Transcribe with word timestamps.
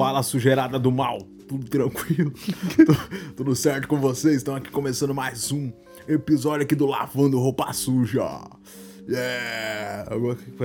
Fala 0.00 0.22
sujeirada 0.22 0.78
do 0.78 0.90
mal, 0.90 1.18
tudo 1.46 1.68
tranquilo? 1.68 2.30
Tu- 2.74 3.34
tudo 3.36 3.54
certo 3.54 3.86
com 3.86 4.00
vocês? 4.00 4.36
Estão 4.36 4.54
aqui 4.54 4.70
começando 4.70 5.14
mais 5.14 5.52
um 5.52 5.70
episódio 6.08 6.62
aqui 6.62 6.74
do 6.74 6.86
Lavando 6.86 7.38
Roupa 7.38 7.70
Suja. 7.74 8.40
Yeah! 9.06 10.08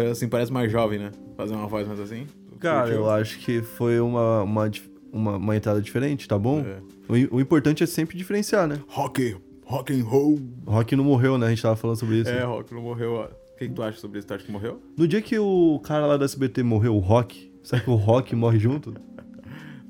Assim, 0.10 0.30
parece 0.30 0.54
mais 0.54 0.72
jovem, 0.72 1.00
né? 1.00 1.12
Fazer 1.36 1.54
uma 1.54 1.68
voz 1.68 1.86
mais 1.86 2.00
assim. 2.00 2.26
Cara, 2.62 2.92
eu 2.92 3.10
acho 3.12 3.40
que 3.40 3.62
foi 3.62 4.00
uma, 4.00 4.44
uma, 4.44 4.72
uma, 5.12 5.36
uma 5.36 5.56
entrada 5.58 5.82
diferente, 5.82 6.30
tá 6.30 6.40
bom? 6.40 6.62
É. 6.62 6.78
O, 7.10 7.36
o 7.36 7.42
importante 7.42 7.84
é 7.84 7.86
sempre 7.86 8.18
diferenciar, 8.18 8.66
né? 8.70 8.80
Rock, 8.88 9.36
rock 9.66 9.92
and 10.00 10.06
roll. 10.06 10.40
Rock 10.66 10.96
não 10.96 11.04
morreu, 11.04 11.38
né? 11.38 11.48
A 11.48 11.50
gente 11.50 11.62
tava 11.62 11.76
falando 11.76 11.98
sobre 11.98 12.22
isso. 12.22 12.30
É, 12.30 12.46
Rock 12.46 12.74
não 12.74 12.82
morreu. 12.82 13.12
ó. 13.16 13.26
O 13.26 13.58
que, 13.58 13.68
que 13.68 13.74
tu 13.74 13.84
acha 13.84 14.00
sobre 14.00 14.20
isso? 14.20 14.28
Tu 14.30 14.34
acha 14.34 14.46
que 14.46 14.52
morreu? 14.54 14.82
No 14.98 15.06
dia 15.06 15.22
que 15.22 15.38
o 15.38 15.78
cara 15.84 16.06
lá 16.06 16.16
da 16.16 16.24
SBT 16.24 16.64
morreu, 16.64 16.96
o 16.96 17.00
Rock, 17.00 17.52
será 17.64 17.82
que 17.82 17.90
o 17.90 17.96
Rock 17.96 18.34
morre 18.34 18.60
junto? 18.60 18.94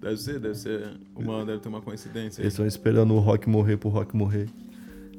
Deve 0.05 0.18
ser, 0.18 0.40
deve 0.40 0.54
ser. 0.54 0.91
Uma, 1.16 1.44
deve 1.44 1.58
ter 1.59 1.68
uma 1.68 1.82
coincidência. 1.82 2.40
Eles 2.40 2.54
estão 2.54 2.68
esperando 2.68 3.16
o 3.16 3.20
Rock 3.20 3.50
morrer 3.50 3.76
pro 3.76 3.90
Rock 3.90 4.16
morrer. 4.16 4.48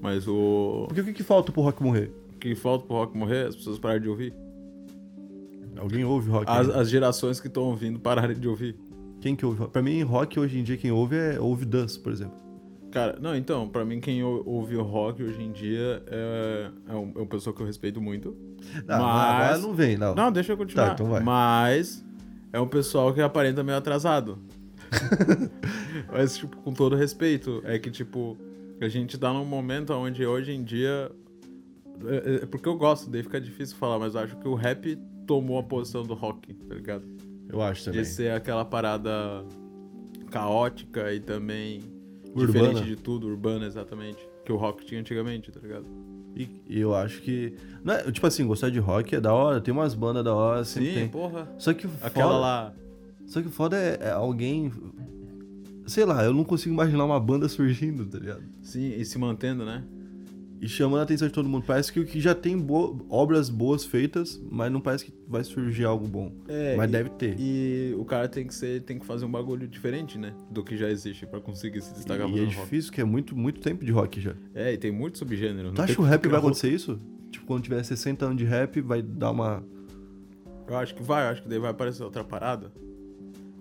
Mas 0.00 0.28
o. 0.28 0.84
Porque 0.86 1.00
o 1.00 1.04
que, 1.04 1.12
que 1.12 1.24
falta 1.24 1.50
pro 1.50 1.60
Rock 1.60 1.82
morrer? 1.82 2.12
O 2.36 2.38
que 2.38 2.54
falta 2.54 2.86
pro 2.86 2.94
Rock 2.98 3.18
morrer? 3.18 3.48
As 3.48 3.56
pessoas 3.56 3.80
pararem 3.80 4.02
de 4.04 4.08
ouvir. 4.08 4.32
Alguém 5.76 6.04
ouve 6.04 6.30
Rock? 6.30 6.44
As, 6.48 6.68
né? 6.68 6.74
as 6.76 6.88
gerações 6.88 7.40
que 7.40 7.48
estão 7.48 7.64
ouvindo 7.64 7.98
pararem 7.98 8.38
de 8.38 8.46
ouvir. 8.46 8.76
Quem 9.20 9.34
que 9.34 9.44
ouve? 9.44 9.66
Pra 9.66 9.82
mim, 9.82 10.00
Rock 10.02 10.38
hoje 10.38 10.56
em 10.60 10.62
dia, 10.62 10.76
quem 10.76 10.92
ouve 10.92 11.16
é 11.16 11.40
ouve 11.40 11.64
Dance, 11.64 11.98
por 11.98 12.12
exemplo. 12.12 12.36
Cara, 12.92 13.18
não, 13.20 13.34
então, 13.34 13.68
pra 13.68 13.84
mim 13.84 13.98
quem 13.98 14.22
ou- 14.22 14.42
ouve 14.46 14.76
o 14.76 14.82
rock 14.82 15.20
hoje 15.22 15.42
em 15.42 15.50
dia 15.50 16.00
é, 16.06 16.70
é, 16.88 16.94
um- 16.94 17.12
é 17.16 17.18
uma 17.18 17.26
pessoa 17.26 17.54
que 17.54 17.60
eu 17.60 17.66
respeito 17.66 18.00
muito. 18.00 18.36
Não, 18.86 19.02
Mas- 19.02 19.60
não 19.62 19.74
vem, 19.74 19.98
não. 19.98 20.14
Não, 20.14 20.30
deixa 20.30 20.52
eu 20.52 20.56
continuar. 20.56 20.86
Tá, 20.90 20.92
então 20.94 21.06
vai. 21.08 21.20
Mas 21.22 22.04
é 22.52 22.60
um 22.60 22.68
pessoal 22.68 23.12
que 23.12 23.20
aparenta 23.20 23.64
meio 23.64 23.76
atrasado. 23.76 24.38
Mas, 26.10 26.36
tipo, 26.38 26.56
com 26.58 26.72
todo 26.72 26.96
respeito, 26.96 27.60
é 27.64 27.78
que, 27.78 27.90
tipo, 27.90 28.36
a 28.80 28.88
gente 28.88 29.18
tá 29.18 29.32
num 29.32 29.44
momento 29.44 29.92
onde 29.92 30.24
hoje 30.26 30.52
em 30.52 30.62
dia. 30.62 31.10
É, 32.04 32.42
é 32.42 32.46
porque 32.46 32.68
eu 32.68 32.76
gosto, 32.76 33.08
daí 33.10 33.22
fica 33.22 33.40
difícil 33.40 33.76
falar, 33.76 33.98
mas 33.98 34.14
eu 34.14 34.20
acho 34.20 34.36
que 34.36 34.46
o 34.46 34.54
rap 34.54 34.96
tomou 35.26 35.58
a 35.58 35.62
posição 35.62 36.02
do 36.02 36.12
rock, 36.14 36.52
tá 36.52 36.74
ligado? 36.74 37.04
Eu 37.48 37.62
acho 37.62 37.84
também. 37.84 38.02
De 38.02 38.06
ser 38.08 38.32
aquela 38.32 38.64
parada 38.64 39.44
caótica 40.30 41.12
e 41.12 41.20
também 41.20 41.80
Urbana. 42.34 42.46
diferente 42.46 42.84
de 42.84 42.96
tudo, 42.96 43.26
urbana, 43.26 43.66
exatamente. 43.66 44.18
Que 44.44 44.52
o 44.52 44.56
rock 44.56 44.84
tinha 44.84 45.00
antigamente, 45.00 45.50
tá 45.50 45.60
ligado? 45.60 45.86
E, 46.36 46.48
e 46.68 46.78
eu 46.80 46.94
acho 46.94 47.22
que. 47.22 47.54
Não 47.82 47.94
é- 47.94 48.10
tipo 48.12 48.26
assim, 48.26 48.46
gostar 48.46 48.68
de 48.68 48.78
rock 48.78 49.14
é 49.14 49.20
da 49.20 49.32
hora, 49.32 49.60
tem 49.60 49.72
umas 49.72 49.94
bandas 49.94 50.22
da 50.22 50.34
hora, 50.34 50.64
sempre 50.64 50.88
Sim, 50.90 50.94
tem. 50.94 51.08
porra. 51.08 51.48
Só 51.58 51.72
que 51.72 51.86
Aquela 52.02 52.26
foda, 52.32 52.38
lá. 52.38 52.74
Só 53.26 53.42
que 53.42 53.48
o 53.48 53.50
foda 53.50 53.76
é, 53.76 53.98
é 54.00 54.10
alguém. 54.10 54.70
Sei 55.86 56.04
lá, 56.04 56.24
eu 56.24 56.32
não 56.32 56.42
consigo 56.44 56.72
imaginar 56.74 57.04
uma 57.04 57.20
banda 57.20 57.48
surgindo, 57.48 58.04
tá 58.06 58.18
ligado? 58.18 58.42
Sim, 58.62 58.92
e 58.96 59.04
se 59.04 59.18
mantendo, 59.18 59.64
né? 59.64 59.84
E 60.60 60.66
chamando 60.66 61.00
a 61.00 61.02
atenção 61.02 61.28
de 61.28 61.34
todo 61.34 61.48
mundo. 61.48 61.64
Parece 61.66 61.92
que 61.92 62.00
o 62.00 62.04
que 62.06 62.18
já 62.18 62.34
tem 62.34 62.58
bo- 62.58 63.04
obras 63.10 63.50
boas 63.50 63.84
feitas, 63.84 64.40
mas 64.50 64.72
não 64.72 64.80
parece 64.80 65.04
que 65.04 65.12
vai 65.28 65.44
surgir 65.44 65.84
algo 65.84 66.08
bom. 66.08 66.32
É, 66.48 66.74
mas 66.76 66.88
e- 66.88 66.92
deve 66.92 67.10
ter. 67.10 67.36
E 67.38 67.94
o 67.98 68.04
cara 68.06 68.26
tem 68.26 68.46
que 68.46 68.54
ser, 68.54 68.82
tem 68.82 68.98
que 68.98 69.04
fazer 69.04 69.26
um 69.26 69.30
bagulho 69.30 69.68
diferente, 69.68 70.18
né? 70.18 70.32
Do 70.50 70.64
que 70.64 70.76
já 70.76 70.88
existe 70.88 71.26
pra 71.26 71.40
conseguir 71.40 71.82
se 71.82 71.92
destacar 71.92 72.26
e 72.26 72.30
é 72.30 72.32
fazendo 72.32 72.46
rock. 72.46 72.60
difícil, 72.62 72.92
que 72.92 73.00
é 73.00 73.04
muito, 73.04 73.36
muito 73.36 73.60
tempo 73.60 73.84
de 73.84 73.92
rock 73.92 74.18
já. 74.20 74.34
É, 74.54 74.72
e 74.72 74.78
tem 74.78 74.90
muito 74.90 75.18
subgênero. 75.18 75.72
Tu 75.72 75.82
acha 75.82 75.94
que 75.94 76.00
o 76.00 76.04
rap 76.04 76.22
como 76.22 76.30
vai 76.30 76.40
acontecer 76.40 76.70
isso? 76.70 76.98
Tipo, 77.30 77.44
quando 77.46 77.62
tiver 77.62 77.82
60 77.84 78.24
anos 78.24 78.38
de 78.38 78.44
rap, 78.44 78.80
vai 78.80 79.02
dar 79.02 79.30
uma. 79.32 79.62
Eu 80.66 80.76
acho 80.78 80.94
que 80.94 81.02
vai, 81.02 81.26
eu 81.26 81.30
acho 81.32 81.42
que 81.42 81.48
daí 81.50 81.58
vai 81.58 81.70
aparecer 81.70 82.02
outra 82.02 82.24
parada. 82.24 82.72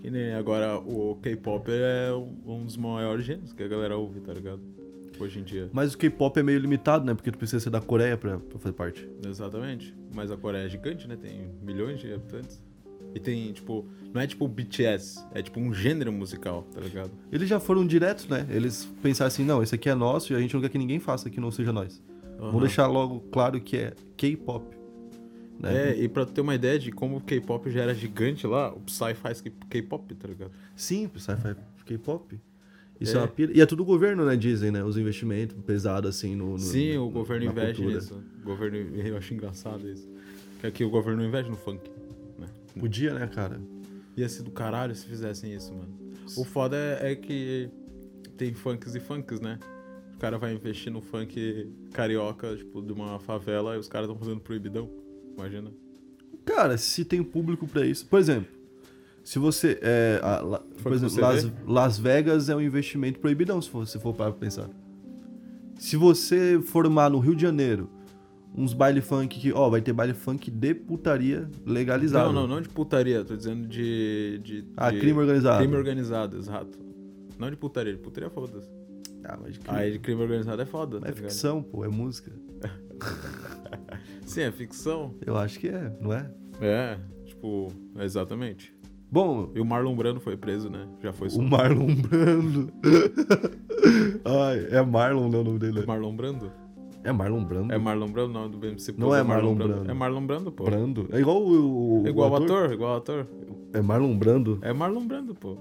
Que 0.06 0.12
nem 0.12 0.36
agora 0.36 0.78
o 0.78 1.16
K-pop 1.16 1.68
é 1.68 2.14
um 2.46 2.64
dos 2.64 2.78
maiores 2.78 3.26
gêneros 3.26 3.54
que 3.54 3.64
a 3.64 3.68
galera 3.68 3.98
ouve, 3.98 4.20
tá 4.20 4.32
ligado? 4.32 4.62
Hoje 5.20 5.40
em 5.40 5.44
dia. 5.44 5.68
Mas 5.74 5.96
o 5.96 5.98
K-pop 5.98 6.40
é 6.40 6.44
meio 6.44 6.60
limitado, 6.60 7.04
né? 7.04 7.16
Porque 7.16 7.32
tu 7.32 7.40
precisa 7.40 7.60
ser 7.60 7.72
da 7.72 7.82
Coreia 7.82 8.16
pra, 8.16 8.38
pra 8.38 8.60
fazer 8.60 8.74
parte. 8.74 9.10
Exatamente. 9.28 9.96
Mas 10.14 10.30
a 10.30 10.38
Coreia 10.38 10.68
é 10.68 10.70
gigante, 10.70 11.08
né? 11.08 11.16
Tem 11.16 11.50
milhões 11.60 12.00
de 12.00 12.14
habitantes. 12.14 12.62
E 13.16 13.20
tem, 13.20 13.52
tipo, 13.52 13.84
não 14.14 14.22
é 14.22 14.28
tipo 14.28 14.48
BTS, 14.48 15.26
é 15.34 15.42
tipo 15.42 15.60
um 15.60 15.74
gênero 15.74 16.14
musical, 16.14 16.68
tá 16.72 16.82
ligado? 16.82 17.10
Eles 17.32 17.50
já 17.50 17.60
foram 17.60 17.84
diretos, 17.84 18.28
né? 18.28 18.46
Eles 18.52 18.86
pensaram 19.02 19.30
assim, 19.30 19.44
não, 19.44 19.64
esse 19.64 19.74
aqui 19.74 19.90
é 19.90 19.96
nosso 19.96 20.34
e 20.34 20.36
a 20.36 20.40
gente 20.40 20.54
não 20.54 20.62
quer 20.62 20.70
que 20.70 20.78
ninguém 20.78 21.00
faça 21.00 21.32
que 21.32 21.40
não 21.40 21.50
seja 21.50 21.74
nós. 21.74 22.00
Aham. 22.38 22.52
Vamos 22.52 22.62
deixar 22.62 22.86
logo 22.86 23.22
claro 23.32 23.60
que 23.60 23.76
é 23.76 23.94
K-pop. 24.16 24.68
Né? 25.60 25.92
É, 25.92 25.96
e 26.04 26.08
pra 26.10 26.26
ter 26.26 26.42
uma 26.42 26.54
ideia 26.54 26.78
de 26.78 26.92
como 26.92 27.18
o 27.18 27.22
K-pop 27.22 27.70
já 27.72 27.82
era 27.84 27.94
gigante 27.94 28.46
lá, 28.46 28.74
o 28.74 28.80
Psy 28.82 29.14
faz 29.16 29.42
K-pop, 29.70 30.14
tá 30.16 30.28
ligado? 30.28 30.52
Sim, 30.76 31.10
sci-fi 31.18 31.56
K-pop. 31.86 32.40
Isso 33.00 33.16
É. 33.16 33.20
é. 33.20 33.22
uma 33.22 33.28
pira. 33.28 33.52
E 33.58 33.62
é 33.62 33.66
tudo 33.66 33.84
governo, 33.84 34.26
né? 34.26 34.36
Dizem, 34.36 34.72
né? 34.72 34.84
Os 34.84 34.98
investimentos 34.98 35.56
pesados 35.66 36.10
assim 36.10 36.36
no. 36.36 36.52
no- 36.52 36.60
Sim, 36.60 36.98
o 36.98 37.06
no- 37.06 37.12
governo 37.12 37.46
na 37.46 37.52
investe 37.52 37.76
cultura. 37.82 38.00
nisso. 38.00 38.24
O 38.42 38.46
governo, 38.46 38.78
eu 38.78 39.18
acho 39.18 39.34
engraçado 39.34 39.90
isso. 39.90 40.10
Que 40.62 40.68
aqui 40.68 40.84
o 40.84 40.90
governo 40.90 41.22
não 41.22 41.28
investe 41.28 41.50
no 41.52 41.58
funk, 41.58 41.90
né? 42.40 42.48
Podia, 42.80 43.14
né, 43.14 43.28
cara? 43.28 43.60
Ia 44.16 44.30
ser 44.30 44.44
do 44.44 44.52
caralho 44.52 44.96
se 44.96 45.06
fizessem 45.06 45.54
isso, 45.54 45.74
mano. 45.74 45.94
O 46.38 46.44
foda 46.46 46.78
é, 46.78 47.12
é 47.12 47.16
que 47.16 47.70
tem 48.38 48.54
funks 48.54 48.96
e 48.96 49.00
funks, 49.00 49.40
né? 49.42 49.60
O 50.16 50.18
cara 50.18 50.38
vai 50.38 50.54
investir 50.54 50.92
no 50.92 51.02
funk 51.02 51.70
carioca, 51.92 52.56
tipo, 52.56 52.82
de 52.82 52.94
uma 52.94 53.20
favela, 53.20 53.76
e 53.76 53.80
os 53.80 53.90
caras 53.90 54.10
estão 54.10 54.18
fazendo 54.18 54.40
proibidão. 54.40 54.90
Imagina. 55.38 55.72
Cara, 56.46 56.78
se 56.78 57.04
tem 57.04 57.24
público 57.24 57.68
pra 57.68 57.86
isso. 57.86 58.06
Por 58.08 58.20
exemplo, 58.20 58.48
se 59.24 59.40
você. 59.40 59.80
É, 59.82 60.20
a- 60.22 60.42
la- 60.42 60.64
por 60.82 60.94
exemplo, 60.94 61.20
Las? 61.20 61.52
Las 61.68 61.98
Vegas 62.00 62.50
é 62.50 62.56
um 62.56 62.62
investimento 62.62 63.20
proibidão, 63.20 63.62
se 63.62 63.70
você 63.70 64.00
for 64.00 64.14
para 64.14 64.32
pensar. 64.32 64.70
Se 65.78 65.98
você 65.98 66.60
formar 66.64 67.10
no 67.10 67.20
Rio 67.20 67.36
de 67.36 67.42
Janeiro 67.42 67.90
uns 68.58 68.74
baile 68.74 69.02
funk 69.02 69.38
que, 69.40 69.52
ó, 69.52 69.70
vai 69.70 69.82
ter 69.82 69.92
baile 69.92 70.14
funk 70.14 70.50
de 70.50 70.74
putaria 70.74 71.50
legalizado. 71.66 72.32
Não, 72.32 72.42
não, 72.44 72.48
não 72.48 72.62
de 72.62 72.70
putaria, 72.70 73.26
tô 73.26 73.36
dizendo 73.36 73.68
de. 73.68 74.40
de 74.44 74.66
Ah, 74.78 74.92
de- 74.92 75.00
crime 75.00 75.20
organizado. 75.20 75.60
Crime 75.60 75.76
organizado, 75.76 76.38
exato. 76.38 76.78
Não 77.38 77.50
de 77.50 77.58
putaria, 77.58 77.92
de 77.94 78.00
putaria 78.00 78.30
foda-se. 78.30 78.70
Ah, 79.28 79.38
mas 79.42 79.54
de 79.54 79.60
crime. 79.60 79.78
Aí 79.78 79.92
de 79.92 80.00
crime 80.00 80.22
organizado 80.22 80.62
é 80.62 80.66
foda, 80.66 81.00
tá 81.00 81.10
é 81.10 81.12
ficção, 81.12 81.62
pô, 81.64 81.84
é 81.84 81.88
música. 81.88 82.32
Sim, 84.26 84.42
é 84.42 84.52
ficção. 84.52 85.16
Eu 85.26 85.36
acho 85.38 85.60
que 85.60 85.68
é, 85.68 85.92
não 86.00 86.14
é? 86.14 86.30
É, 86.62 86.98
tipo, 87.26 87.68
exatamente. 88.00 88.74
Bom, 89.12 89.52
E 89.56 89.62
o 89.62 89.66
Marlon 89.66 89.96
Brando 89.96 90.20
foi 90.20 90.36
preso, 90.36 90.70
né? 90.70 90.88
Já 91.02 91.14
foi 91.14 91.28
o 91.28 91.32
solto. 91.32 91.50
Marlon 91.50 91.96
Brando. 91.96 92.72
Ai, 94.26 94.68
é 94.72 94.82
Marlon, 94.82 95.30
não 95.30 95.40
é 95.40 95.42
o 95.42 95.44
nome 95.46 95.60
dele. 95.60 95.86
Marlon 95.86 96.16
Brando? 96.16 96.52
É 97.04 97.12
Marlon 97.12 97.44
Brando? 97.46 97.74
É 97.74 97.78
Marlon 97.78 98.08
Brando, 98.08 98.34
não, 98.34 98.50
do 98.50 98.58
BMC 98.58 98.96
Não 98.98 99.16
é 99.16 99.22
Marlon 99.22 99.54
Brando. 99.54 99.92
É 99.92 99.94
Marlon 99.94 100.26
Brando, 100.26 100.52
pô. 100.52 100.64
Brando. 100.64 101.08
É 101.12 101.20
igual 101.20 101.38
o. 101.42 102.02
o 102.02 102.08
É 102.08 102.10
igual 102.10 102.30
o 102.30 102.34
o 102.34 102.36
ator, 102.36 102.74
igual 102.74 102.96
o 102.96 102.98
ator. 102.98 103.28
É 103.74 103.82
Marlon 103.82 104.18
Brando. 104.18 104.58
É 104.64 104.74
Marlon 104.74 105.06
Brando, 105.06 105.36
pô. 105.36 105.56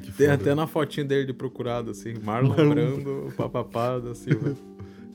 Que 0.00 0.12
Tem 0.12 0.28
foda. 0.28 0.34
até 0.34 0.54
na 0.54 0.66
fotinha 0.66 1.04
dele 1.04 1.26
de 1.26 1.32
procurado, 1.32 1.90
assim. 1.90 2.14
Marlon, 2.22 2.48
Marlon 2.50 2.70
Brando, 2.74 3.32
papapá 3.36 3.98
da 3.98 4.14
Silva. 4.14 4.54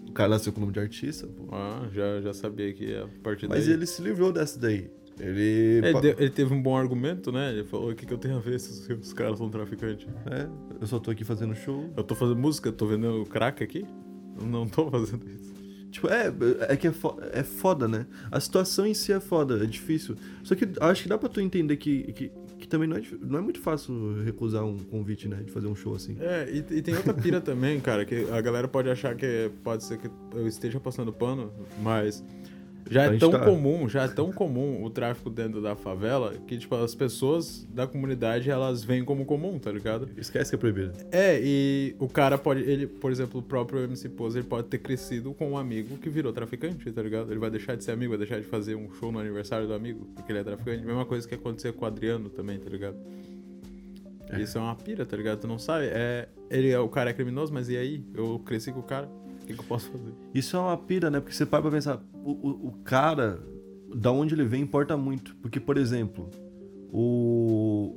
O 0.10 0.12
cara 0.12 0.30
nasceu 0.30 0.52
com 0.52 0.58
o 0.58 0.62
nome 0.62 0.74
de 0.74 0.80
artista, 0.80 1.28
pô. 1.28 1.50
Ah, 1.56 1.88
já, 1.94 2.20
já 2.20 2.34
sabia 2.34 2.74
que 2.74 2.96
a 2.96 3.08
partir 3.22 3.48
daí... 3.48 3.60
Mas 3.60 3.68
ele 3.68 3.86
se 3.86 4.02
livrou 4.02 4.34
dessa 4.34 4.60
daí. 4.60 4.90
Ele. 5.20 5.40
Ele, 5.40 5.94
pa- 5.94 6.00
deu- 6.02 6.16
ele 6.18 6.30
teve 6.32 6.52
um 6.52 6.60
bom 6.62 6.76
argumento, 6.76 7.32
né? 7.32 7.52
Ele 7.54 7.64
falou: 7.64 7.92
o 7.92 7.96
que, 7.96 8.08
que 8.08 8.14
eu 8.14 8.18
tenho 8.18 8.36
a 8.36 8.40
ver 8.40 8.60
se 8.60 8.72
os, 8.72 8.78
se 8.86 8.94
os 8.94 9.14
caras 9.14 9.38
são 9.38 9.50
traficantes? 9.52 10.08
É, 10.26 10.48
eu 10.82 10.88
só 10.88 10.98
tô 10.98 11.12
aqui 11.12 11.24
fazendo 11.24 11.54
show. 11.56 11.94
Eu 11.96 12.04
tô 12.04 12.16
fazendo 12.16 12.40
música, 12.40 12.72
tô 12.72 12.88
vendendo 12.88 13.24
crack 13.28 13.64
aqui? 13.64 13.86
Eu 14.42 14.48
não 14.48 14.68
tô 14.68 14.90
fazendo 14.90 15.30
isso. 15.30 15.54
Tipo, 15.92 16.08
é, 16.08 16.34
é 16.70 16.76
que 16.76 16.88
é, 16.88 16.92
fo- 16.92 17.20
é 17.32 17.44
foda, 17.44 17.88
né? 17.88 18.08
A 18.32 18.40
situação 18.40 18.88
em 18.88 18.96
si 18.96 19.14
é 19.14 19.20
foda, 19.20 19.64
é 19.64 19.68
difícil. 19.68 20.16
Só 20.44 20.56
que 20.56 20.68
acho 20.82 21.04
que 21.04 21.10
dá 21.10 21.20
pra 21.20 21.30
tu 21.30 21.40
entender 21.40 21.78
que, 21.78 22.12
que, 22.14 22.32
que 22.60 22.68
também 22.68 22.88
não 22.88 22.98
é, 22.98 23.02
não 23.22 23.40
é 23.40 23.42
muito 23.42 23.60
fácil 23.60 24.24
recusar 24.24 24.64
um 24.66 24.78
convite, 24.78 25.28
né? 25.28 25.38
De 25.44 25.52
fazer 25.52 25.68
um 25.68 25.76
show 25.76 25.96
assim. 25.96 26.18
É, 26.20 26.50
e, 26.52 26.58
e 26.78 26.82
tem 26.82 26.96
outra 26.96 27.14
pira 27.14 27.40
também, 27.42 27.80
cara, 27.80 28.06
que 28.06 28.30
a 28.30 28.42
galera 28.42 28.68
pode 28.68 28.90
achar 28.90 29.16
que 29.16 29.50
pode 29.64 29.84
ser 29.84 29.98
que 29.98 30.10
eu 30.34 30.48
esteja 30.48 30.80
passando 30.80 31.12
pano, 31.12 31.52
mas 31.82 32.24
já 32.90 33.04
é 33.04 33.18
tão 33.18 33.32
tá. 33.32 33.40
comum, 33.40 33.88
já 33.88 34.04
é 34.04 34.08
tão 34.08 34.32
comum 34.32 34.84
o 34.84 34.90
tráfico 34.90 35.30
dentro 35.30 35.62
da 35.62 35.76
favela 35.76 36.34
que, 36.48 36.58
tipo, 36.58 36.76
as 36.76 36.96
pessoas 36.96 37.68
da 37.72 37.86
comunidade, 37.86 38.50
elas 38.50 38.84
veem 38.84 39.06
como 39.06 39.26
comum, 39.26 39.60
tá 39.60 39.72
ligado? 39.72 40.10
Esquece 40.18 40.52
que 40.52 40.56
é 40.56 40.60
proibido. 40.60 40.94
É, 41.12 41.40
e 41.42 41.96
o 42.00 42.08
cara 42.08 42.38
pode, 42.38 42.62
ele, 42.62 42.88
por 42.88 43.12
exemplo, 43.12 43.40
o 43.40 43.44
próprio 43.44 43.84
MC 43.84 44.10
Pose, 44.10 44.40
ele 44.40 44.48
pode 44.48 44.68
ter 44.68 44.80
crescido 44.80 45.34
com 45.34 45.52
um 45.52 45.58
amigo 45.58 45.98
que 45.98 46.10
virou 46.10 46.34
traficante, 46.34 46.92
tá 46.92 47.02
ligado? 47.02 47.32
Ele 47.32 47.40
vai 47.40 47.50
deixar 47.50 47.76
de 47.76 47.84
ser 47.84 47.92
amigo, 47.92 48.10
vai 48.10 48.18
deixar 48.18 48.40
de 48.40 48.46
fazer 48.46 48.76
um 48.76 48.92
show 48.94 49.12
no 49.12 49.20
aniversário 49.20 49.68
do 49.68 49.74
amigo, 49.74 50.08
porque 50.16 50.32
ele 50.32 50.40
é 50.40 50.44
traficante. 50.44 50.86
Mesma 50.86 51.06
coisa 51.06 51.28
que 51.28 51.36
aconteceu 51.36 51.74
com 51.74 51.86
o 51.86 51.88
Adriano 51.88 52.30
também, 52.30 52.58
tá 52.58 52.70
ligado? 52.70 52.98
É. 54.30 54.42
Isso 54.42 54.58
é 54.58 54.62
uma 54.62 54.76
pira, 54.76 55.06
tá 55.06 55.18
ligado? 55.18 55.40
Tu 55.40 55.48
não 55.48 55.58
sabe. 55.58 55.86
É, 55.88 56.28
ele 56.50 56.70
é, 56.70 56.80
o 56.80 56.88
cara 56.88 57.10
é 57.10 57.14
criminoso, 57.14 57.52
mas 57.54 57.70
e 57.70 57.78
aí? 57.78 58.04
Eu 58.14 58.40
cresci 58.40 58.72
com 58.72 58.80
o 58.80 58.84
cara. 58.84 59.10
Que, 59.50 59.56
que 59.56 59.60
eu 59.62 59.66
posso 59.66 59.90
fazer? 59.90 60.14
Isso 60.34 60.56
é 60.56 60.60
uma 60.60 60.78
pira, 60.78 61.10
né? 61.10 61.20
Porque 61.20 61.34
você 61.36 61.44
para 61.46 61.62
pra 61.64 61.72
pensar, 61.72 62.00
o, 62.24 62.32
o, 62.32 62.68
o 62.68 62.72
cara, 62.84 63.40
da 63.96 64.12
onde 64.12 64.36
ele 64.36 64.44
vem, 64.46 64.62
importa 64.62 64.96
muito. 64.96 65.36
Porque, 65.38 65.60
por 65.60 65.76
exemplo, 65.76 66.30
o. 66.94 67.96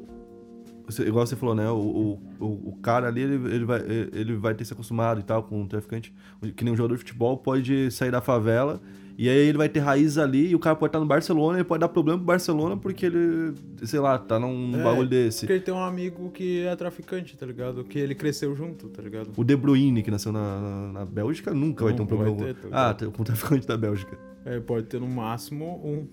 igual 1.07 1.27
você 1.27 1.37
falou, 1.37 1.55
né? 1.55 1.69
O, 1.71 1.77
o, 1.77 2.45
o- 2.45 2.69
o 2.71 2.79
cara 2.83 3.09
ali, 3.09 3.21
ele, 3.21 3.55
ele, 3.55 3.65
vai, 3.67 3.81
ele 4.13 4.35
vai 4.37 4.55
ter 4.55 4.65
se 4.65 4.73
acostumado 4.73 5.21
e 5.21 5.23
tal 5.23 5.43
com 5.43 5.63
o 5.63 5.69
traficante. 5.69 6.13
Que 6.57 6.65
nem 6.65 6.73
um 6.73 6.77
jogador 6.77 6.95
de 6.95 7.01
futebol 7.01 7.37
pode 7.37 7.91
sair 7.91 8.11
da 8.11 8.21
favela 8.23 8.81
e 9.19 9.29
aí 9.29 9.37
ele 9.37 9.59
vai 9.59 9.69
ter 9.69 9.81
raiz 9.81 10.17
ali 10.19 10.49
e 10.49 10.55
o 10.55 10.59
cara 10.59 10.75
pode 10.75 10.89
estar 10.91 10.99
no 11.01 11.07
Barcelona 11.07 11.61
e 11.61 11.65
pode 11.65 11.81
dar 11.81 11.89
problema 11.89 12.19
pro 12.19 12.27
Barcelona 12.27 12.77
porque 12.77 13.07
ele, 13.07 13.53
sei 13.85 14.01
lá, 14.01 14.19
tá 14.19 14.39
num 14.39 14.73
É, 14.79 14.83
bagulho 14.83 15.09
desse. 15.09 15.41
Porque 15.41 15.53
ele 15.53 15.61
tem 15.63 15.75
um 15.75 15.83
amigo 15.83 16.31
que 16.31 16.63
é 16.63 16.75
traficante, 16.75 17.37
tá 17.37 17.45
ligado? 17.47 17.85
Que 17.85 17.99
ele 17.99 18.15
cresceu 18.15 18.55
junto, 18.57 18.89
tá 18.89 19.03
ligado? 19.03 19.31
O 19.37 19.45
De 19.45 19.55
Bruyne, 19.57 20.03
que 20.03 20.11
nasceu 20.11 20.33
na, 20.33 20.61
na, 20.61 20.93
na 20.93 21.05
Bélgica, 21.05 21.53
nunca 21.55 21.85
vai 21.85 21.95
ter 21.95 22.03
um 22.03 22.07
problema. 22.07 22.37
ter, 22.37 22.55
tá 22.55 22.91
ah, 22.91 22.95
com 23.13 23.23
o 23.23 23.25
traficante 23.25 23.67
da 23.67 23.77
Bélgica. 23.77 24.19
É, 24.45 24.59
pode 24.61 24.87
ter 24.87 25.01
no 25.01 25.07
máximo 25.09 25.81
um, 25.85 26.09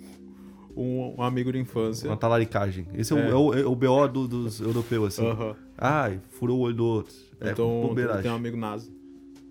um, 0.82 1.16
um 1.18 1.24
amigo 1.24 1.52
de 1.52 1.58
infância. 1.60 2.10
Uma 2.10 2.18
talaricagem. 2.18 2.86
Esse 2.94 3.14
é, 3.14 3.18
É. 3.18 3.34
O, 3.36 3.54
é, 3.54 3.58
o, 3.58 3.62
é 3.62 3.66
o 3.66 3.76
BO 3.76 4.08
do- 4.08 4.28
dos 4.28 4.60
europeus, 4.60 5.20
assim. 5.20 5.26
Aham. 5.28 5.56
Ai, 5.78 6.20
furou 6.30 6.60
o 6.60 6.62
olho 6.62 6.76
do 6.76 6.86
outro. 6.86 7.16
É, 7.42 7.52
Então, 7.52 7.96
tem 8.22 8.32
um 8.32 8.36
amigo 8.36 8.58
nazi. 8.58 8.92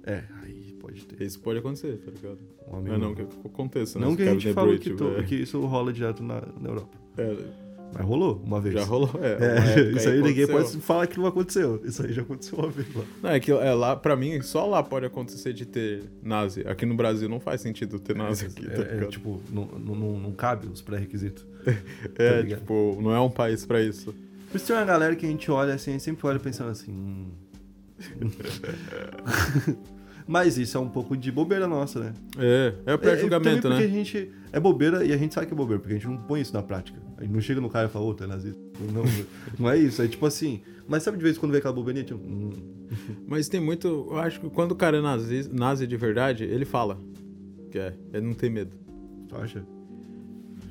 É, 0.05 0.25
aí 0.43 0.58
pode 0.89 1.07
ter. 1.07 1.25
Isso 1.25 1.41
pode 1.41 1.59
acontecer, 1.59 1.99
tá 1.99 2.11
ligado? 2.11 2.39
Um 2.71 2.77
amigo- 2.77 2.99
Não, 2.99 3.09
não 3.09 3.15
que 3.15 3.23
aconteça, 3.47 3.99
né? 3.99 4.07
Não 4.07 4.17
que 4.17 4.23
a 4.23 4.33
gente 4.33 4.53
Bruyne 4.53 4.79
que, 4.79 5.23
que 5.25 5.35
isso 5.37 5.61
rola 5.61 5.93
direto 5.93 6.23
na, 6.23 6.43
na 6.61 6.69
Europa. 6.69 6.97
É, 7.17 7.37
Mas 7.95 8.05
rolou 8.05 8.43
uma 8.45 8.61
vez. 8.61 8.75
já 8.75 8.85
rolou, 8.85 9.11
é. 9.23 9.81
É, 9.81 9.91
isso 9.93 10.09
aí 10.09 10.23
ninguém 10.23 10.47
pode 10.47 10.77
falar 10.79 11.07
que 11.07 11.19
não 11.19 11.27
aconteceu. 11.27 11.81
Isso 11.85 12.05
aí 12.05 12.13
já 12.13 12.23
aconteceu 12.23 12.59
uma 12.59 12.69
vez 12.71 12.95
lá. 12.95 13.05
Não, 13.23 13.31
é 13.31 13.41
que 13.41 13.51
é 13.51 13.73
lá, 13.75 13.97
pra 13.97 14.15
mim, 14.17 14.41
só 14.43 14.67
lá 14.67 14.83
pode 14.83 15.07
acontecer 15.07 15.53
de 15.53 15.67
ter 15.67 16.05
nazi. 16.23 16.63
Aqui 16.67 16.85
no 16.87 16.95
Brasil 16.95 17.29
não 17.29 17.41
faz 17.41 17.61
sentido 17.61 17.99
ter 17.99 18.15
nazi 18.17 18.47
aqui, 18.47 18.67
tá 18.67 18.83
É, 18.83 19.03
é, 19.03 19.07
tipo, 19.07 19.41
não, 19.51 19.67
não, 19.67 19.95
não, 20.21 20.33
cabe 20.33 20.69
os 20.69 20.81
pré-requisitos. 20.81 21.47
É, 22.19 22.43
tá 22.43 22.57
tipo, 22.57 22.99
não 23.01 23.13
é 23.15 23.21
um 23.21 23.31
país 23.31 23.65
pra 23.67 23.83
isso. 23.83 24.15
Por 24.51 24.57
isso 24.57 24.67
tem 24.67 24.77
uma 24.77 24.85
galera 24.85 25.15
que 25.15 25.27
a 25.27 25.29
gente 25.29 25.51
olha 25.51 25.75
assim, 25.75 25.91
a 25.91 25.95
gente 25.95 26.03
sempre 26.05 26.27
olha 26.27 26.39
pensando 26.39 26.71
assim. 26.71 26.93
hum. 26.93 27.27
Mas 30.29 30.59
isso 30.59 30.77
é 30.77 30.81
um 30.81 30.89
pouco 30.89 31.17
de 31.17 31.33
bobeira 31.33 31.67
nossa, 31.67 31.99
né? 32.01 32.13
É, 32.39 32.75
é 32.85 32.91
o 32.93 32.95
É, 32.95 32.97
pré-julgamento, 32.99 33.63
porque 33.63 33.79
né? 33.81 33.85
a 33.85 33.89
gente 33.89 34.31
é 34.53 34.61
bobeira 34.61 35.03
e 35.05 35.13
a 35.13 35.17
gente 35.17 35.33
sabe 35.33 35.47
que 35.47 35.55
é 35.55 35.57
bobeira, 35.57 35.81
porque 35.81 35.95
a 35.95 35.97
gente 35.99 36.07
não 36.07 36.19
põe 36.19 36.41
isso 36.43 36.53
na 36.53 36.63
prática. 36.63 37.01
A 37.17 37.23
gente 37.23 37.33
não 37.33 37.41
chega 37.41 37.61
no 37.63 37.71
cara 37.71 37.89
e 37.89 37.91
fala, 37.91 38.05
ô, 38.05 38.13
tu 38.15 38.25
é 38.25 38.27
nazista. 38.27 38.61
Não, 38.93 39.03
não 39.59 39.71
é 39.71 39.79
isso, 39.79 40.03
é 40.03 40.07
tipo 40.07 40.27
assim. 40.27 40.61
Mas 40.87 41.03
sabe 41.03 41.17
de 41.17 41.25
vez 41.25 41.37
em 41.37 41.41
quando 41.41 41.53
vem 41.53 41.59
aquela 41.61 41.73
bobeirinha, 41.75 42.05
tipo, 42.05 42.21
hum, 42.21 42.51
Mas 43.27 43.49
tem 43.49 43.59
muito. 43.61 43.87
Eu 44.11 44.19
acho 44.19 44.39
que 44.41 44.49
quando 44.51 44.73
o 44.73 44.77
cara 44.77 44.99
é 44.99 45.01
nazi, 45.01 45.49
nazi 45.53 45.87
de 45.87 45.97
verdade, 45.97 46.45
ele 46.45 46.65
fala. 46.67 46.99
Que 47.71 47.79
é, 47.79 47.95
ele 48.13 48.27
não 48.27 48.35
tem 48.35 48.49
medo. 48.51 48.73
tu 49.29 49.37
acha? 49.37 49.63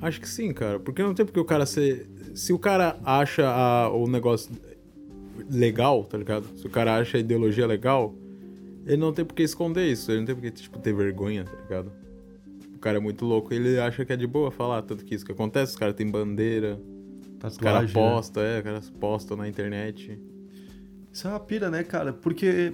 Acho 0.00 0.20
que 0.20 0.28
sim, 0.28 0.52
cara. 0.52 0.78
Porque 0.78 1.02
não 1.02 1.14
tem 1.14 1.26
porque 1.26 1.38
o 1.40 1.44
cara 1.44 1.66
ser. 1.66 2.08
Se 2.34 2.52
o 2.52 2.58
cara 2.58 2.96
acha 3.04 3.44
a- 3.48 3.90
o 3.92 4.08
negócio 4.08 4.50
legal, 5.50 6.04
tá 6.04 6.18
ligado? 6.18 6.46
Se 6.56 6.66
o 6.66 6.70
cara 6.70 6.96
acha 6.96 7.16
a 7.16 7.20
ideologia 7.20 7.66
legal, 7.66 8.14
ele 8.88 8.96
não 8.96 9.12
tem 9.12 9.24
por 9.24 9.34
que 9.34 9.42
esconder 9.42 9.86
isso. 9.90 10.10
Ele 10.10 10.20
não 10.20 10.26
tem 10.26 10.34
por 10.34 10.42
que, 10.42 10.50
tipo, 10.50 10.78
ter 10.78 10.92
vergonha, 10.92 11.44
tá 11.44 11.52
ligado? 11.62 11.92
O 12.74 12.78
cara 12.78 12.96
é 12.96 13.00
muito 13.00 13.24
louco. 13.24 13.52
Ele 13.54 13.78
acha 13.78 14.04
que 14.04 14.12
é 14.12 14.16
de 14.16 14.26
boa 14.26 14.50
falar. 14.50 14.82
Tanto 14.82 15.04
que 15.04 15.14
isso 15.14 15.24
que 15.24 15.32
acontece, 15.32 15.72
os 15.72 15.78
caras 15.78 15.94
têm 15.94 16.10
bandeira, 16.10 16.80
os 17.44 17.56
caras 17.56 17.56
Tatuagem. 17.56 17.86
né? 17.88 17.92
postam, 18.10 18.42
é, 18.42 18.58
os 18.58 18.64
caras 18.64 18.90
postam 18.90 19.36
na 19.36 19.48
internet. 19.48 20.18
Isso 21.12 21.26
é 21.26 21.30
uma 21.30 21.40
pira, 21.40 21.70
né, 21.70 21.82
cara? 21.82 22.12
Porque 22.12 22.72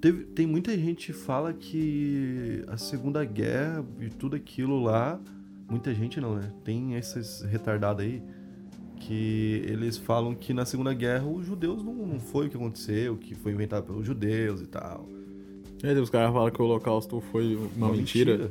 teve- 0.00 0.24
tem 0.24 0.46
muita 0.46 0.76
gente 0.76 1.08
que 1.08 1.12
fala 1.12 1.52
que 1.52 2.62
a 2.68 2.76
Segunda 2.76 3.24
Guerra 3.24 3.84
e 4.00 4.08
tudo 4.08 4.36
aquilo 4.36 4.80
lá. 4.82 5.20
Muita 5.68 5.92
gente 5.94 6.18
não, 6.20 6.36
né? 6.36 6.50
Tem 6.64 6.94
esses 6.94 7.42
retardados 7.42 8.02
aí 8.04 8.22
que 9.00 9.62
eles 9.66 9.96
falam 9.98 10.34
que 10.34 10.52
na 10.54 10.64
Segunda 10.64 10.92
Guerra 10.94 11.26
os 11.26 11.44
judeus 11.46 11.84
não, 11.84 11.94
não 11.94 12.18
foi 12.18 12.46
o 12.46 12.50
que 12.50 12.56
aconteceu, 12.56 13.16
que 13.16 13.34
foi 13.34 13.52
inventado 13.52 13.84
pelos 13.84 14.06
judeus 14.06 14.60
e 14.62 14.66
tal. 14.66 15.06
Aí 15.82 15.94
os 15.98 16.10
caras 16.10 16.32
falam 16.32 16.50
que 16.50 16.60
o 16.60 16.64
holocausto 16.64 17.20
foi 17.32 17.56
uma, 17.76 17.90
mentira. 17.92 18.50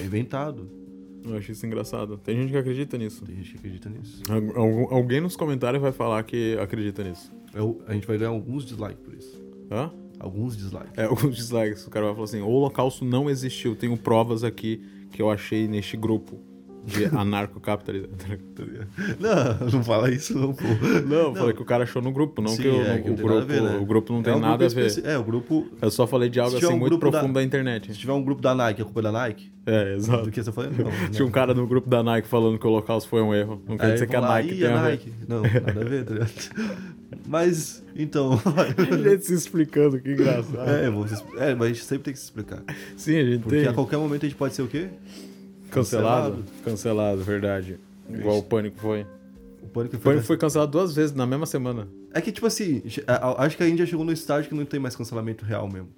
É 0.00 0.04
inventado. 0.04 0.68
Eu 1.24 1.36
acho 1.36 1.50
isso 1.52 1.66
engraçado. 1.66 2.16
Tem 2.18 2.36
gente 2.36 2.50
que 2.50 2.56
acredita 2.56 2.96
nisso. 2.96 3.24
Tem 3.24 3.34
gente 3.36 3.50
que 3.52 3.58
acredita 3.58 3.88
nisso. 3.90 4.22
Al- 4.28 4.62
algum- 4.62 4.94
alguém 4.94 5.20
nos 5.20 5.36
comentários 5.36 5.82
vai 5.82 5.92
falar 5.92 6.22
que 6.22 6.56
acredita 6.58 7.02
nisso. 7.02 7.32
Eu- 7.54 7.80
a 7.86 7.92
gente 7.94 8.06
vai 8.06 8.16
ganhar 8.16 8.30
alguns 8.30 8.64
dislikes 8.64 8.98
por 9.04 9.14
isso. 9.14 9.42
Hã? 9.70 9.90
Alguns 10.20 10.56
dislikes. 10.56 10.92
É, 10.96 11.04
alguns 11.04 11.34
dislikes. 11.36 11.86
O 11.86 11.90
cara 11.90 12.06
vai 12.06 12.14
falar 12.14 12.24
assim: 12.24 12.40
o 12.40 12.48
holocausto 12.48 13.04
não 13.04 13.28
existiu. 13.28 13.74
Tenho 13.76 13.96
provas 13.96 14.44
aqui 14.44 14.80
que 15.12 15.20
eu 15.20 15.30
achei 15.30 15.66
neste 15.68 15.96
grupo 15.96 16.40
de 16.88 17.04
anarcocapitalismo. 17.06 18.08
Não, 19.20 19.70
não 19.72 19.84
fala 19.84 20.10
isso 20.10 20.36
não, 20.38 20.52
pô. 20.52 20.64
não, 21.06 21.16
eu 21.16 21.34
falei 21.34 21.52
que 21.54 21.62
o 21.62 21.64
cara 21.64 21.84
achou 21.84 22.00
no 22.02 22.10
grupo, 22.12 22.40
não 22.42 22.50
Sim, 22.50 22.62
que 22.62 22.68
o, 22.68 22.82
é, 22.82 22.98
que 22.98 23.08
o 23.10 23.16
não 23.16 23.22
grupo, 23.22 23.46
ver, 23.46 23.62
né? 23.62 23.78
o 23.80 23.84
grupo 23.86 24.12
não 24.12 24.20
É 24.20 24.22
tem 24.24 24.34
um 24.34 24.40
nada 24.40 24.64
a 24.64 24.68
ver. 24.68 24.86
especi- 24.86 25.06
É, 25.06 25.16
o 25.18 25.22
grupo. 25.22 25.66
Eu 25.80 25.90
só 25.90 26.06
falei 26.06 26.28
de 26.28 26.40
algo 26.40 26.58
Se 26.58 26.64
assim 26.64 26.74
um 26.74 26.78
muito 26.78 26.94
da- 26.98 26.98
profundo 27.10 27.32
da... 27.34 27.40
Se 27.40 27.46
internet. 27.46 27.92
tiver 27.92 28.12
um 28.12 28.22
grupo 28.22 28.42
da 28.42 28.54
Nike, 28.54 28.82
a 28.82 28.84
culpa 28.84 29.00
é 29.00 29.02
da 29.04 29.12
Nike? 29.12 29.52
É, 29.66 29.94
exato. 29.96 30.24
Do 30.24 30.30
que 30.30 30.42
você 30.42 30.50
falando? 30.52 30.76
Não. 30.78 30.90
Tinha 31.10 31.26
um 31.26 31.30
cara 31.30 31.54
no 31.54 31.66
grupo 31.66 31.88
da 31.88 32.02
Nike 32.02 32.26
falando 32.28 32.58
que 32.58 32.66
o 32.66 32.70
holocausto 32.70 33.08
foi 33.08 33.22
um 33.22 33.34
erro. 33.34 33.62
Não 33.68 33.76
quer 33.76 33.92
dizer 33.94 34.06
que 34.08 34.16
a 34.16 34.20
Nike 34.20 34.54
"Ih, 34.54 34.58
tem 34.58 34.66
a 34.68 34.78
a 34.78 34.82
ver. 34.82 34.90
Nike. 34.90 35.12
Não, 35.28 35.42
nada 35.42 35.80
a 35.80 35.84
ver, 35.84 36.04
tá 36.04 36.12
ligado? 36.14 36.30
Mas, 37.26 37.82
então. 37.96 38.32
A 38.34 39.08
gente 39.08 39.24
se 39.24 39.34
explicando, 39.34 40.00
que 40.00 40.12
engraçado. 40.12 40.68
é, 40.68 40.86
é, 41.50 41.54
mas 41.54 41.62
a 41.62 41.68
gente 41.68 41.84
sempre 41.84 42.04
tem 42.04 42.12
que 42.12 42.18
se 42.18 42.24
explicar. 42.26 42.62
Sim, 42.96 43.16
a 43.18 43.24
gente 43.24 43.42
Porque 43.42 43.58
tem. 43.60 43.66
a 43.68 43.72
qualquer 43.72 43.96
momento 43.98 44.24
a 44.24 44.28
gente 44.28 44.36
pode 44.38 44.54
ser 44.54 44.62
o 44.62 44.66
quê? 44.66 44.88
Cancelado? 45.70 46.44
Cancelado, 46.64 47.22
verdade. 47.22 47.78
Igual 48.08 48.38
o 48.38 48.42
Pânico 48.42 48.78
foi. 48.78 49.06
O 49.62 49.66
pânico 49.68 49.96
O 49.96 49.98
foi. 49.98 50.12
Pânico 50.12 50.26
foi 50.26 50.36
cancelado 50.36 50.70
duas 50.72 50.94
vezes 50.94 51.14
na 51.14 51.26
mesma 51.26 51.46
semana. 51.46 51.88
É 52.14 52.20
que, 52.20 52.32
tipo 52.32 52.46
assim, 52.46 52.82
acho 53.36 53.56
que 53.56 53.62
a 53.62 53.76
já 53.76 53.84
chegou 53.86 54.04
no 54.04 54.12
estágio 54.12 54.48
que 54.48 54.54
não 54.54 54.64
tem 54.64 54.80
mais 54.80 54.96
cancelamento 54.96 55.44
real 55.44 55.68
mesmo. 55.70 55.88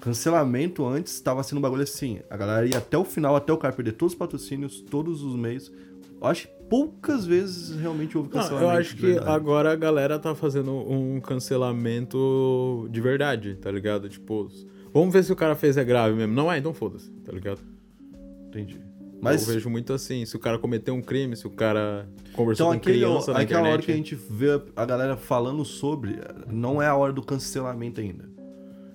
Cancelamento 0.00 0.86
antes 0.86 1.14
estava 1.14 1.42
sendo 1.42 1.58
um 1.58 1.62
bagulho 1.62 1.82
assim. 1.82 2.20
A 2.30 2.36
galera 2.36 2.66
ia 2.66 2.78
até 2.78 2.96
o 2.98 3.04
final, 3.04 3.34
até 3.34 3.52
o 3.52 3.56
cara 3.56 3.74
perder 3.74 3.92
todos 3.92 4.12
os 4.12 4.18
patrocínios, 4.18 4.80
todos 4.80 5.22
os 5.22 5.34
meios. 5.34 5.72
Eu 6.20 6.26
acho 6.26 6.48
que 6.48 6.54
poucas 6.68 7.24
vezes 7.24 7.80
realmente 7.80 8.16
houve 8.16 8.28
Não, 8.32 8.40
cancelamento. 8.40 8.72
eu 8.72 8.78
acho 8.78 8.96
que 8.96 9.18
agora 9.18 9.72
a 9.72 9.76
galera 9.76 10.18
tá 10.18 10.34
fazendo 10.34 10.72
um 10.72 11.20
cancelamento 11.20 12.88
de 12.90 13.00
verdade, 13.00 13.54
tá 13.56 13.70
ligado? 13.70 14.08
Tipo, 14.08 14.48
vamos 14.92 15.12
ver 15.12 15.24
se 15.24 15.32
o 15.32 15.36
cara 15.36 15.54
fez 15.54 15.76
é 15.76 15.84
grave 15.84 16.14
mesmo. 16.14 16.34
Não 16.34 16.50
é, 16.52 16.58
então 16.58 16.74
foda-se, 16.74 17.10
tá 17.24 17.32
ligado? 17.32 17.60
Entendi. 18.48 18.80
Mas. 19.20 19.46
Eu 19.46 19.54
vejo 19.54 19.70
muito 19.70 19.92
assim, 19.92 20.24
se 20.24 20.36
o 20.36 20.38
cara 20.38 20.58
cometeu 20.58 20.94
um 20.94 21.02
crime, 21.02 21.36
se 21.36 21.46
o 21.46 21.50
cara 21.50 22.08
conversou 22.32 22.66
Então, 22.66 22.66
com 22.68 22.72
aquele, 22.72 22.98
criança 22.98 23.32
na 23.32 23.40
aquela 23.40 23.60
internet... 23.60 23.72
hora 23.72 23.82
que 23.82 23.92
a 23.92 23.96
gente 23.96 24.14
vê 24.14 24.62
a 24.76 24.84
galera 24.84 25.16
falando 25.16 25.64
sobre, 25.64 26.18
não 26.48 26.80
é 26.80 26.86
a 26.86 26.94
hora 26.94 27.12
do 27.12 27.22
cancelamento 27.22 28.00
ainda. 28.00 28.28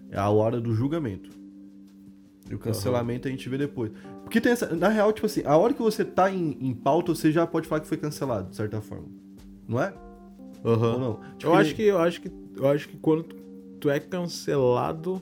É 0.10 0.18
a 0.18 0.30
hora 0.30 0.62
do 0.62 0.74
julgamento. 0.74 1.30
E 2.50 2.56
o 2.56 2.60
cancelamento 2.60 3.28
a 3.28 3.32
gente 3.32 3.48
vê 3.50 3.58
depois. 3.58 3.92
Porque 4.24 4.40
tem 4.40 4.52
essa. 4.52 4.76
Na 4.76 4.90
real, 4.90 5.12
tipo 5.12 5.26
assim, 5.26 5.42
a 5.46 5.58
hora 5.58 5.74
que 5.74 5.82
você 5.82 6.06
tá 6.06 6.30
em, 6.32 6.58
em 6.62 6.74
pauta, 6.74 7.14
você 7.16 7.32
já 7.32 7.48
pode 7.48 7.68
falar 7.68 7.82
que 7.82 7.88
foi 7.88 7.98
cancelado, 7.98 8.50
de 8.50 8.56
certa 8.56 8.82
forma. 8.82 9.08
Não 9.68 9.82
é? 9.82 9.94
Aham. 10.64 10.94
Ou 10.94 11.00
não? 11.00 11.20
Tipo, 11.38 11.52
Eu 11.52 11.56
acho 11.56 11.76
que 11.76 11.82
eu 11.84 11.98
acho 12.00 12.22
que 12.22 12.32
eu 12.56 12.68
acho 12.68 12.88
que 12.90 12.98
quando 12.98 13.24
tu 13.80 13.90
é 13.90 14.00
cancelado 14.00 15.22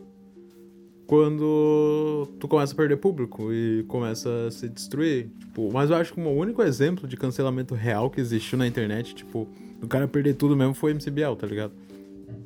quando 1.11 2.25
tu 2.39 2.47
começa 2.47 2.71
a 2.71 2.75
perder 2.77 2.95
público 2.95 3.51
e 3.51 3.83
começa 3.89 4.47
a 4.47 4.49
se 4.49 4.69
destruir, 4.69 5.27
tipo, 5.37 5.69
mas 5.69 5.89
eu 5.89 5.97
acho 5.97 6.13
que 6.13 6.21
o 6.21 6.29
único 6.29 6.63
exemplo 6.63 7.05
de 7.05 7.17
cancelamento 7.17 7.75
real 7.75 8.09
que 8.09 8.21
existiu 8.21 8.57
na 8.57 8.65
internet, 8.65 9.13
tipo, 9.13 9.45
o 9.83 9.87
cara 9.87 10.07
perder 10.07 10.35
tudo 10.35 10.55
mesmo 10.55 10.73
foi 10.73 10.91
o 10.91 10.93
MC 10.93 11.11
Biel, 11.11 11.35
tá 11.35 11.45
ligado? 11.45 11.73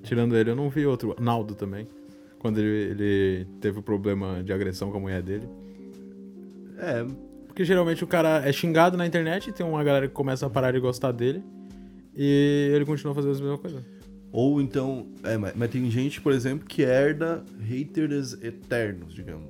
Tirando 0.01 0.35
ele, 0.35 0.49
eu 0.49 0.55
não 0.55 0.67
vi 0.67 0.83
outro, 0.83 1.15
Naldo 1.19 1.53
também, 1.53 1.87
quando 2.39 2.57
ele, 2.57 2.89
ele 2.89 3.47
teve 3.61 3.77
o 3.77 3.83
problema 3.83 4.41
de 4.41 4.51
agressão 4.51 4.89
com 4.89 4.97
a 4.97 4.99
mulher 4.99 5.21
dele. 5.21 5.47
É, 6.79 7.05
Porque 7.45 7.63
geralmente 7.63 8.03
o 8.03 8.07
cara 8.07 8.41
é 8.43 8.51
xingado 8.51 8.97
na 8.97 9.05
internet, 9.05 9.51
tem 9.51 9.63
uma 9.63 9.83
galera 9.83 10.07
que 10.07 10.13
começa 10.15 10.43
a 10.43 10.49
parar 10.49 10.71
de 10.71 10.79
gostar 10.79 11.11
dele 11.11 11.43
e 12.15 12.71
ele 12.73 12.83
continua 12.83 13.13
fazendo 13.13 13.37
a 13.37 13.41
mesma 13.41 13.57
coisa. 13.59 13.94
Ou 14.35 14.59
então. 14.61 15.07
É, 15.23 15.37
mas, 15.37 15.53
mas 15.55 15.71
tem 15.71 15.89
gente, 15.89 16.19
por 16.19 16.33
exemplo, 16.33 16.67
que 16.67 16.81
herda 16.81 17.41
haters 17.61 18.33
eternos, 18.43 19.13
digamos. 19.13 19.47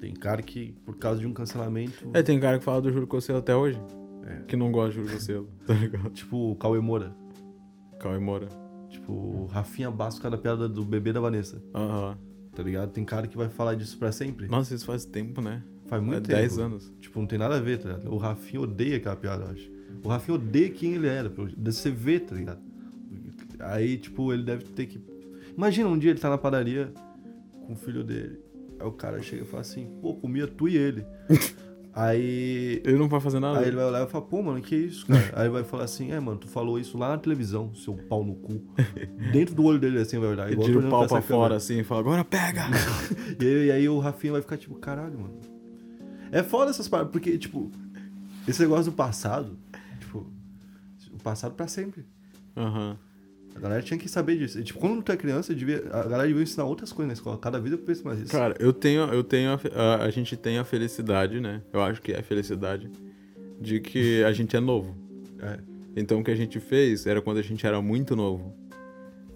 Tem 0.00 0.14
cara 0.14 0.40
que, 0.40 0.72
por 0.86 0.96
causa 0.96 1.20
de 1.20 1.26
um 1.26 1.34
cancelamento. 1.34 2.08
É, 2.14 2.22
tem 2.22 2.40
cara 2.40 2.58
que 2.58 2.64
fala 2.64 2.80
do 2.80 2.90
Júlio 2.90 3.06
Cosselo 3.06 3.40
até 3.40 3.54
hoje. 3.54 3.78
É. 4.26 4.40
Que 4.48 4.56
não 4.56 4.72
gosta 4.72 4.92
de 4.92 4.96
Júlio 4.96 5.12
Cosselo, 5.12 5.48
tá 5.66 5.74
ligado? 5.74 6.08
Tipo 6.08 6.52
o 6.52 6.56
Cauê 6.56 6.80
Moura. 6.80 7.14
Cauê 8.00 8.18
Moura. 8.18 8.48
Tipo 8.88 9.12
o 9.12 9.46
Rafinha 9.46 9.90
Basco, 9.90 10.22
cada 10.22 10.38
piada 10.38 10.66
do 10.66 10.82
bebê 10.82 11.12
da 11.12 11.20
Vanessa. 11.20 11.62
Aham. 11.74 12.16
Tá 12.56 12.62
ligado? 12.62 12.90
Tem 12.90 13.04
cara 13.04 13.26
que 13.26 13.36
vai 13.36 13.50
falar 13.50 13.74
disso 13.74 13.98
pra 13.98 14.10
sempre. 14.12 14.48
Nossa, 14.48 14.74
isso 14.74 14.86
faz 14.86 15.04
tempo, 15.04 15.42
né? 15.42 15.62
Faz 15.88 16.02
muito 16.02 16.16
é 16.16 16.20
tempo. 16.20 16.38
10 16.38 16.58
anos. 16.58 16.92
Tipo, 17.00 17.20
não 17.20 17.26
tem 17.26 17.38
nada 17.38 17.56
a 17.56 17.60
ver, 17.60 17.78
tá 17.78 17.90
ligado? 17.90 18.10
O 18.10 18.16
Rafinha 18.16 18.62
odeia 18.62 18.96
aquela 18.96 19.16
piada, 19.16 19.44
eu 19.44 19.50
acho. 19.50 19.70
O 20.02 20.08
Rafinha 20.08 20.36
odeia 20.36 20.70
quem 20.70 20.94
ele 20.94 21.06
era, 21.06 21.30
você 21.58 21.90
vê, 21.90 22.18
tá 22.18 22.34
ligado? 22.34 22.62
Aí, 23.64 23.96
tipo, 23.96 24.32
ele 24.32 24.42
deve 24.42 24.64
ter 24.64 24.86
que. 24.86 25.00
Imagina 25.56 25.88
um 25.88 25.98
dia 25.98 26.10
ele 26.10 26.20
tá 26.20 26.28
na 26.28 26.38
padaria 26.38 26.92
com 27.66 27.72
o 27.72 27.76
filho 27.76 28.04
dele. 28.04 28.38
Aí 28.78 28.86
o 28.86 28.92
cara 28.92 29.22
chega 29.22 29.42
e 29.42 29.46
fala 29.46 29.60
assim, 29.60 29.86
pô, 30.02 30.14
comia 30.14 30.46
tu 30.46 30.68
e 30.68 30.76
ele. 30.76 31.06
Aí. 31.94 32.82
Ele 32.84 32.98
não 32.98 33.08
vai 33.08 33.20
fazer 33.20 33.38
nada. 33.38 33.60
Aí 33.60 33.68
ele 33.68 33.76
vai 33.76 33.84
olhar 33.84 34.04
e 34.04 34.10
falar, 34.10 34.24
pô, 34.24 34.42
mano, 34.42 34.60
que 34.60 34.74
isso, 34.74 35.06
cara? 35.06 35.30
aí 35.32 35.48
vai 35.48 35.62
falar 35.62 35.84
assim, 35.84 36.10
é, 36.10 36.18
mano, 36.18 36.38
tu 36.38 36.48
falou 36.48 36.76
isso 36.76 36.98
lá 36.98 37.10
na 37.10 37.18
televisão, 37.18 37.72
seu 37.72 37.94
pau 37.94 38.24
no 38.24 38.34
cu. 38.34 38.60
Dentro 39.32 39.54
do 39.54 39.62
olho 39.62 39.78
dele, 39.78 40.00
assim, 40.00 40.18
vai 40.18 40.30
olhar. 40.30 40.50
Ele 40.50 40.60
tira 40.60 40.80
o 40.80 40.90
pau 40.90 41.06
pra 41.06 41.22
fora 41.22 41.54
assim 41.54 41.78
e 41.78 41.84
fala, 41.84 42.00
agora 42.00 42.24
pega! 42.24 42.64
E 43.40 43.44
aí, 43.46 43.66
e 43.66 43.70
aí 43.70 43.88
o 43.88 43.98
Rafinha 43.98 44.32
vai 44.32 44.42
ficar 44.42 44.56
tipo, 44.56 44.74
caralho, 44.74 45.18
mano. 45.18 45.38
É 46.32 46.42
foda 46.42 46.70
essas 46.70 46.88
paradas, 46.88 47.12
porque, 47.12 47.38
tipo, 47.38 47.70
esse 48.46 48.60
negócio 48.60 48.90
do 48.90 48.92
passado, 48.92 49.56
tipo, 50.00 50.26
o 51.12 51.22
passado 51.22 51.54
pra 51.54 51.68
sempre. 51.68 52.04
Aham. 52.56 52.96
A 53.54 53.60
galera 53.60 53.82
tinha 53.82 53.98
que 53.98 54.08
saber 54.08 54.36
disso. 54.36 54.58
E, 54.58 54.64
tipo, 54.64 54.78
quando 54.78 55.02
tu 55.02 55.12
é 55.12 55.16
criança, 55.16 55.54
devia, 55.54 55.84
a 55.90 56.02
galera 56.02 56.26
devia 56.26 56.42
ensinar 56.42 56.64
outras 56.64 56.92
coisas 56.92 57.06
na 57.08 57.12
escola. 57.12 57.38
Cada 57.38 57.60
vez 57.60 57.72
eu 57.72 57.78
penso 57.78 58.04
mais 58.04 58.20
isso. 58.20 58.32
Cara, 58.32 58.56
eu 58.58 58.72
tenho, 58.72 59.02
eu 59.12 59.22
tenho 59.22 59.50
a, 59.50 59.58
a, 59.74 60.04
a 60.04 60.10
gente 60.10 60.36
tem 60.36 60.58
a 60.58 60.64
felicidade, 60.64 61.40
né? 61.40 61.62
Eu 61.72 61.82
acho 61.82 62.02
que 62.02 62.12
é 62.12 62.18
a 62.18 62.22
felicidade 62.22 62.90
de 63.60 63.80
que 63.80 64.24
a 64.24 64.32
gente 64.32 64.56
é 64.56 64.60
novo. 64.60 64.96
É. 65.40 65.58
Então 65.96 66.20
o 66.20 66.24
que 66.24 66.30
a 66.30 66.34
gente 66.34 66.58
fez 66.58 67.06
era 67.06 67.22
quando 67.22 67.38
a 67.38 67.42
gente 67.42 67.64
era 67.66 67.80
muito 67.80 68.16
novo. 68.16 68.54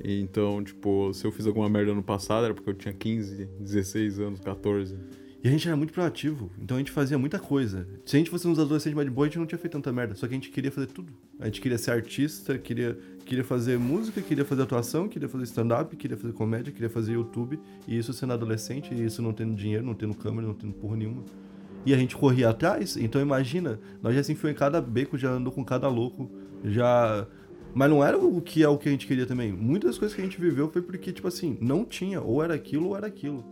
E 0.03 0.21
Então, 0.21 0.63
tipo, 0.63 1.13
se 1.13 1.25
eu 1.25 1.33
fiz 1.33 1.47
alguma 1.47 1.69
merda 1.69 1.95
no 1.95 2.03
passado 2.03 2.45
era 2.45 2.55
porque 2.55 2.71
eu 2.71 2.75
tinha 2.75 2.95
15, 2.95 3.49
16 3.61 4.21
anos, 4.21 4.41
14. 4.41 4.97
E 5.43 5.47
a 5.47 5.51
gente 5.53 5.69
era 5.69 5.77
muito 5.77 5.93
proativo, 5.93 6.51
então 6.61 6.77
a 6.77 6.81
gente 6.81 6.91
fazia 6.91 7.17
muita 7.17 7.39
coisa. 7.39 7.87
Se 8.05 8.17
a 8.17 8.19
gente 8.19 8.29
fosse 8.29 8.49
uns 8.49 8.59
adolescentes 8.59 8.97
mais 8.97 9.09
de 9.09 9.15
boa, 9.15 9.25
a 9.25 9.29
gente 9.29 9.39
não 9.39 9.47
tinha 9.47 9.59
feito 9.59 9.73
tanta 9.73 9.93
merda. 9.93 10.17
Só 10.17 10.27
que 10.27 10.35
a 10.35 10.37
gente 10.37 10.51
queria 10.51 10.71
fazer 10.73 10.89
tudo. 10.89 11.13
A 11.39 11.45
gente 11.45 11.61
queria 11.61 11.79
ser 11.79 11.93
artista, 11.93 12.59
queria, 12.59 12.99
queria 13.29 13.45
fazer 13.45 13.79
música, 13.79 14.23
queria 14.23 14.45
fazer 14.45 14.63
atuação, 14.63 15.07
queria 15.07 15.29
fazer 15.29 15.45
stand-up, 15.45 15.95
queria 15.97 16.17
fazer 16.17 16.33
comédia, 16.33 16.73
queria 16.73 16.89
fazer 16.89 17.13
YouTube. 17.13 17.61
E 17.87 17.97
isso 17.97 18.13
sendo 18.13 18.33
adolescente, 18.33 18.95
e 18.95 19.05
isso 19.05 19.21
não 19.21 19.33
tendo 19.33 19.55
dinheiro, 19.55 19.85
não 19.85 19.95
tendo 19.95 20.15
câmera, 20.15 20.47
não 20.47 20.55
tendo 20.55 20.73
porra 20.73 20.97
nenhuma. 20.97 21.23
E 21.85 21.93
a 21.93 21.97
gente 21.99 22.17
corria 22.17 22.49
atrás. 22.49 22.97
Então 22.97 23.21
imagina, 23.21 23.79
nós 24.03 24.15
já 24.15 24.23
se 24.23 24.33
enfiou 24.33 24.51
em 24.51 24.55
cada 24.55 24.81
beco, 24.81 25.19
já 25.19 25.31
andou 25.31 25.53
com 25.53 25.65
cada 25.65 25.89
louco, 25.89 26.31
já. 26.65 27.27
Mas 27.75 27.91
não 27.91 28.03
era 28.03 28.19
o 28.19 28.41
que 28.41 28.63
é 28.63 28.69
o 28.69 28.79
que 28.79 28.89
a 28.89 28.93
gente 28.93 29.07
queria 29.07 29.27
também. 29.27 29.53
Muitas 29.53 29.91
das 29.91 29.99
coisas 29.99 30.15
que 30.15 30.23
a 30.23 30.25
gente 30.25 30.41
viveu 30.41 30.71
foi 30.71 30.81
porque, 30.81 31.13
tipo 31.13 31.29
assim, 31.29 31.59
não 31.61 31.85
tinha. 31.85 32.21
Ou 32.23 32.43
era 32.43 32.55
aquilo 32.55 32.89
ou 32.89 32.97
era 32.97 33.07
aquilo. 33.07 33.45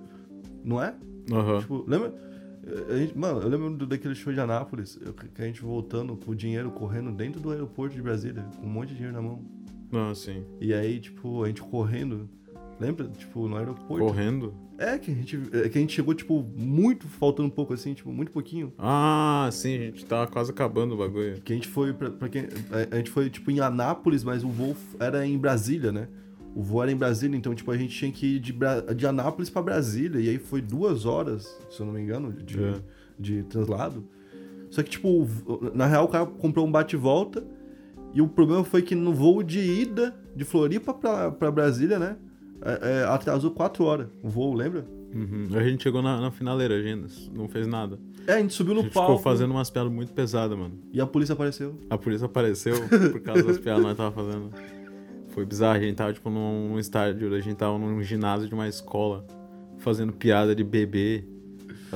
Não 0.64 0.82
é? 0.82 0.94
Aham. 1.30 1.60
Tipo, 1.60 1.84
lembra? 1.86 2.14
A 2.90 2.96
gente- 2.96 3.16
mano, 3.16 3.40
eu 3.40 3.48
lembro 3.48 3.86
daquele 3.86 4.14
show 4.14 4.32
de 4.32 4.40
Anápolis, 4.40 4.98
que 5.34 5.42
a 5.42 5.44
gente 5.44 5.62
voltando 5.62 6.16
com 6.16 6.32
o 6.32 6.34
dinheiro 6.34 6.70
correndo 6.72 7.12
dentro 7.12 7.40
do 7.40 7.52
aeroporto 7.52 7.94
de 7.94 8.02
Brasília, 8.02 8.44
com 8.58 8.66
um 8.66 8.70
monte 8.70 8.88
de 8.88 8.94
dinheiro 8.94 9.14
na 9.14 9.22
mão. 9.22 9.44
Não, 9.96 10.10
assim. 10.10 10.44
E 10.60 10.72
aí, 10.74 11.00
tipo, 11.00 11.42
a 11.42 11.48
gente 11.48 11.62
correndo. 11.62 12.28
Lembra? 12.78 13.08
Tipo, 13.08 13.48
no 13.48 13.56
aeroporto. 13.56 14.04
Correndo. 14.04 14.54
É, 14.78 14.98
que 14.98 15.10
a 15.10 15.14
gente, 15.14 15.40
é 15.54 15.68
que 15.70 15.78
a 15.78 15.80
gente 15.80 15.94
chegou, 15.94 16.12
tipo, 16.14 16.44
muito, 16.54 17.06
faltando 17.08 17.48
um 17.48 17.50
pouco 17.50 17.72
assim, 17.72 17.94
tipo, 17.94 18.12
muito 18.12 18.30
pouquinho. 18.30 18.74
Ah, 18.78 19.48
sim, 19.50 19.74
a 19.74 19.80
gente 19.80 20.04
tava 20.04 20.26
quase 20.26 20.50
acabando 20.50 20.94
o 20.94 20.98
bagulho. 20.98 21.40
Que 21.40 21.54
a 21.54 21.56
gente 21.56 21.66
foi 21.68 21.94
pra, 21.94 22.10
pra 22.10 22.28
quem. 22.28 22.42
A, 22.42 22.94
a 22.94 22.98
gente 22.98 23.08
foi, 23.10 23.30
tipo, 23.30 23.50
em 23.50 23.60
Anápolis, 23.60 24.22
mas 24.22 24.44
o 24.44 24.48
voo 24.48 24.76
era 25.00 25.26
em 25.26 25.38
Brasília, 25.38 25.90
né? 25.90 26.08
O 26.54 26.62
voo 26.62 26.82
era 26.82 26.92
em 26.92 26.96
Brasília, 26.96 27.34
então, 27.36 27.54
tipo, 27.54 27.70
a 27.70 27.76
gente 27.78 27.96
tinha 27.96 28.12
que 28.12 28.36
ir 28.36 28.38
de, 28.40 28.52
Bra- 28.52 28.80
de 28.82 29.06
Anápolis 29.06 29.48
pra 29.48 29.62
Brasília. 29.62 30.20
E 30.20 30.28
aí 30.28 30.38
foi 30.38 30.60
duas 30.60 31.06
horas, 31.06 31.58
se 31.70 31.80
eu 31.80 31.86
não 31.86 31.94
me 31.94 32.00
engano, 32.02 32.30
de, 32.34 32.62
É. 32.62 32.74
de 33.18 33.42
translado. 33.44 34.06
Só 34.70 34.82
que, 34.82 34.90
tipo, 34.90 35.26
na 35.74 35.86
real, 35.86 36.04
o 36.04 36.08
cara 36.08 36.26
comprou 36.26 36.66
um 36.66 36.70
bate-volta. 36.70 37.42
E 38.16 38.22
o 38.22 38.26
problema 38.26 38.64
foi 38.64 38.80
que 38.80 38.94
no 38.94 39.12
voo 39.12 39.42
de 39.42 39.60
ida 39.60 40.16
de 40.34 40.42
Floripa 40.42 40.94
pra, 40.94 41.30
pra 41.30 41.50
Brasília, 41.50 41.98
né? 41.98 42.16
é, 42.62 43.00
é, 43.00 43.04
atrasou 43.04 43.50
quatro 43.50 43.84
horas 43.84 44.08
o 44.22 44.28
voo, 44.28 44.54
lembra? 44.54 44.86
Uhum. 45.14 45.48
A 45.54 45.62
gente 45.62 45.82
chegou 45.82 46.02
na, 46.02 46.20
na 46.20 46.30
finaleira, 46.30 46.74
a 46.74 46.82
gente 46.82 47.30
não 47.30 47.46
fez 47.48 47.66
nada. 47.66 47.98
É, 48.26 48.32
a 48.32 48.40
gente 48.40 48.54
subiu 48.54 48.72
A 48.72 48.76
no 48.76 48.82
gente 48.82 48.92
palco 48.92 49.12
ficou 49.12 49.22
fazendo 49.22 49.50
umas 49.50 49.70
piadas 49.70 49.92
muito 49.92 50.12
pesadas, 50.12 50.58
mano. 50.58 50.78
e 50.92 51.00
a 51.00 51.06
polícia 51.06 51.34
apareceu. 51.34 51.74
A 51.88 51.98
polícia 51.98 52.24
apareceu 52.24 52.74
por 53.12 53.20
causa 53.20 53.42
das 53.42 53.58
piadas 53.58 53.82
que 53.82 53.88
nós 53.88 53.96
tava 53.96 54.12
fazendo. 54.12 54.50
Foi 55.28 55.44
bizarro, 55.44 55.76
a 55.76 55.80
gente 55.80 55.94
tava 55.94 56.12
tipo 56.12 56.30
num, 56.30 56.70
num 56.70 56.78
estádio, 56.78 57.34
a 57.34 57.40
gente 57.40 57.56
tava 57.56 57.78
num 57.78 58.02
ginásio 58.02 58.48
de 58.48 58.54
uma 58.54 58.66
escola, 58.66 59.26
fazendo 59.78 60.12
piada 60.12 60.54
de 60.54 60.64
bebê, 60.64 61.24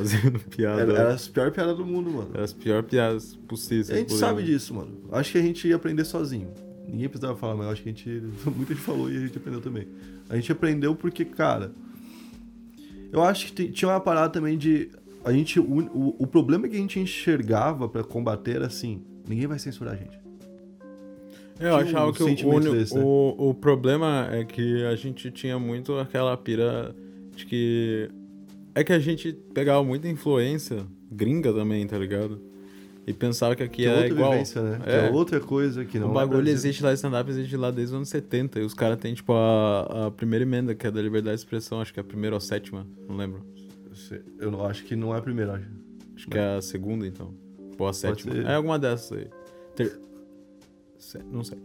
fazendo 0.00 0.38
piada. 0.50 0.80
Era, 0.82 0.92
era 0.92 1.14
as 1.14 1.28
piores 1.28 1.52
piadas 1.52 1.76
do 1.76 1.84
mundo, 1.86 2.10
mano. 2.10 2.30
Eram 2.34 2.44
as 2.44 2.52
piores 2.52 2.88
piadas 2.88 3.36
possíveis. 3.48 3.90
A 3.90 3.96
gente 3.96 4.12
sabe 4.14 4.42
disso, 4.42 4.74
mano. 4.74 4.92
Acho 5.12 5.32
que 5.32 5.38
a 5.38 5.42
gente 5.42 5.66
ia 5.68 5.76
aprender 5.76 6.04
sozinho. 6.04 6.48
Ninguém 6.88 7.08
precisava 7.08 7.36
falar, 7.38 7.54
mas 7.54 7.66
acho 7.68 7.82
que 7.82 7.88
a 7.88 7.92
gente. 7.92 8.08
Muita 8.56 8.74
gente 8.74 8.84
falou 8.84 9.10
e 9.10 9.16
a 9.16 9.20
gente 9.20 9.36
aprendeu 9.36 9.60
também. 9.60 9.86
A 10.28 10.36
gente 10.36 10.50
aprendeu 10.52 10.94
porque, 10.94 11.24
cara. 11.24 11.72
Eu 13.12 13.22
acho 13.22 13.46
que 13.46 13.52
ti- 13.52 13.72
tinha 13.72 13.90
uma 13.90 14.00
parada 14.00 14.28
também 14.30 14.56
de. 14.56 14.90
A 15.24 15.32
gente. 15.32 15.58
O, 15.60 15.64
o, 15.64 16.16
o 16.18 16.26
problema 16.26 16.68
que 16.68 16.76
a 16.76 16.78
gente 16.78 16.98
enxergava 16.98 17.88
pra 17.88 18.02
combater 18.02 18.56
era 18.56 18.66
assim: 18.66 19.02
ninguém 19.28 19.46
vai 19.46 19.58
censurar 19.58 19.94
a 19.94 19.96
gente. 19.96 20.18
Eu 21.60 21.76
Tinha 21.76 21.90
achava 21.90 22.08
um 22.08 22.12
que 22.12 22.22
o, 22.22 22.60
desse, 22.72 22.94
né? 22.94 23.02
o, 23.04 23.50
o 23.50 23.54
problema 23.54 24.28
é 24.32 24.44
que 24.44 24.82
a 24.86 24.96
gente 24.96 25.30
tinha 25.30 25.58
muito 25.58 25.94
aquela 25.98 26.36
pira 26.36 26.94
de 27.36 27.44
que. 27.44 28.10
É 28.74 28.84
que 28.84 28.92
a 28.92 28.98
gente 28.98 29.32
pegava 29.54 29.82
muita 29.82 30.08
influência 30.08 30.86
gringa 31.10 31.52
também, 31.52 31.86
tá 31.86 31.98
ligado? 31.98 32.40
E 33.06 33.12
pensava 33.12 33.56
que 33.56 33.62
aqui 33.62 33.82
Que 33.82 33.88
é 33.88 34.06
igual. 34.06 34.30
vivência, 34.32 34.62
né? 34.62 34.78
É. 34.86 35.06
é 35.08 35.10
outra 35.10 35.40
coisa 35.40 35.84
que 35.84 35.98
não. 35.98 36.08
o 36.08 36.10
é 36.12 36.14
bagulho 36.14 36.38
Brasil. 36.42 36.54
existe 36.54 36.82
lá, 36.82 36.92
stand-up 36.92 37.28
existe 37.30 37.56
lá 37.56 37.70
desde 37.70 37.92
os 37.92 37.96
anos 37.96 38.08
70. 38.08 38.60
E 38.60 38.62
os 38.62 38.74
caras 38.74 38.98
têm, 38.98 39.12
tipo, 39.14 39.32
a, 39.32 40.06
a 40.06 40.10
primeira 40.10 40.44
emenda, 40.44 40.74
que 40.74 40.86
é 40.86 40.90
da 40.90 41.02
liberdade 41.02 41.36
de 41.36 41.40
expressão. 41.40 41.80
Acho 41.80 41.92
que 41.92 41.98
é 41.98 42.02
a 42.02 42.04
primeira 42.04 42.36
ou 42.36 42.38
a 42.38 42.40
sétima, 42.40 42.86
não 43.08 43.16
lembro. 43.16 43.44
Eu 44.38 44.50
não 44.50 44.64
acho 44.64 44.84
que 44.84 44.94
não 44.94 45.14
é 45.14 45.18
a 45.18 45.22
primeira, 45.22 45.54
acho. 45.54 45.66
Acho 46.14 46.28
que 46.28 46.38
é 46.38 46.56
a 46.56 46.62
segunda, 46.62 47.06
então. 47.06 47.34
Ou 47.78 47.88
a 47.88 47.92
sétima. 47.92 48.34
É 48.48 48.54
alguma 48.54 48.78
dessas 48.78 49.18
aí. 49.18 49.26
Ter- 49.74 49.98
Não 51.30 51.42
sei. 51.42 51.58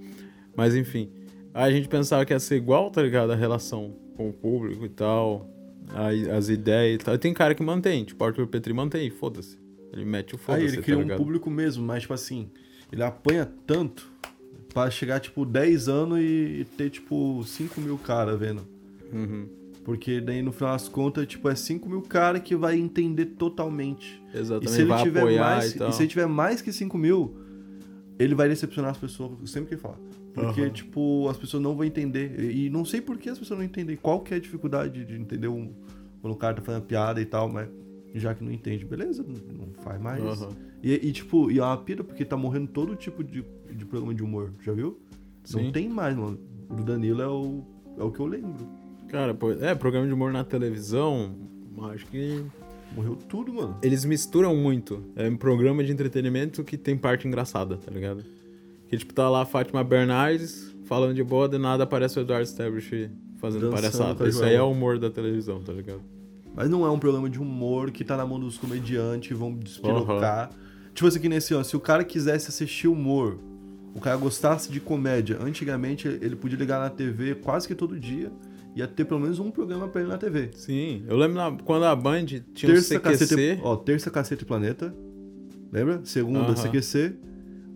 Mas 0.56 0.76
enfim. 0.76 1.12
Aí 1.54 1.72
a 1.72 1.76
gente 1.76 1.88
pensava 1.88 2.26
que 2.26 2.34
ia 2.34 2.40
ser 2.40 2.56
igual, 2.56 2.90
tá 2.90 3.02
ligado? 3.02 3.32
A 3.32 3.36
relação 3.36 3.94
com 4.16 4.30
o 4.30 4.34
público 4.34 4.86
e 4.86 4.90
tal. 4.90 5.50
Aí, 5.94 6.30
as 6.30 6.50
ideias 6.50 6.96
e 6.96 7.06
tal. 7.06 7.15
E 7.15 7.18
tem 7.18 7.34
cara 7.34 7.54
que 7.56 7.63
mantém. 7.63 8.04
Tipo, 8.04 8.24
Arthur 8.24 8.48
Petri 8.48 8.74
mantém. 8.74 9.10
Foda-se. 9.10 9.58
Ele 9.94 10.06
mete 10.06 10.34
o 10.34 10.38
Aí 10.38 10.44
foda-se, 10.44 10.65
ele 10.65 10.75
tá 10.77 10.82
cria 10.82 10.98
um 10.98 11.01
ligado? 11.01 11.18
público 11.18 11.50
mesmo, 11.50 11.86
mas 11.86 12.01
tipo 12.01 12.13
assim, 12.13 12.50
ele 12.92 13.01
apanha 13.04 13.50
tanto 13.65 14.10
pra 14.74 14.89
chegar, 14.89 15.20
tipo, 15.22 15.46
10 15.46 15.88
anos 15.88 16.20
e 16.20 16.68
ter, 16.75 16.89
tipo, 16.89 17.42
5 17.46 17.80
mil 17.80 17.98
caras 17.98 18.38
vendo. 18.38 18.68
Uhum. 19.13 19.48
Porque 19.86 20.20
daí, 20.20 20.42
no 20.42 20.51
final 20.51 20.74
das 20.74 20.89
contas, 20.89 21.25
tipo, 21.27 21.48
é 21.48 21.56
5 21.56 21.88
mil 21.88 22.01
caras 22.01 22.42
que 22.42 22.56
vai 22.56 22.77
entender 22.77 23.25
totalmente. 23.25 24.22
E 24.34 24.38
Exatamente. 24.38 24.72
se 24.72 24.82
ele 24.82 24.89
vai 24.89 25.04
tiver 25.04 25.20
apoiar 25.22 25.56
mais. 25.58 25.75
e. 25.75 25.84
E 25.84 25.94
se 25.94 26.01
ele 26.04 26.10
tiver 26.10 26.27
mais 26.27 26.62
que 26.62 26.74
5 26.74 26.98
mil, 26.98 27.38
ele 28.17 28.36
vai 28.36 28.48
decepcionar 28.48 28.91
as 28.91 28.98
pessoas 28.98 29.50
sempre 29.50 29.69
que 29.69 29.74
ele 29.75 29.81
fala. 29.81 30.00
Porque, 30.34 30.62
Aham. 30.62 30.69
tipo, 30.69 31.29
as 31.29 31.38
pessoas 31.38 31.63
não 31.63 31.75
vão 31.75 31.86
entender. 31.86 32.51
E 32.51 32.69
não 32.69 32.84
sei 32.84 33.01
por 33.01 33.17
que 33.17 33.29
as 33.29 33.39
pessoas 33.39 33.57
não 33.57 33.65
entendem. 33.65 33.95
Qual 33.95 34.19
que 34.19 34.34
é 34.34 34.38
a 34.38 34.39
dificuldade 34.39 35.05
de 35.05 35.15
entender 35.15 35.48
um, 35.48 35.74
quando 36.22 36.34
o 36.34 36.38
cara 36.38 36.55
tá 36.55 36.62
fazendo 36.62 36.84
piada 36.84 37.22
e 37.22 37.25
tal, 37.25 37.50
mas 37.50 37.69
já 38.13 38.34
que 38.34 38.43
não 38.43 38.51
entende, 38.51 38.86
beleza, 38.86 39.24
não 39.24 39.74
faz 39.84 40.01
mais. 40.01 40.24
Aham. 40.24 40.50
E, 40.81 41.07
e, 41.07 41.12
tipo, 41.12 41.51
e 41.51 41.60
é 41.60 41.63
uma 41.63 41.77
pira 41.77 42.03
porque 42.03 42.24
tá 42.24 42.38
morrendo 42.38 42.67
todo 42.67 42.95
tipo 42.95 43.24
de, 43.24 43.43
de 43.72 43.86
programa 43.86 44.13
de 44.13 44.24
humor, 44.24 44.53
já 44.62 44.72
viu? 44.72 45.00
Sim. 45.43 45.65
Não 45.65 45.72
tem 45.72 45.89
mais, 45.89 46.15
mano. 46.15 46.39
O 46.69 46.75
do 46.75 46.84
Danilo 46.84 47.22
é 47.22 47.27
o, 47.27 47.63
é 47.98 48.03
o 48.03 48.12
que 48.12 48.19
eu 48.19 48.25
lembro. 48.25 48.67
Cara, 49.07 49.38
é, 49.62 49.75
programa 49.75 50.07
de 50.07 50.13
humor 50.13 50.31
na 50.31 50.43
televisão, 50.43 51.36
acho 51.93 52.05
que 52.07 52.43
Morreu 52.94 53.15
tudo, 53.15 53.54
mano. 53.54 53.77
eles 53.82 54.06
misturam 54.06 54.56
muito. 54.56 55.04
É 55.15 55.27
um 55.27 55.38
programa 55.38 55.84
de 55.84 55.92
entretenimento 55.92 56.63
que 56.63 56.77
tem 56.77 56.98
parte 56.98 57.27
engraçada, 57.27 57.77
tá 57.77 57.92
ligado? 57.92 58.24
Que 58.88 58.98
tipo, 58.98 59.13
tá 59.13 59.30
lá 59.30 59.42
a 59.42 59.46
Fátima 59.46 59.84
Bernardes 59.84 60.74
falando 60.86 61.13
de 61.13 61.24
boa, 61.24 61.50
de 61.50 61.58
nada 61.58 61.84
aparece 61.84 62.20
o 62.20 62.22
Eduardo 62.22 62.48
Stablish 62.48 63.10
fazendo 63.38 63.70
Dançando 63.70 63.75
com 63.75 63.75
palhaçada. 63.75 64.30
Isso 64.30 64.44
aí 64.44 64.56
é 64.56 64.62
o 64.62 64.72
humor 64.72 65.00
da 65.00 65.10
televisão, 65.10 65.62
tá 65.62 65.74
ligado? 65.74 66.01
Mas 66.56 66.70
não 66.70 66.86
é 66.86 66.89
um 66.89 67.00
programa 67.00 67.30
de 67.30 67.39
humor 67.39 67.92
que 67.92 68.04
tá 68.04 68.15
na 68.15 68.25
mão 68.25 68.39
dos 68.39 68.58
comediantes 68.58 69.27
que 69.27 69.34
vão 69.34 69.54
despirocar. 69.54 70.51
Tipo 70.94 71.08
assim, 71.08 71.20
que 71.20 71.27
nesse 71.27 71.54
ano, 71.54 71.65
se 71.65 71.75
o 71.75 71.80
cara 71.80 72.04
quisesse 72.04 72.48
assistir 72.48 72.88
humor, 72.88 73.38
o 73.94 74.00
cara 74.00 74.15
gostasse 74.15 74.72
de 74.72 74.80
comédia, 74.80 75.38
antigamente 75.42 76.08
ele 76.08 76.36
podia 76.36 76.58
ligar 76.58 76.80
na 76.80 76.89
TV 76.89 77.36
quase 77.36 77.68
que 77.68 77.75
todo 77.75 78.00
dia, 78.00 78.32
ia 78.75 78.88
ter 78.88 79.05
pelo 79.05 79.20
menos 79.20 79.39
um 79.39 79.50
programa 79.50 79.88
pra 79.88 80.01
ele 80.01 80.10
na 80.10 80.17
TV. 80.17 80.50
Sim, 80.53 81.03
eu 81.08 81.15
lembro 81.17 81.36
na- 81.38 81.58
quando 81.63 81.86
a 81.86 81.96
Band 81.96 82.25
tinha 82.25 82.41
o 82.72 82.74
terça, 82.74 82.96
CQC. 82.96 83.00
cacete, 83.00 83.60
ó, 83.63 83.75
terça, 83.75 84.12
Cacete 84.12 84.46
Planeta. 84.46 84.94
Lembra? 85.72 86.01
Segunda, 86.03 86.39
Aham. 86.51 86.55
CQC. 86.55 87.15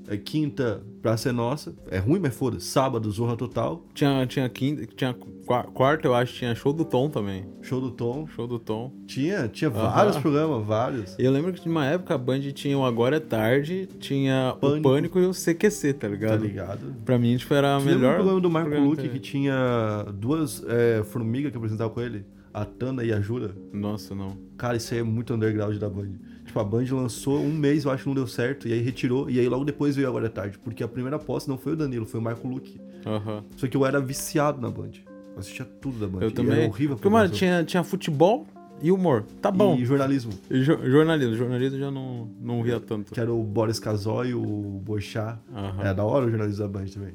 É, 0.09 0.17
quinta, 0.17 0.81
Praça 1.01 1.29
é 1.29 1.31
Nossa. 1.31 1.73
É 1.91 1.99
ruim, 1.99 2.19
mas 2.19 2.33
foda. 2.35 2.59
Sábado, 2.59 3.09
Zorra 3.11 3.37
Total. 3.37 3.85
Tinha, 3.93 4.25
tinha 4.25 4.49
quinta, 4.49 4.85
tinha 4.95 5.13
qua- 5.45 5.63
quarta, 5.63 6.07
eu 6.07 6.15
acho, 6.15 6.33
tinha 6.33 6.55
show 6.55 6.73
do 6.73 6.83
Tom 6.83 7.09
também. 7.09 7.45
Show 7.61 7.79
do 7.79 7.91
Tom. 7.91 8.25
Show 8.27 8.47
do 8.47 8.57
Tom. 8.57 8.91
Tinha, 9.05 9.47
tinha 9.47 9.69
vários 9.69 10.17
programas, 10.17 10.65
vários. 10.65 11.15
Eu 11.19 11.31
lembro 11.31 11.53
que 11.53 11.61
de 11.61 11.69
uma 11.69 11.85
época 11.85 12.15
a 12.15 12.17
Band 12.17 12.39
tinha 12.53 12.77
o 12.77 12.83
Agora 12.83 13.17
é 13.17 13.19
Tarde, 13.19 13.87
tinha 13.99 14.53
o 14.55 14.59
Pânico. 14.59 14.89
Pânico 14.89 15.19
e 15.19 15.25
o 15.25 15.31
CQC, 15.33 15.93
tá 15.93 15.99
Tá 15.99 16.07
ligado? 16.07 16.41
ligado? 16.41 16.95
Pra 17.05 17.17
mim, 17.19 17.37
tipo, 17.37 17.53
era 17.53 17.75
a 17.75 17.79
Você 17.79 17.89
lembra 17.91 17.99
melhor. 17.99 18.13
o 18.13 18.15
programa 18.17 18.41
do 18.41 18.49
Marco 18.49 18.69
programa 18.69 18.89
Luque 18.91 19.03
que 19.03 19.09
que 19.09 19.19
tinha 19.19 20.05
duas 20.13 20.63
é, 20.67 21.03
formigas 21.03 21.51
que 21.51 21.57
apresentavam 21.57 21.93
com 21.93 22.01
ele? 22.01 22.25
A 22.51 22.65
Tana 22.65 23.03
e 23.03 23.13
a 23.13 23.21
Jura. 23.21 23.55
Nossa, 23.71 24.15
não. 24.15 24.35
Cara, 24.57 24.75
isso 24.75 24.91
aí 24.93 24.99
é 25.01 25.03
muito 25.03 25.33
underground 25.35 25.77
da 25.77 25.87
Band. 25.87 26.09
Tipo, 26.49 26.59
a 26.61 26.63
Band 26.63 26.85
lançou 26.91 27.39
um 27.39 27.53
mês, 27.53 27.85
eu 27.85 27.91
acho 27.91 28.01
que 28.01 28.09
não 28.09 28.15
deu 28.15 28.25
certo, 28.25 28.67
e 28.67 28.73
aí 28.73 28.79
retirou, 28.81 29.29
e 29.29 29.39
aí 29.39 29.47
logo 29.47 29.63
depois 29.63 29.95
veio 29.95 30.07
Agora 30.07 30.25
é 30.25 30.29
Tarde. 30.29 30.57
Porque 30.57 30.83
a 30.83 30.87
primeira 30.87 31.17
aposta 31.17 31.47
não 31.51 31.59
foi 31.59 31.73
o 31.73 31.75
Danilo, 31.75 32.07
foi 32.07 32.19
o 32.19 32.23
Marco 32.23 32.47
Luque. 32.47 32.81
Aham. 33.05 33.43
Só 33.55 33.67
que 33.67 33.77
eu 33.77 33.85
era 33.85 34.01
viciado 34.01 34.59
na 34.59 34.67
Band. 34.71 34.89
Eu 35.35 35.39
assistia 35.39 35.63
tudo 35.63 35.99
da 35.99 36.07
Band. 36.07 36.21
Eu 36.23 36.29
e 36.29 36.31
também. 36.31 36.61
Era 36.61 36.67
horrível 36.67 36.95
Porque, 36.95 37.07
mano, 37.07 37.29
tinha, 37.29 37.63
tinha 37.63 37.83
futebol 37.83 38.47
e 38.81 38.91
humor. 38.91 39.25
Tá 39.39 39.51
bom. 39.51 39.75
E 39.77 39.85
jornalismo. 39.85 40.31
E 40.49 40.63
jo- 40.63 40.79
jornalismo. 40.89 41.35
Jornalismo 41.35 41.77
já 41.77 41.91
não, 41.91 42.31
não 42.41 42.63
via 42.63 42.79
tanto. 42.79 43.13
Que 43.13 43.19
era 43.19 43.31
o 43.31 43.43
Boris 43.43 43.77
Casoy, 43.79 44.33
o 44.33 44.41
Boixá. 44.83 45.37
Aham. 45.53 45.81
Era 45.81 45.93
da 45.93 46.03
hora 46.03 46.25
o 46.25 46.29
jornalismo 46.31 46.63
da 46.63 46.67
Band 46.67 46.85
também. 46.87 47.13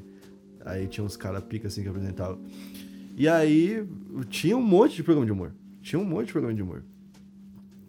Aí 0.63 0.87
tinha 0.87 1.03
uns 1.03 1.17
caras 1.17 1.43
pica 1.43 1.67
assim 1.67 1.83
que 1.83 1.89
apresentavam. 1.89 2.39
E 3.17 3.27
aí 3.27 3.85
tinha 4.29 4.55
um 4.55 4.61
monte 4.63 4.95
de 4.95 5.03
programa 5.03 5.25
de 5.25 5.31
humor. 5.33 5.51
Tinha 5.81 5.99
um 5.99 6.05
monte 6.05 6.27
de 6.27 6.31
programa 6.31 6.55
de 6.55 6.63
humor. 6.63 6.83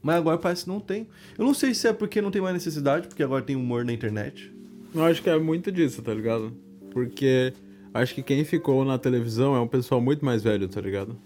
Mas 0.03 0.17
agora 0.17 0.39
parece 0.39 0.65
que 0.65 0.69
não 0.71 0.81
tem. 0.81 1.07
Eu 1.39 1.45
não 1.45 1.55
sei 1.55 1.75
se 1.75 1.89
é 1.89 1.93
porque 1.93 2.21
não 2.23 2.31
tem 2.31 2.41
mais 2.43 2.55
necessidade, 2.55 3.09
porque 3.09 3.23
agora 3.23 3.43
tem 3.43 3.57
humor 3.57 3.85
na 3.85 3.93
internet. 3.93 4.53
Eu 4.95 5.03
acho 5.05 5.23
que 5.23 5.29
é 5.29 5.39
muito 5.39 5.71
disso, 5.73 6.01
tá 6.03 6.15
ligado? 6.15 6.53
Porque 6.91 7.53
acho 7.93 8.15
que 8.15 8.23
quem 8.23 8.45
ficou 8.45 8.85
na 8.85 8.99
televisão 8.99 9.55
é 9.57 9.61
um 9.61 9.67
pessoal 9.69 10.01
muito 10.01 10.25
mais 10.25 10.43
velho, 10.43 10.69
tá 10.69 10.81
ligado? 10.81 11.17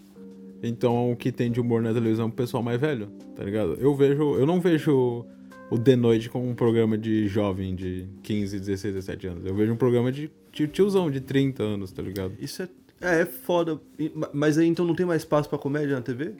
Então 0.62 1.10
o 1.12 1.16
que 1.16 1.30
tem 1.32 1.50
de 1.50 1.60
humor 1.60 1.80
na 1.82 1.92
televisão 1.92 2.24
é 2.24 2.28
um 2.28 2.30
pessoal 2.32 2.62
mais 2.62 2.80
velho, 2.80 3.08
tá 3.36 3.44
ligado? 3.44 3.74
Eu 3.80 3.94
vejo. 3.94 4.34
Eu 4.36 4.46
não 4.46 4.60
vejo 4.60 5.24
o 5.70 5.78
The 5.78 5.96
Noite 5.96 6.28
como 6.28 6.48
um 6.48 6.54
programa 6.54 6.98
de 6.98 7.26
jovem 7.28 7.74
de 7.74 8.06
15, 8.22 8.58
16, 8.58 8.94
17 8.94 9.26
anos. 9.26 9.46
Eu 9.46 9.54
vejo 9.54 9.72
um 9.72 9.76
programa 9.76 10.10
de 10.10 10.30
tiozão 10.72 11.10
de 11.10 11.20
30 11.20 11.62
anos, 11.62 11.92
tá 11.92 12.02
ligado? 12.02 12.32
Isso 12.40 12.62
é. 12.62 12.68
É, 13.00 13.20
é 13.22 13.26
foda. 13.26 13.80
Ma- 14.14 14.28
Mas 14.32 14.58
aí 14.58 14.66
então 14.66 14.84
não 14.84 14.94
tem 14.94 15.06
mais 15.06 15.22
espaço 15.22 15.48
pra 15.48 15.58
comédia 15.58 15.94
na 15.96 16.02
TV? 16.02 16.32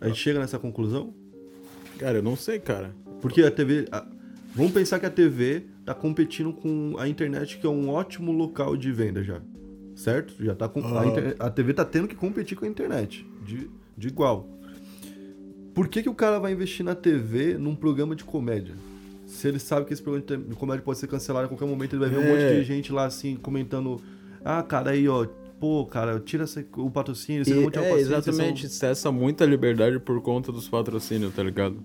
A 0.00 0.08
gente 0.08 0.18
chega 0.18 0.38
nessa 0.40 0.58
conclusão? 0.58 1.12
Cara, 2.00 2.18
eu 2.18 2.22
não 2.22 2.34
sei, 2.36 2.58
cara. 2.58 2.94
Porque 3.20 3.42
a 3.42 3.50
TV. 3.50 3.86
a- 3.92 4.06
Vamos 4.54 4.72
pensar 4.72 4.98
que 4.98 5.06
a 5.06 5.10
TV 5.10 5.66
tá 5.84 5.94
competindo 5.94 6.52
com 6.52 6.96
a 6.98 7.06
internet, 7.06 7.58
que 7.58 7.66
é 7.66 7.70
um 7.70 7.88
ótimo 7.88 8.32
local 8.32 8.76
de 8.76 8.90
venda 8.90 9.22
já. 9.22 9.40
Certo? 9.94 10.34
Já 10.42 10.54
tá 10.54 10.68
com. 10.68 10.80
A, 10.98 11.06
inter- 11.06 11.36
a 11.38 11.50
TV 11.50 11.72
tá 11.74 11.84
tendo 11.84 12.08
que 12.08 12.16
competir 12.16 12.56
com 12.56 12.64
a 12.64 12.68
internet. 12.68 13.24
De, 13.46 13.70
de 13.96 14.08
igual. 14.08 14.48
Por 15.74 15.86
que, 15.88 16.02
que 16.02 16.08
o 16.08 16.14
cara 16.14 16.38
vai 16.40 16.52
investir 16.52 16.84
na 16.84 16.94
TV 16.94 17.56
num 17.58 17.76
programa 17.76 18.16
de 18.16 18.24
comédia? 18.24 18.74
Se 19.26 19.46
ele 19.46 19.58
sabe 19.60 19.86
que 19.86 19.92
esse 19.92 20.02
programa 20.02 20.42
de 20.44 20.54
comédia 20.56 20.82
pode 20.82 20.98
ser 20.98 21.06
cancelado 21.06 21.44
a 21.46 21.48
qualquer 21.48 21.66
momento, 21.66 21.92
ele 21.94 22.00
vai 22.00 22.08
ver 22.10 22.18
um 22.18 22.22
É. 22.22 22.28
monte 22.30 22.58
de 22.60 22.64
gente 22.64 22.90
lá 22.92 23.04
assim 23.04 23.36
comentando. 23.36 24.00
Ah, 24.44 24.62
cara, 24.62 24.90
aí, 24.90 25.06
ó. 25.06 25.26
Pô, 25.60 25.84
cara, 25.84 26.18
tira 26.18 26.44
essa- 26.44 26.64
o 26.78 26.90
patrocínio, 26.90 27.44
vocês 27.44 27.54
E- 27.56 27.60
não 27.60 27.68
é, 27.68 27.70
paciência, 27.70 27.94
vocês 27.96 28.10
exatamente, 28.28 28.68
são- 28.68 28.78
cessa 28.78 29.12
muita 29.12 29.44
liberdade 29.44 29.98
por 30.00 30.20
conta 30.22 30.50
dos 30.50 30.66
patrocínios, 30.68 31.34
tá 31.34 31.42
ligado? 31.42 31.76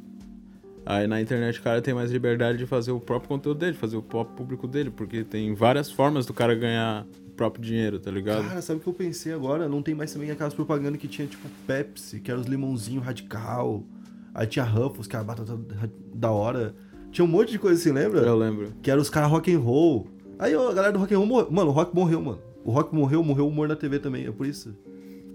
Aí 0.86 1.08
na 1.08 1.20
internet 1.20 1.60
o 1.60 1.64
cara 1.64 1.82
tem 1.82 1.94
mais 1.94 2.12
liberdade 2.12 2.58
de 2.60 2.66
fazer 2.66 2.92
o 2.92 3.00
próprio 3.00 3.28
conteúdo 3.28 3.58
dele, 3.60 3.74
fazer 3.74 3.98
o 3.98 4.02
próprio 4.04 4.36
público 4.38 4.68
dele, 4.68 4.90
porque 4.92 5.24
tem 5.24 5.54
várias 5.54 5.92
formas 5.92 6.26
do 6.26 6.34
cara 6.34 6.54
ganhar 6.56 7.06
o 7.28 7.32
próprio 7.32 7.62
dinheiro, 7.64 8.00
tá 8.00 8.10
ligado? 8.12 8.48
Cara, 8.48 8.62
sabe 8.62 8.80
o 8.80 8.84
que 8.84 8.88
eu 8.90 8.94
pensei 8.94 9.34
agora? 9.34 9.68
Não 9.68 9.82
tem 9.82 9.94
mais 9.96 10.14
também 10.14 10.30
aquelas 10.32 10.54
propagandas 10.54 11.00
que 11.02 11.08
tinha 11.08 11.28
tipo 11.28 11.48
Pepsi, 11.68 12.20
que 12.20 12.30
era 12.32 12.40
os 12.40 12.46
limãozinhos 12.46 13.04
radical. 13.04 13.84
Aí 14.34 14.46
tinha 14.48 14.64
Ruffles, 14.64 15.08
que 15.08 15.16
era 15.16 15.26
batata 15.26 15.58
da 16.14 16.30
hora. 16.32 16.76
Tinha 17.12 17.26
um 17.26 17.28
monte 17.28 17.52
de 17.52 17.60
coisa 17.60 17.80
assim, 17.80 17.92
lembra? 17.92 18.20
Eu 18.22 18.38
lembro. 18.38 18.72
Que 18.84 18.92
era 18.92 19.02
os 19.02 19.10
caras 19.10 19.30
rock 19.32 19.52
and 19.52 19.60
roll. 19.60 20.08
Aí 20.38 20.56
ó, 20.56 20.70
a 20.70 20.74
galera 20.74 20.94
do 20.94 21.00
rock 21.00 21.14
and 21.14 21.18
roll 21.18 21.28
morreu. 21.28 21.48
Mano, 21.52 21.70
o 21.72 21.74
rock 21.74 21.96
morreu, 21.96 22.22
mano. 22.22 22.40
O 22.66 22.72
rock 22.72 22.94
morreu, 22.94 23.24
morreu 23.24 23.46
o 23.46 23.48
humor 23.48 23.68
na 23.68 23.76
TV 23.76 24.00
também. 24.00 24.26
É 24.26 24.32
por 24.32 24.48
isso. 24.48 24.76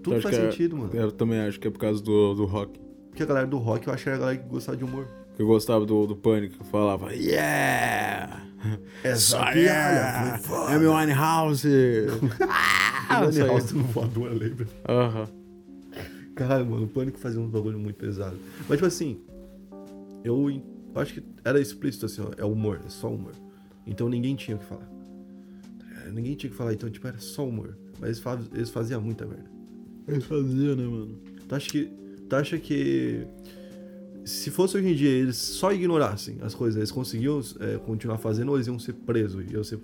Tudo 0.03 0.17
Eu 0.17 0.21
faz 0.21 0.37
é- 0.37 0.51
sentido, 0.51 0.75
mano. 0.77 0.91
Eu 0.93 1.11
também 1.11 1.39
acho 1.39 1.57
que 1.59 1.67
é 1.67 1.71
por 1.71 1.79
causa 1.79 2.03
do, 2.03 2.33
do 2.35 2.45
rock. 2.45 2.77
Porque 3.09 3.23
a 3.23 3.25
galera 3.25 3.47
do 3.47 3.57
rock, 3.57 3.87
eu 3.87 3.93
acho 3.93 4.03
que 4.03 4.09
era 4.09 4.17
a 4.17 4.19
galera 4.19 4.37
que 4.37 4.49
gostava 4.49 4.77
de 4.77 4.83
humor. 4.83 5.07
Eu 5.39 5.47
gostava 5.47 5.85
do, 5.85 6.05
do 6.05 6.15
Pânico, 6.15 6.57
que 6.57 6.69
falava 6.69 7.13
Yeah! 7.15 8.43
Essa 9.03 9.37
Só 9.37 9.51
piada 9.51 9.55
yeah! 9.55 10.39
É 10.69 10.77
meu 10.77 10.93
Winehouse! 10.93 11.67
ah, 13.09 13.21
Ele 13.21 13.29
isso 13.29 13.43
aí. 13.43 13.49
House 13.49 13.71
no 13.71 13.83
voador, 13.85 14.31
lembra? 14.33 14.67
Aham. 14.87 15.27
Caralho, 16.35 16.65
mano, 16.65 16.83
o 16.83 16.87
Pânico 16.87 17.17
fazia 17.17 17.39
um 17.39 17.47
bagulho 17.47 17.79
muito 17.79 17.95
pesado. 17.95 18.37
Mas, 18.67 18.77
tipo 18.77 18.85
assim, 18.85 19.21
eu 20.23 20.49
eu 20.93 21.01
acho 21.01 21.13
que 21.13 21.23
era 21.45 21.59
explícito 21.59 22.05
assim, 22.05 22.21
ó, 22.21 22.31
é 22.37 22.45
humor, 22.45 22.81
é 22.85 22.89
só 22.89 23.07
humor. 23.09 23.33
Então 23.87 24.09
ninguém 24.09 24.35
tinha 24.35 24.57
o 24.57 24.59
que 24.59 24.65
falar. 24.65 24.87
É, 26.11 26.15
Ninguém 26.15 26.35
tinha 26.35 26.49
que 26.49 26.55
falar, 26.55 26.73
então, 26.73 26.89
tipo, 26.89 27.07
era 27.07 27.17
só 27.19 27.47
humor. 27.47 27.77
Mas 27.99 28.03
eles, 28.09 28.19
fa- 28.19 28.39
eles 28.53 28.69
faziam 28.69 29.01
muita 29.01 29.25
merda. 29.25 29.49
Eles 30.07 30.23
faziam, 30.25 30.75
né, 30.75 30.83
mano? 30.83 31.17
Tu 31.47 31.55
acha 31.55 31.69
que. 31.69 31.91
Tu 32.29 32.35
acha 32.35 32.57
que. 32.57 33.25
Se 34.25 34.51
fosse 34.51 34.77
hoje 34.77 34.87
em 34.87 34.93
dia, 34.95 35.09
eles 35.09 35.35
só 35.35 35.73
ignorassem 35.73 36.37
as 36.41 36.53
coisas, 36.53 36.77
eles 36.77 36.91
conseguiam 36.91 37.41
é, 37.59 37.77
continuar 37.77 38.17
fazendo 38.19 38.49
ou 38.49 38.55
eles 38.55 38.67
iam 38.67 38.77
ser 38.77 38.93
presos? 38.93 39.43
Iam 39.51 39.63
ser... 39.63 39.79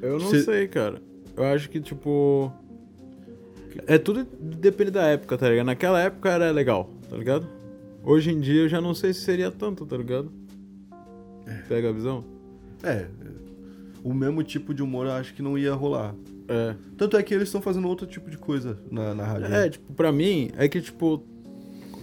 Eu 0.00 0.18
não 0.18 0.30
sei, 0.42 0.66
cara. 0.68 1.02
Eu 1.36 1.44
acho 1.44 1.68
que, 1.68 1.78
tipo. 1.80 2.50
É 3.86 3.98
tudo 3.98 4.26
depende 4.40 4.90
da 4.90 5.02
época, 5.06 5.36
tá 5.36 5.48
ligado? 5.50 5.66
Naquela 5.66 6.00
época 6.00 6.30
era 6.30 6.50
legal, 6.50 6.90
tá 7.10 7.16
ligado? 7.16 7.46
Hoje 8.02 8.30
em 8.30 8.40
dia 8.40 8.62
eu 8.62 8.68
já 8.68 8.80
não 8.80 8.94
sei 8.94 9.12
se 9.12 9.20
seria 9.20 9.50
tanto, 9.50 9.84
tá 9.84 9.96
ligado? 9.96 10.32
Pega 11.68 11.90
a 11.90 11.92
visão? 11.92 12.24
É. 12.82 13.06
O 14.02 14.14
mesmo 14.14 14.42
tipo 14.42 14.72
de 14.72 14.82
humor 14.82 15.06
eu 15.06 15.12
acho 15.12 15.34
que 15.34 15.42
não 15.42 15.56
ia 15.58 15.74
rolar. 15.74 16.14
É. 16.48 16.74
Tanto 16.96 17.16
é 17.16 17.22
que 17.22 17.34
eles 17.34 17.48
estão 17.48 17.60
fazendo 17.60 17.86
outro 17.88 18.06
tipo 18.06 18.30
de 18.30 18.38
coisa 18.38 18.78
na, 18.90 19.14
na 19.14 19.24
rádio. 19.24 19.48
né? 19.48 19.66
É, 19.66 19.70
tipo, 19.70 19.92
pra 19.92 20.10
mim, 20.12 20.50
é 20.56 20.68
que, 20.68 20.80
tipo. 20.80 21.22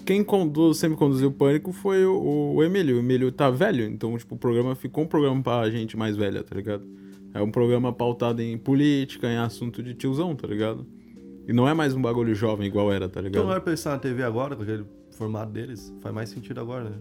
Quem 0.05 0.23
conduz, 0.23 0.77
sempre 0.77 0.95
conduziu 0.97 1.29
o 1.29 1.31
pânico 1.31 1.71
foi 1.73 2.05
o, 2.05 2.53
o 2.55 2.63
Emílio. 2.63 2.97
O 2.97 2.99
Emílio 2.99 3.31
tá 3.31 3.49
velho, 3.49 3.83
então, 3.85 4.15
tipo, 4.17 4.35
o 4.35 4.37
programa 4.37 4.75
ficou 4.75 5.03
um 5.03 5.07
programa 5.07 5.41
pra 5.41 5.67
gente 5.71 5.97
mais 5.97 6.15
velha, 6.15 6.43
tá 6.43 6.55
ligado? 6.55 6.85
É 7.33 7.41
um 7.41 7.49
programa 7.49 7.91
pautado 7.91 8.39
em 8.39 8.55
política, 8.55 9.27
em 9.27 9.37
assunto 9.37 9.81
de 9.81 9.95
tiozão, 9.95 10.35
tá 10.35 10.47
ligado? 10.47 10.85
E 11.47 11.51
não 11.53 11.67
é 11.67 11.73
mais 11.73 11.95
um 11.95 12.01
bagulho 12.01 12.35
jovem 12.35 12.67
igual 12.67 12.91
era, 12.93 13.09
tá 13.09 13.19
Então 13.19 13.23
ligado? 13.23 13.41
não 13.43 13.49
vai 13.49 13.59
pensar 13.61 13.91
na 13.93 13.97
TV 13.99 14.21
agora, 14.21 14.55
com 14.55 14.61
aquele 14.61 14.85
formato 15.17 15.51
deles, 15.51 15.91
faz 16.01 16.13
mais 16.13 16.29
sentido 16.29 16.59
agora, 16.61 16.83
né? 16.91 16.97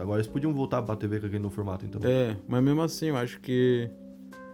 Agora 0.00 0.16
eles 0.20 0.26
podiam 0.26 0.52
voltar 0.54 0.80
pra 0.82 0.96
TV 0.96 1.20
com 1.20 1.26
aquele 1.26 1.42
novo 1.42 1.54
formato, 1.54 1.84
então. 1.84 2.00
É, 2.04 2.36
mas 2.48 2.62
mesmo 2.64 2.80
assim, 2.80 3.06
eu 3.08 3.16
acho 3.18 3.38
que. 3.40 3.90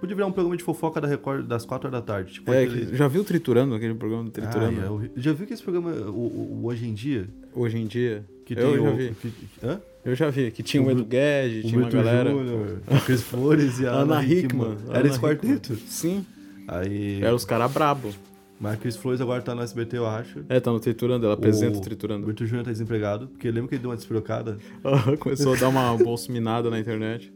Podia 0.00 0.16
virar 0.16 0.26
um 0.26 0.32
programa 0.32 0.56
de 0.56 0.64
fofoca 0.64 1.00
da 1.00 1.06
Record 1.06 1.46
das 1.46 1.64
4 1.66 1.88
horas 1.88 2.00
da 2.00 2.04
tarde. 2.06 2.32
Tipo 2.34 2.52
É, 2.52 2.62
aquele... 2.64 2.86
que- 2.86 2.96
já 2.96 3.06
viu 3.06 3.22
Triturando, 3.22 3.74
aquele 3.74 3.94
programa 3.94 4.24
do 4.24 4.30
Triturando? 4.30 4.80
Ah, 4.80 5.06
é 5.06 5.20
Já 5.20 5.32
viu 5.32 5.46
que 5.46 5.52
esse 5.52 5.62
programa, 5.62 5.90
o, 5.90 6.10
o- 6.10 6.60
o 6.62 6.66
Hoje 6.66 6.86
em 6.88 6.94
Dia, 6.94 7.28
Hoje 7.54 7.76
em 7.78 7.86
dia. 7.86 8.24
que 8.46 8.54
eu 8.54 8.82
já 8.82 8.90
o... 8.90 8.96
vi. 8.96 9.10
que- 9.20 9.32
Hã? 9.62 9.80
Eu 10.02 10.14
já 10.14 10.30
vi, 10.30 10.50
que 10.50 10.62
tinha 10.62 10.82
o, 10.82 10.86
O 10.86 10.90
Edu 10.90 11.04
Guedes, 11.04 11.66
O 11.66 11.68
tinha 11.68 11.80
uma 11.82 11.90
galera. 11.90 12.30
Júnior, 12.30 12.78
a 12.86 12.98
Cris 13.00 13.20
Flores 13.22 13.78
e 13.80 13.86
a 13.86 13.90
Ana 13.92 14.24
Hickman. 14.24 14.72
Hickman. 14.72 14.96
Era 14.96 15.06
esse 15.06 15.20
quarteto. 15.20 15.76
Sim, 15.86 16.24
Aí... 16.66 17.22
eram 17.22 17.36
os 17.36 17.44
caras 17.44 17.70
brabos. 17.70 18.14
Mas 18.58 18.74
a 18.74 18.76
Cris 18.76 18.94
Flores 18.96 19.20
agora 19.22 19.40
tá 19.42 19.54
no 19.54 19.62
SBT, 19.62 19.96
eu 19.98 20.06
acho. 20.06 20.44
É, 20.48 20.60
tá 20.60 20.70
no 20.70 20.78
Triturando, 20.78 21.24
ela 21.24 21.34
apresenta 21.34 21.76
o 21.76 21.80
O 21.80 21.82
Triturando. 21.82 22.26
Brito 22.26 22.44
Júnior 22.46 22.64
tá 22.64 22.70
desempregado, 22.70 23.26
porque 23.28 23.50
lembra 23.50 23.68
que 23.68 23.74
ele 23.74 23.80
deu 23.82 23.90
uma 23.90 23.96
despirocada? 23.96 24.58
Começou 25.18 25.54
a 25.54 25.56
dar 25.56 25.68
uma 25.68 25.96
bolsa 25.96 26.30
minada 26.32 26.68
na 26.70 26.78
internet. 26.78 27.32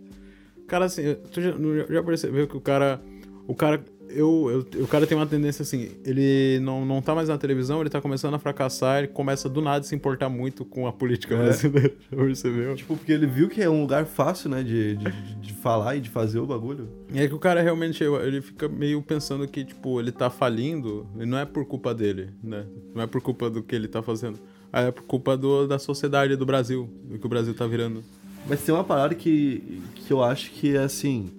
Cara, 0.67 0.87
assim, 0.87 1.17
tu 1.33 1.41
já, 1.41 1.53
já 1.91 2.03
percebeu 2.03 2.47
que 2.47 2.57
o 2.57 2.61
cara. 2.61 3.01
O 3.47 3.55
cara. 3.55 3.83
Eu, 4.07 4.65
eu, 4.75 4.85
o 4.85 4.87
cara 4.87 5.07
tem 5.07 5.17
uma 5.17 5.27
tendência 5.27 5.63
assim, 5.63 5.91
ele 6.05 6.61
não, 6.61 6.85
não 6.85 7.01
tá 7.03 7.15
mais 7.15 7.29
na 7.31 7.39
televisão, 7.39 7.81
ele 7.81 7.89
tá 7.91 8.01
começando 8.03 8.35
a 8.35 8.39
fracassar, 8.39 8.99
ele 8.99 9.09
começa 9.09 9.49
do 9.49 9.61
nada 9.63 9.81
a 9.81 9.83
se 9.83 9.95
importar 9.95 10.29
muito 10.29 10.65
com 10.65 10.87
a 10.87 10.93
política 10.93 11.35
É. 11.35 11.39
brasileira. 11.39 11.93
Já 12.13 12.17
percebeu? 12.19 12.77
Tipo, 12.77 12.97
porque 12.97 13.11
ele 13.11 13.27
viu 13.27 13.49
que 13.49 13.61
é 13.63 13.69
um 13.69 13.81
lugar 13.81 14.05
fácil, 14.05 14.51
né, 14.51 14.63
de, 14.63 14.97
de, 14.97 15.11
de- 15.41 15.53
falar 15.55 15.97
e 15.97 16.01
de 16.01 16.11
fazer 16.11 16.39
o 16.39 16.47
bagulho. 16.47 16.87
E 17.13 17.19
é 17.19 17.27
que 17.27 17.35
o 17.35 17.39
cara 17.39 17.61
realmente, 17.63 18.05
ele 18.05 18.43
fica 18.43 18.69
meio 18.69 19.01
pensando 19.03 19.49
que, 19.49 19.65
tipo, 19.65 19.99
ele 19.99 20.13
tá 20.13 20.29
falindo, 20.31 21.09
e 21.19 21.25
não 21.25 21.39
é 21.39 21.47
por 21.47 21.65
culpa 21.65 21.95
dele, 21.95 22.29
né? 22.43 22.67
Não 22.95 23.03
é 23.03 23.07
por 23.07 23.23
culpa 23.23 23.49
do 23.51 23.63
que 23.63 23.75
ele 23.75 23.89
tá 23.89 24.03
fazendo. 24.03 24.39
É 24.71 24.91
por 24.93 25.03
culpa 25.05 25.35
do, 25.37 25.67
da 25.67 25.79
sociedade 25.79 26.37
do 26.37 26.45
Brasil, 26.45 26.89
do 27.05 27.19
que 27.19 27.25
o 27.25 27.29
Brasil 27.29 27.55
tá 27.55 27.67
virando. 27.67 28.05
Mas 28.49 28.63
tem 28.63 28.75
uma 28.75 28.85
parada 28.85 29.15
que, 29.15 29.83
que 29.95 30.13
eu 30.13 30.23
acho 30.23 30.51
que 30.53 30.77
é 30.77 30.81
assim. 30.83 31.31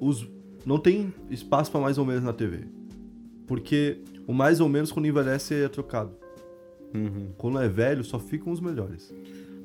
Os, 0.00 0.26
não 0.64 0.78
tem 0.78 1.12
espaço 1.30 1.70
pra 1.70 1.80
mais 1.80 1.98
ou 1.98 2.04
menos 2.04 2.22
na 2.22 2.32
TV. 2.32 2.60
Porque 3.46 3.98
o 4.26 4.32
mais 4.32 4.60
ou 4.60 4.68
menos 4.68 4.92
quando 4.92 5.06
envelhece 5.06 5.54
é 5.54 5.68
trocado. 5.68 6.12
Uhum. 6.94 7.28
Quando 7.36 7.58
é 7.60 7.68
velho, 7.68 8.04
só 8.04 8.18
ficam 8.18 8.52
os 8.52 8.60
melhores. 8.60 9.12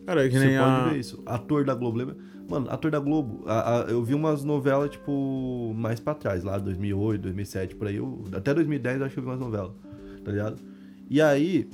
Cara, 0.05 0.25
é 0.25 0.29
que 0.29 0.37
Você 0.39 0.45
nem 0.47 0.57
pode 0.57 0.69
a... 0.71 0.87
ver 0.89 0.99
isso. 0.99 1.21
Ator 1.25 1.65
da 1.65 1.75
Globo, 1.75 1.97
lembra? 1.97 2.15
Mano, 2.49 2.67
ator 2.69 2.89
da 2.89 2.99
Globo. 2.99 3.43
a- 3.45 3.81
a- 3.83 3.91
eu 3.91 4.01
vi 4.03 4.13
umas 4.13 4.43
novelas, 4.43 4.89
tipo, 4.91 5.73
mais 5.75 5.99
pra 5.99 6.13
trás, 6.15 6.43
lá 6.45 6.57
2008, 6.57 7.21
2007, 7.21 7.75
por 7.75 7.87
aí. 7.87 7.97
Eu, 7.97 8.23
até 8.31 8.53
2010 8.53 8.99
eu 8.99 9.05
acho 9.05 9.13
que 9.13 9.19
eu 9.19 9.23
vi 9.23 9.29
umas 9.29 9.39
novelas, 9.39 9.73
tá 10.23 10.31
ligado? 10.31 10.55
E 11.09 11.21
aí, 11.21 11.69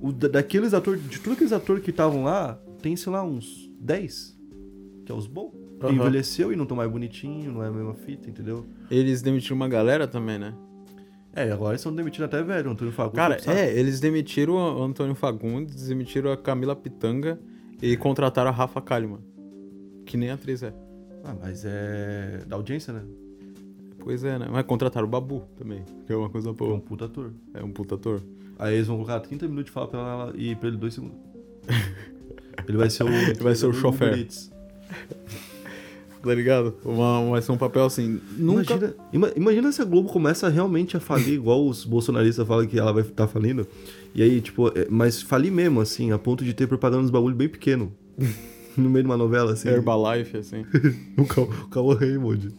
o, 0.00 0.10
da- 0.10 0.28
daqueles 0.28 0.72
atores, 0.72 1.02
de 1.02 1.18
todos 1.18 1.32
aqueles 1.34 1.52
atores 1.52 1.84
que 1.84 1.90
estavam 1.90 2.24
lá, 2.24 2.58
tem, 2.80 2.96
sei 2.96 3.12
lá, 3.12 3.22
uns 3.22 3.70
10, 3.78 4.37
que 5.08 5.12
é 5.12 5.14
os 5.14 5.26
bons. 5.26 5.54
Aham. 5.80 5.92
envelheceu 5.94 6.52
e 6.52 6.56
não 6.56 6.66
tão 6.66 6.76
mais 6.76 6.90
bonitinho, 6.90 7.50
não 7.50 7.62
é 7.64 7.68
a 7.68 7.70
mesma 7.70 7.94
fita, 7.94 8.28
entendeu? 8.28 8.66
Eles 8.90 9.22
demitiram 9.22 9.56
uma 9.56 9.68
galera 9.68 10.06
também, 10.06 10.38
né? 10.38 10.52
É, 11.32 11.50
agora 11.50 11.70
eles 11.70 11.80
estão 11.80 11.94
demitindo 11.94 12.24
até 12.26 12.42
velho, 12.42 12.68
o 12.68 12.72
Antônio 12.72 12.92
Fagundes. 12.92 13.16
Cara, 13.16 13.38
sabe? 13.38 13.58
é, 13.58 13.78
eles 13.78 14.00
demitiram 14.00 14.54
o 14.54 14.82
Antônio 14.82 15.14
Fagundes, 15.14 15.86
demitiram 15.86 16.30
a 16.32 16.36
Camila 16.36 16.76
Pitanga 16.76 17.38
e 17.80 17.96
contrataram 17.96 18.50
a 18.50 18.52
Rafa 18.52 18.82
Kalimann. 18.82 19.20
Que 20.04 20.16
nem 20.18 20.30
atriz 20.30 20.62
é. 20.62 20.74
Ah, 21.24 21.34
mas 21.40 21.64
é 21.64 22.42
da 22.46 22.56
audiência, 22.56 22.92
né? 22.92 23.02
Pois 24.00 24.24
é, 24.24 24.38
né? 24.38 24.48
Mas 24.50 24.66
contrataram 24.66 25.06
o 25.06 25.10
Babu 25.10 25.44
também, 25.56 25.84
que 26.06 26.12
é 26.12 26.16
uma 26.16 26.28
coisa 26.28 26.48
É 26.48 26.52
um 26.52 26.54
boa. 26.54 26.80
puta 26.80 27.04
ator. 27.06 27.32
É 27.54 27.62
um 27.64 27.70
puta 27.70 27.94
ator. 27.94 28.20
Aí 28.58 28.74
eles 28.74 28.88
vão 28.88 28.96
colocar 28.96 29.20
30 29.20 29.46
minutos 29.46 29.66
de 29.66 29.70
fala 29.70 29.86
pra 29.88 30.00
ela 30.00 30.32
e 30.36 30.54
pra 30.56 30.68
ele 30.68 30.76
2 30.76 30.92
segundos. 30.92 31.16
Ele 32.68 32.76
vai 32.76 32.90
ser 32.90 33.04
o. 33.04 33.08
vai 33.42 33.54
ser 33.54 33.66
o 33.66 33.72
chofer. 33.72 34.26
Tá 36.20 36.34
ligado? 36.34 36.74
Uma, 36.84 37.30
vai 37.30 37.40
ser 37.40 37.52
um 37.52 37.56
papel 37.56 37.84
assim. 37.84 38.20
Nunca. 38.36 38.74
Imagina, 38.74 38.94
ima- 39.12 39.32
imagina 39.36 39.70
se 39.72 39.80
a 39.80 39.84
Globo 39.84 40.08
começa 40.08 40.48
realmente 40.48 40.96
a 40.96 41.00
falir, 41.00 41.34
igual 41.34 41.64
os 41.66 41.84
bolsonaristas 41.84 42.46
falam 42.46 42.66
que 42.66 42.76
ela 42.78 42.92
vai 42.92 43.02
estar 43.04 43.28
falindo. 43.28 43.66
E 44.14 44.22
aí, 44.22 44.40
tipo, 44.40 44.66
é, 44.76 44.88
mas 44.90 45.22
falir 45.22 45.52
mesmo, 45.52 45.80
assim, 45.80 46.10
a 46.10 46.18
ponto 46.18 46.44
de 46.44 46.52
ter 46.52 46.66
propaganda 46.66 47.02
nos 47.02 47.10
bagulho 47.12 47.36
bem 47.36 47.48
pequeno. 47.48 47.92
no 48.76 48.90
meio 48.90 49.04
de 49.04 49.08
uma 49.10 49.16
novela, 49.16 49.52
assim. 49.52 49.68
Herbalife, 49.68 50.36
assim. 50.38 50.66
O 51.16 51.68
Cauã 51.70 51.94
Raymond. 51.94 52.50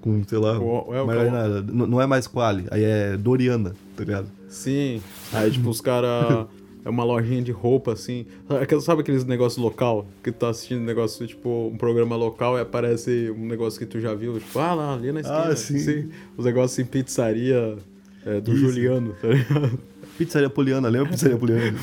Com, 0.00 0.24
sei 0.26 0.38
lá, 0.38 0.58
O- 0.58 0.92
é, 0.92 1.00
o. 1.00 1.62
Não 1.72 1.86
não 1.86 2.00
é 2.00 2.06
mais 2.08 2.26
Quali, 2.26 2.66
aí 2.72 2.82
é 2.82 3.16
Doriana, 3.16 3.72
tá 3.96 4.02
ligado? 4.02 4.26
Sim. 4.48 5.00
Aí, 5.32 5.48
tipo, 5.52 5.70
os 5.70 5.80
caras. 5.80 6.46
É 6.84 6.88
uma 6.88 7.04
lojinha 7.04 7.42
de 7.42 7.52
roupa, 7.52 7.92
assim. 7.92 8.26
Sabe 8.80 9.02
aqueles 9.02 9.24
negócios 9.24 9.62
local? 9.62 10.06
Que 10.22 10.32
tu 10.32 10.38
tá 10.38 10.48
assistindo 10.48 10.80
um 10.80 10.84
negócio, 10.84 11.26
tipo, 11.26 11.68
um 11.72 11.76
programa 11.76 12.16
local 12.16 12.56
e 12.56 12.60
aparece 12.60 13.30
um 13.36 13.46
negócio 13.46 13.78
que 13.78 13.86
tu 13.86 14.00
já 14.00 14.14
viu. 14.14 14.38
Tipo, 14.38 14.58
ah, 14.58 14.74
lá, 14.74 14.94
ali 14.94 15.12
na 15.12 15.20
esquina. 15.20 15.48
Ah, 15.48 15.56
sim. 15.56 16.10
Os 16.36 16.44
negócios 16.44 16.78
em 16.78 16.84
pizzaria 16.84 17.76
é, 18.24 18.40
do 18.40 18.52
Isso. 18.52 18.60
Juliano, 18.60 19.14
tá 19.20 19.28
ligado? 19.28 19.78
Pizzaria 20.20 20.50
Poliana, 20.50 20.88
lembra 20.88 21.08
a 21.08 21.10
Pizzaria 21.12 21.36
Poliana? 21.38 21.78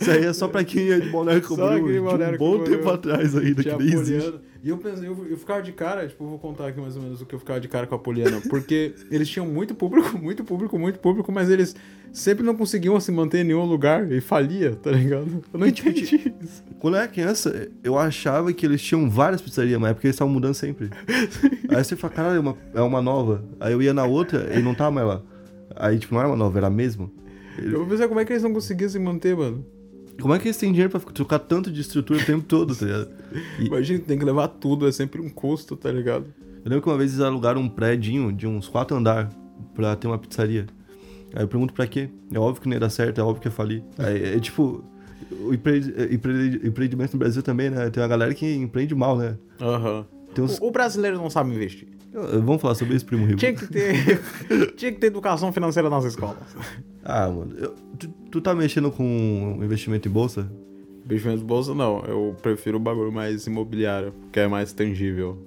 Isso 0.00 0.10
aí 0.10 0.24
é 0.24 0.32
só 0.32 0.48
pra 0.48 0.64
quem 0.64 0.90
é 0.90 0.98
de 0.98 1.08
Balneário 1.08 1.46
Só 1.46 1.54
Camboriú, 1.54 2.08
aqui 2.08 2.18
de 2.18 2.34
um 2.34 2.36
bom 2.36 2.64
tempo 2.64 2.90
atrás 2.90 3.36
ainda, 3.36 3.62
que 3.62 3.76
nem 3.76 3.92
existe. 3.94 4.34
E 4.64 4.68
eu 4.68 4.78
pensei, 4.78 5.06
eu, 5.06 5.26
eu 5.30 5.38
ficava 5.38 5.62
de 5.62 5.70
cara, 5.70 6.08
tipo, 6.08 6.24
eu 6.24 6.28
vou 6.28 6.38
contar 6.40 6.66
aqui 6.66 6.80
mais 6.80 6.96
ou 6.96 7.02
menos 7.02 7.22
o 7.22 7.26
que 7.26 7.32
eu 7.32 7.38
ficava 7.38 7.60
de 7.60 7.68
cara 7.68 7.86
com 7.86 7.94
a 7.94 7.98
Poliana. 8.00 8.40
Porque 8.50 8.92
eles 9.12 9.28
tinham 9.28 9.46
muito 9.46 9.72
público, 9.76 10.18
muito 10.18 10.42
público, 10.42 10.76
muito 10.76 10.98
público, 10.98 11.30
mas 11.30 11.48
eles 11.48 11.76
sempre 12.12 12.44
não 12.44 12.56
conseguiam 12.56 12.98
se 12.98 13.12
manter 13.12 13.42
em 13.42 13.44
nenhum 13.44 13.64
lugar 13.64 14.10
e 14.10 14.20
falia, 14.20 14.74
tá 14.74 14.90
ligado? 14.90 15.44
Eu 15.54 15.60
não 15.60 15.70
tipo, 15.70 15.88
entendi 15.88 16.34
isso. 16.42 16.64
Quando 16.80 16.94
eu 16.94 17.00
era 17.02 17.08
criança, 17.08 17.68
eu 17.84 17.96
achava 17.96 18.52
que 18.52 18.66
eles 18.66 18.82
tinham 18.82 19.08
várias 19.08 19.40
pizzarias, 19.40 19.78
mas 19.80 19.92
é 19.92 19.94
porque 19.94 20.08
eles 20.08 20.16
estavam 20.16 20.34
mudando 20.34 20.54
sempre. 20.54 20.90
Aí 21.70 21.84
você 21.84 21.94
fala, 21.94 22.12
caralho, 22.12 22.36
é 22.36 22.40
uma, 22.40 22.56
é 22.74 22.80
uma 22.80 23.00
nova. 23.00 23.44
Aí 23.60 23.72
eu 23.72 23.80
ia 23.80 23.94
na 23.94 24.04
outra 24.04 24.52
e 24.58 24.60
não 24.60 24.74
tava 24.74 24.90
mais 24.90 25.06
lá. 25.06 25.22
Aí, 25.76 25.96
tipo, 25.96 26.12
não 26.12 26.20
era 26.20 26.28
uma 26.28 26.36
nova, 26.36 26.58
era 26.58 26.66
a 26.66 26.70
mesma. 26.70 27.08
Eu 27.62 27.86
pensei 27.86 28.06
como 28.08 28.20
é 28.20 28.24
que 28.24 28.32
eles 28.32 28.42
não 28.42 28.52
conseguiam 28.52 28.88
se 28.90 28.98
manter, 28.98 29.36
mano. 29.36 29.64
Como 30.20 30.32
é 30.34 30.38
que 30.38 30.46
eles 30.48 30.56
têm 30.56 30.70
dinheiro 30.72 30.90
pra 30.90 31.00
trocar 31.12 31.38
tanto 31.38 31.70
de 31.70 31.80
estrutura 31.80 32.20
o 32.20 32.24
tempo 32.24 32.44
todo, 32.46 32.74
tá 32.74 32.84
ligado? 32.86 33.08
E 33.60 33.66
Imagina, 33.66 33.98
tem 34.00 34.18
que 34.18 34.24
levar 34.24 34.48
tudo, 34.48 34.88
é 34.88 34.92
sempre 34.92 35.20
um 35.20 35.28
custo, 35.28 35.76
tá 35.76 35.90
ligado? 35.92 36.24
eu 36.64 36.70
lembro 36.70 36.82
que 36.82 36.88
uma 36.88 36.96
vez 36.98 37.12
eles 37.12 37.22
alugaram 37.24 37.60
um 37.60 37.68
prédio 37.68 38.32
de 38.32 38.46
uns 38.46 38.66
quatro 38.66 38.96
andares 38.96 39.30
pra 39.74 39.94
ter 39.94 40.06
uma 40.06 40.18
pizzaria. 40.18 40.66
Aí 41.34 41.42
eu 41.42 41.48
pergunto 41.48 41.74
pra 41.74 41.86
quê? 41.86 42.08
É 42.32 42.38
óbvio 42.38 42.62
que 42.62 42.68
não 42.68 42.74
ia 42.74 42.80
dar 42.80 42.88
certo, 42.90 43.20
é 43.20 43.22
óbvio 43.24 43.42
que 43.42 43.48
ia 43.48 43.52
falir. 43.52 43.82
Aí, 43.98 44.36
é, 44.36 44.40
tipo, 44.40 44.82
o 45.42 45.52
empre- 45.52 45.78
empre- 46.10 46.60
empreendimento 46.64 47.12
no 47.12 47.18
Brasil 47.18 47.42
também, 47.42 47.68
né? 47.70 47.90
Tem 47.90 48.02
uma 48.02 48.08
galera 48.08 48.32
que 48.34 48.46
empreende 48.54 48.94
mal, 48.94 49.16
né? 49.18 49.36
Aham. 49.60 50.06
Tem 50.34 50.44
uns... 50.44 50.58
O 50.60 50.70
brasileiro 50.70 51.18
não 51.18 51.28
sabe 51.30 51.54
investir. 51.54 51.88
Vamos 52.44 52.62
falar 52.62 52.74
sobre 52.74 52.96
isso, 52.96 53.04
primo 53.04 53.26
rico. 53.26 53.38
Tinha 53.38 53.52
que 53.54 53.66
ter, 53.66 54.20
tinha 54.76 54.92
que 54.92 54.98
ter 54.98 55.08
educação 55.08 55.52
financeira 55.52 55.90
nas 55.90 56.04
escolas. 56.04 56.38
Ah, 57.04 57.28
mano, 57.28 57.54
eu- 57.58 57.74
tu, 57.98 58.08
tu 58.30 58.40
tá 58.40 58.54
mexendo 58.54 58.90
com 58.90 59.58
investimento 59.62 60.08
em 60.08 60.10
bolsa? 60.10 60.50
Investimento 61.04 61.38
de 61.40 61.44
bolsa, 61.44 61.74
não. 61.74 62.00
Eu 62.06 62.34
prefiro 62.42 62.78
o 62.78 62.80
bagulho 62.80 63.12
mais 63.12 63.46
imobiliário, 63.46 64.12
que 64.32 64.40
é 64.40 64.48
mais 64.48 64.72
tangível. 64.72 65.38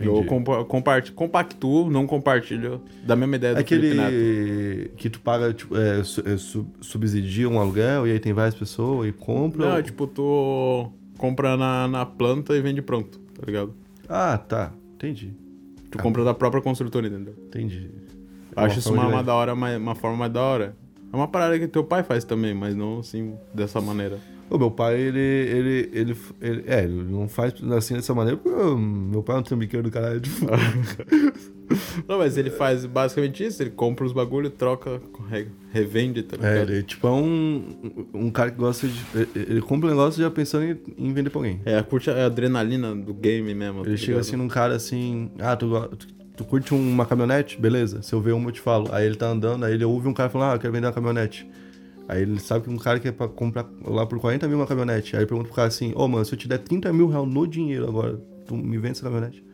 Eu 0.00 0.10
Entendi. 0.16 0.26
compa 0.28 0.64
compart 0.64 1.10
compactuo, 1.12 1.88
não 1.88 2.04
compartilho 2.04 2.82
da 3.06 3.14
mesma 3.14 3.36
ideia 3.36 3.54
do 3.54 3.64
Felipe 3.64 3.94
Neto. 3.94 4.06
Aquele 4.08 4.90
que 4.96 5.08
tu 5.08 5.20
paga, 5.20 5.54
tipo, 5.54 5.76
é, 5.76 6.02
su- 6.02 6.22
é, 6.28 6.36
su- 6.36 6.66
subsidia 6.80 7.48
um 7.48 7.60
aluguel 7.60 8.04
e 8.04 8.10
aí 8.10 8.18
tem 8.18 8.32
várias 8.32 8.56
pessoas 8.56 9.08
e 9.08 9.12
compra. 9.12 9.66
Não, 9.68 9.76
ou- 9.76 9.82
tipo, 9.84 10.08
tu 10.08 10.90
compra 11.16 11.56
na, 11.56 11.86
na 11.86 12.04
planta 12.04 12.56
e 12.56 12.60
vende 12.60 12.82
pronto, 12.82 13.20
tá 13.34 13.42
ligado? 13.46 13.72
Ah, 14.08 14.36
tá. 14.36 14.72
Entendi. 14.96 15.32
Tu 15.94 15.98
Ah. 16.00 16.02
compra 16.02 16.24
da 16.24 16.34
própria 16.34 16.60
construtora, 16.60 17.06
entendeu? 17.06 17.34
Entendi. 17.46 17.88
Acho 18.56 18.80
isso 18.80 18.92
uma, 18.92 19.06
uma 19.06 19.22
da 19.22 19.32
hora, 19.34 19.54
mais- 19.54 19.78
uma 19.78 19.94
forma 19.94 20.16
mais 20.16 20.32
da 20.32 20.42
hora. 20.42 20.76
É 21.12 21.16
uma 21.16 21.28
parada 21.28 21.56
que 21.58 21.68
teu 21.68 21.84
pai 21.84 22.02
faz 22.02 22.24
também, 22.24 22.52
mas 22.52 22.74
não 22.74 22.98
assim, 22.98 23.34
dessa 23.54 23.80
maneira. 23.80 24.18
O 24.54 24.58
meu 24.58 24.70
pai, 24.70 25.00
ele, 25.00 25.18
ele, 25.18 25.90
ele, 25.92 26.16
ele- 26.40 26.64
É, 26.66 26.84
ele 26.84 27.02
não 27.10 27.28
faz 27.28 27.52
assim 27.76 27.94
dessa 27.94 28.14
maneira 28.14 28.36
porque 28.38 28.56
meu 28.76 29.22
pai 29.22 29.36
é 29.36 29.38
um 29.38 29.42
trambiqueiro 29.42 29.82
do 29.84 29.90
caralho. 29.90 30.20
Tipo, 30.20 30.46
Não, 32.06 32.18
mas 32.18 32.36
ele 32.36 32.50
faz 32.50 32.84
basicamente 32.84 33.42
isso, 33.44 33.62
ele 33.62 33.70
compra 33.70 34.04
os 34.04 34.12
bagulho, 34.12 34.50
troca, 34.50 35.00
re- 35.30 35.48
revende, 35.72 36.22
tá 36.22 36.36
é, 36.46 36.60
ele 36.62 36.82
tipo, 36.82 37.06
é 37.06 37.10
um, 37.10 37.64
um 38.12 38.30
cara 38.30 38.50
que 38.50 38.58
gosta 38.58 38.86
de. 38.86 38.94
Ele, 39.34 39.60
compra 39.62 39.86
um 39.88 39.90
negócio 39.90 40.22
já 40.22 40.30
pensando 40.30 40.64
em, 40.64 40.78
em 40.98 41.12
vender 41.12 41.30
pra 41.30 41.38
alguém. 41.40 41.60
É, 41.64 41.82
curte 41.82 42.10
a 42.10 42.26
adrenalina 42.26 42.94
do 42.94 43.14
game 43.14 43.54
mesmo. 43.54 43.82
tá 43.82 43.88
Ele 43.88 43.96
chega 43.96 44.12
ligado? 44.12 44.20
assim 44.20 44.36
num 44.36 44.46
cara 44.48 44.74
assim, 44.76 45.30
ah, 45.38 45.56
tu, 45.56 45.68
tu, 45.96 46.06
tu 46.36 46.44
curte 46.44 46.74
uma 46.74 47.06
caminhonete? 47.06 47.58
Beleza, 47.58 48.02
se 48.02 48.12
eu 48.12 48.20
ver 48.20 48.32
uma 48.32 48.48
eu 48.50 48.52
te 48.52 48.60
falo. 48.60 48.88
Aí 48.92 49.06
ele 49.06 49.16
tá 49.16 49.26
andando, 49.28 49.64
aí 49.64 49.72
ele 49.72 49.84
ouve 49.84 50.06
um 50.06 50.12
cara 50.14 50.28
falando, 50.28 50.50
ah, 50.52 50.54
eu 50.56 50.60
quero 50.60 50.72
vender 50.72 50.86
uma 50.86 50.92
caminhonete. 50.92 51.48
Aí 52.08 52.22
ele 52.22 52.38
sabe 52.38 52.64
que 52.64 52.70
um 52.70 52.76
cara 52.76 53.00
quer 53.00 53.12
pra 53.12 53.28
comprar 53.28 53.66
lá 53.84 54.06
por 54.06 54.18
40 54.18 54.46
mil 54.46 54.58
uma 54.58 54.66
caminhonete. 54.66 55.16
Aí 55.16 55.22
ele 55.22 55.26
pergunta 55.26 55.48
pro 55.48 55.56
cara 55.56 55.68
assim, 55.68 55.92
ô 55.94 56.06
mano, 56.06 56.24
se 56.24 56.34
eu 56.34 56.38
te 56.38 56.46
der 56.46 56.58
30 56.58 56.92
mil 56.92 57.08
reais 57.08 57.26
no 57.26 57.46
dinheiro 57.46 57.88
agora, 57.88 58.16
tu 58.46 58.56
me 58.56 58.76
vende 58.76 58.92
essa 58.92 59.02
caminhonete? 59.02 59.44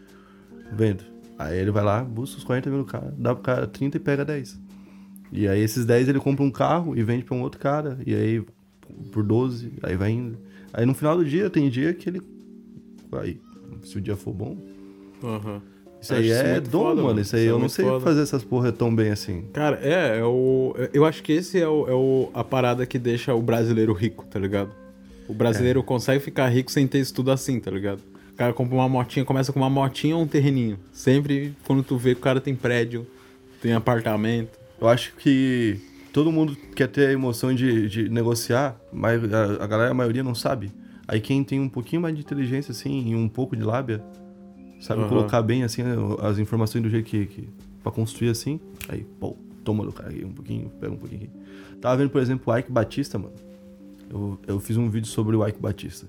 Vendo. 0.72 1.04
Aí 1.38 1.58
ele 1.58 1.70
vai 1.70 1.84
lá, 1.84 2.02
busca 2.02 2.38
os 2.38 2.44
40 2.44 2.68
mil 2.70 2.80
do 2.80 2.84
cara, 2.84 3.14
dá 3.16 3.34
pro 3.34 3.42
cara 3.42 3.66
30 3.66 3.96
e 3.96 4.00
pega 4.00 4.24
10. 4.24 4.58
E 5.32 5.46
aí 5.46 5.60
esses 5.60 5.86
10 5.86 6.08
ele 6.08 6.18
compra 6.18 6.44
um 6.44 6.50
carro 6.50 6.96
e 6.96 7.02
vende 7.02 7.24
pra 7.24 7.36
um 7.36 7.42
outro 7.42 7.60
cara. 7.60 7.98
E 8.04 8.14
aí 8.14 8.44
por 9.12 9.22
12, 9.22 9.72
aí 9.82 9.96
vai 9.96 10.10
indo. 10.10 10.38
Aí 10.72 10.84
no 10.84 10.94
final 10.94 11.16
do 11.16 11.24
dia, 11.24 11.48
tem 11.48 11.70
dia 11.70 11.94
que 11.94 12.08
ele. 12.08 12.20
Aí, 13.12 13.40
se 13.82 13.98
o 13.98 14.00
dia 14.00 14.16
for 14.16 14.32
bom, 14.32 14.56
Aham. 15.22 15.62
Isso 16.00 16.14
aí 16.14 16.30
é 16.30 16.60
dom, 16.60 16.84
foda, 16.84 17.02
mano. 17.02 17.20
Isso 17.20 17.36
aí 17.36 17.44
eu 17.44 17.54
não 17.54 17.60
muito 17.60 17.72
sei 17.72 17.84
foda. 17.84 18.00
fazer 18.00 18.22
essas 18.22 18.42
porra 18.42 18.72
tão 18.72 18.94
bem 18.94 19.10
assim. 19.10 19.44
Cara, 19.52 19.78
é, 19.82 20.18
é 20.18 20.24
o. 20.24 20.74
Eu 20.92 21.04
acho 21.04 21.22
que 21.22 21.32
esse 21.32 21.60
é, 21.60 21.68
o, 21.68 21.88
é 21.88 21.94
o, 21.94 22.30
a 22.32 22.42
parada 22.42 22.86
que 22.86 22.98
deixa 22.98 23.34
o 23.34 23.42
brasileiro 23.42 23.92
rico, 23.92 24.24
tá 24.26 24.38
ligado? 24.38 24.70
O 25.28 25.34
brasileiro 25.34 25.82
consegue 25.82 26.18
ficar 26.18 26.48
rico 26.48 26.72
sem 26.72 26.86
ter 26.86 26.98
isso 26.98 27.14
tudo 27.14 27.30
assim, 27.30 27.60
tá 27.60 27.70
ligado? 27.70 28.00
O 28.32 28.34
cara 28.34 28.52
compra 28.52 28.74
uma 28.74 28.88
motinha, 28.88 29.24
começa 29.24 29.52
com 29.52 29.60
uma 29.60 29.70
motinha 29.70 30.16
ou 30.16 30.22
um 30.22 30.26
terreninho. 30.26 30.78
Sempre 30.92 31.54
quando 31.66 31.82
tu 31.82 31.96
vê 31.96 32.14
que 32.14 32.20
o 32.20 32.24
cara 32.24 32.40
tem 32.40 32.56
prédio, 32.56 33.06
tem 33.60 33.72
apartamento. 33.72 34.58
Eu 34.80 34.88
acho 34.88 35.14
que 35.16 35.78
todo 36.12 36.32
mundo 36.32 36.56
quer 36.74 36.88
ter 36.88 37.08
a 37.08 37.12
emoção 37.12 37.54
de, 37.54 37.88
de 37.88 38.08
negociar, 38.08 38.76
mas 38.92 39.22
a, 39.32 39.62
a 39.62 39.66
galera, 39.66 39.90
a 39.90 39.94
maioria 39.94 40.22
não 40.24 40.34
sabe. 40.34 40.72
Aí 41.06 41.20
quem 41.20 41.44
tem 41.44 41.60
um 41.60 41.68
pouquinho 41.68 42.02
mais 42.02 42.14
de 42.14 42.22
inteligência, 42.22 42.72
assim, 42.72 43.10
e 43.10 43.14
um 43.14 43.28
pouco 43.28 43.56
de 43.56 43.62
lábia, 43.62 44.02
sabe 44.80 45.00
Aham. 45.02 45.08
colocar 45.08 45.42
bem, 45.42 45.62
assim, 45.62 45.82
as 46.22 46.38
informações 46.38 46.82
do 46.82 46.90
jeito 46.90 47.06
que, 47.06 47.26
que... 47.26 47.48
Pra 47.82 47.90
construir 47.90 48.28
assim, 48.28 48.60
aí, 48.88 49.06
pô, 49.18 49.36
toma 49.64 49.84
do 49.86 49.92
cara 49.92 50.10
aqui 50.10 50.22
um 50.24 50.32
pouquinho, 50.32 50.70
pega 50.80 50.92
um 50.92 50.96
pouquinho 50.96 51.22
aqui. 51.22 51.30
Tava 51.80 51.96
vendo, 51.96 52.10
por 52.10 52.20
exemplo, 52.20 52.52
o 52.52 52.56
Ike 52.58 52.70
Batista, 52.70 53.18
mano. 53.18 53.32
Eu, 54.10 54.38
eu 54.46 54.60
fiz 54.60 54.76
um 54.76 54.90
vídeo 54.90 55.06
sobre 55.08 55.34
o 55.34 55.46
Ike 55.46 55.58
Batista. 55.58 56.06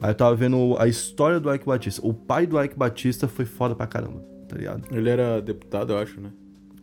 Aí 0.00 0.10
eu 0.10 0.14
tava 0.14 0.36
vendo 0.36 0.76
a 0.78 0.86
história 0.86 1.40
do 1.40 1.52
Ike 1.52 1.66
Batista. 1.66 2.06
O 2.06 2.14
pai 2.14 2.46
do 2.46 2.62
Ike 2.62 2.76
Batista 2.78 3.26
foi 3.26 3.44
foda 3.44 3.74
pra 3.74 3.84
caramba, 3.86 4.22
tá 4.48 4.56
ligado? 4.56 4.84
Ele 4.94 5.08
era 5.10 5.42
deputado, 5.42 5.92
eu 5.92 5.98
acho, 5.98 6.20
né? 6.20 6.30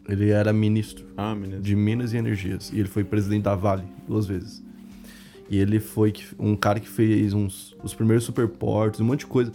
Ele 0.09 0.29
era 0.31 0.51
ministro 0.51 1.05
Ah, 1.15 1.33
menino. 1.33 1.61
de 1.61 1.75
Minas 1.75 2.11
e 2.13 2.17
Energias. 2.17 2.71
E 2.73 2.79
ele 2.79 2.89
foi 2.89 3.05
presidente 3.05 3.43
da 3.43 3.55
Vale 3.55 3.83
duas 4.05 4.25
vezes. 4.25 4.61
E 5.49 5.57
ele 5.57 5.79
foi 5.79 6.13
um 6.37 6.55
cara 6.57 6.79
que 6.79 6.89
fez 6.89 7.33
uns, 7.33 7.73
os 7.81 7.93
primeiros 7.93 8.25
superportos, 8.25 8.99
um 8.99 9.05
monte 9.05 9.19
de 9.21 9.27
coisa. 9.27 9.51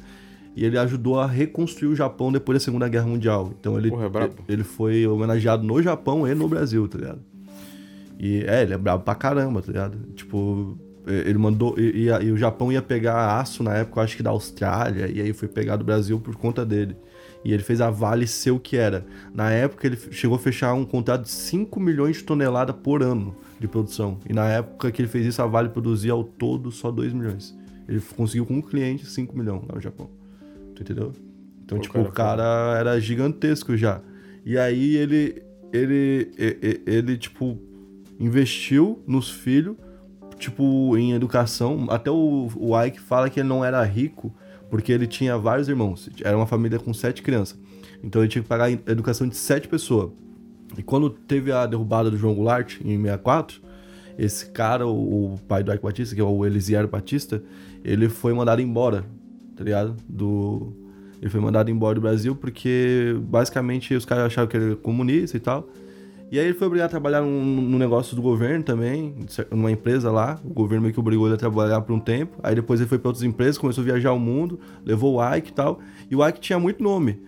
E 0.57 0.65
ele 0.65 0.79
ajudou 0.79 1.19
a 1.19 1.27
reconstruir 1.27 1.89
o 1.89 1.97
Japão 1.97 2.33
depois 2.33 2.59
da 2.59 2.65
Segunda 2.65 2.89
Guerra 2.89 3.07
Mundial. 3.07 3.53
Então 3.59 3.79
ele, 3.79 3.91
Porra, 3.91 4.07
é 4.07 4.31
ele 4.53 4.65
foi 4.65 5.07
homenageado 5.07 5.63
no 5.63 5.81
Japão 5.83 6.27
e 6.27 6.35
no 6.35 6.49
Brasil, 6.49 6.87
tá 6.89 6.99
ligado? 6.99 7.21
E 8.19 8.45
é, 8.47 8.63
ele 8.63 8.75
é 8.75 8.79
brabo 8.79 9.03
pra 9.03 9.15
caramba, 9.15 9.63
tá 9.63 9.69
ligado? 9.69 9.97
Tipo, 10.15 10.77
eh, 11.07 11.25
ele 11.27 11.39
mandou. 11.39 11.75
E, 11.79 12.09
e 12.09 12.27
e 12.27 12.31
o 12.31 12.37
Japão 12.37 12.71
ia 12.71 12.83
pegar 12.83 13.41
aço 13.41 13.63
na 13.63 13.75
época, 13.75 14.03
acho 14.03 14.17
que 14.17 14.23
da 14.23 14.31
Austrália, 14.31 15.09
e 15.09 15.21
aí 15.21 15.33
foi 15.33 15.49
pegar 15.49 15.77
do 15.77 15.85
Brasil 15.85 16.21
por 16.21 16.37
conta 16.37 16.65
dele. 16.65 16.97
E 17.43 17.53
ele 17.53 17.63
fez 17.63 17.81
a 17.81 17.91
Vale 17.91 18.27
ser 18.27 18.51
o 18.51 18.61
que 18.61 18.77
era. 18.77 19.07
Na 19.33 19.51
época, 19.51 19.87
ele 19.87 19.97
chegou 20.11 20.37
a 20.37 20.39
fechar 20.39 20.75
um 20.75 20.85
contrato 20.85 21.23
de 21.23 21.31
5 21.31 21.81
milhões 21.81 22.19
de 22.19 22.25
toneladas 22.25 22.77
por 22.83 23.03
ano 23.03 23.35
de 23.59 23.67
produção. 23.67 24.19
E 24.29 24.35
na 24.35 24.47
época 24.47 24.93
que 24.93 25.01
ele 25.01 25.09
fez 25.09 25.25
isso, 25.25 25.41
a 25.41 25.47
Vale 25.47 25.71
produzia 25.71 26.13
ao 26.13 26.23
todo 26.23 26.71
só 26.71 26.91
2 26.91 27.15
milhões. 27.15 27.57
Ele 27.89 28.01
conseguiu 28.15 28.45
com 28.45 28.55
um 28.55 28.63
cliente 28.63 29.07
5 29.07 29.37
milhões 29.37 29.63
lá 29.67 29.75
no 29.75 29.81
Japão. 29.81 30.11
Entendeu? 30.81 31.13
Então, 31.65 31.79
Pô, 31.79 31.83
tipo, 31.83 31.95
cara, 31.95 32.09
o 32.09 32.13
cara 32.13 32.79
era 32.79 33.01
gigantesco 33.01 33.77
já. 33.77 34.01
E 34.45 34.57
aí 34.57 34.97
ele 34.97 35.43
ele, 35.73 36.33
ele, 36.37 36.83
ele, 36.87 37.17
tipo, 37.17 37.59
investiu 38.19 39.03
nos 39.07 39.31
filhos, 39.31 39.77
tipo, 40.39 40.97
em 40.97 41.13
educação. 41.13 41.87
Até 41.89 42.11
o, 42.11 42.49
o 42.57 42.83
Ike 42.83 43.01
fala 43.01 43.31
que 43.31 43.41
ele 43.41 43.49
não 43.49 43.65
era 43.65 43.83
rico 43.85 44.35
porque 44.69 44.93
ele 44.93 45.07
tinha 45.07 45.37
vários 45.39 45.69
irmãos. 45.69 46.09
Era 46.23 46.37
uma 46.37 46.47
família 46.47 46.79
com 46.79 46.93
sete 46.93 47.23
crianças. 47.23 47.59
Então 48.03 48.23
ele 48.23 48.29
tinha 48.29 48.43
que 48.43 48.49
pagar 48.49 48.67
a 48.67 48.71
educação 48.71 49.29
de 49.29 49.37
sete 49.37 49.69
pessoas. 49.69 50.11
E 50.77 50.83
quando 50.83 51.11
teve 51.11 51.51
a 51.51 51.67
derrubada 51.67 52.11
do 52.11 52.17
João 52.17 52.35
Goulart, 52.35 52.81
em 52.85 53.01
64, 53.01 53.61
esse 54.17 54.47
cara, 54.51 54.87
o, 54.87 55.35
o 55.35 55.39
pai 55.49 55.63
do 55.63 55.73
Ike 55.73 55.83
Batista, 55.83 56.15
que 56.15 56.21
é 56.21 56.25
o 56.25 56.47
Elisiero 56.47 56.87
Batista, 56.89 57.43
ele 57.85 58.09
foi 58.09 58.33
mandado 58.33 58.63
embora, 58.63 59.05
tá 59.61 59.65
ligado? 59.65 59.95
Do, 60.09 60.73
ele 61.21 61.31
foi 61.31 61.39
mandado 61.39 61.71
embora 61.71 61.95
do 61.95 62.01
Brasil 62.01 62.35
porque 62.35 63.15
basicamente 63.25 63.95
os 63.95 64.07
caras 64.07 64.25
achavam 64.25 64.49
que 64.49 64.57
ele 64.57 64.67
era 64.69 64.77
comunista 64.77 65.37
e 65.37 65.41
tal. 65.41 65.69
E 66.33 66.39
aí 66.39 66.47
ele 66.47 66.55
foi 66.55 66.67
obrigado 66.67 66.87
a 66.87 66.91
trabalhar 66.91 67.21
num, 67.21 67.61
num, 67.61 67.77
negócio 67.77 68.17
do 68.17 68.23
governo 68.23 68.65
também, 68.65 69.15
numa 69.51 69.71
empresa 69.71 70.11
lá. 70.11 70.41
O 70.43 70.55
governo 70.55 70.83
meio 70.83 70.95
que 70.95 71.01
obrigou 71.01 71.27
ele 71.27 71.35
a 71.35 71.37
trabalhar 71.37 71.83
por 71.83 71.93
um 71.93 72.01
tempo. 72.01 72.39
Aí 72.43 72.55
depois 72.55 72.81
ele 72.81 72.89
foi 72.89 72.99
para 72.99 73.09
outras 73.09 73.23
empresas, 73.23 73.59
começou 73.59 73.83
a 73.83 73.85
viajar 73.85 74.13
o 74.13 74.19
mundo, 74.19 74.59
levou 74.83 75.17
o 75.17 75.35
Ike 75.37 75.51
e 75.51 75.53
tal. 75.53 75.81
E 76.11 76.17
o 76.17 76.27
Ike 76.27 76.41
tinha 76.41 76.59
muito 76.59 76.83
nome. 76.83 77.21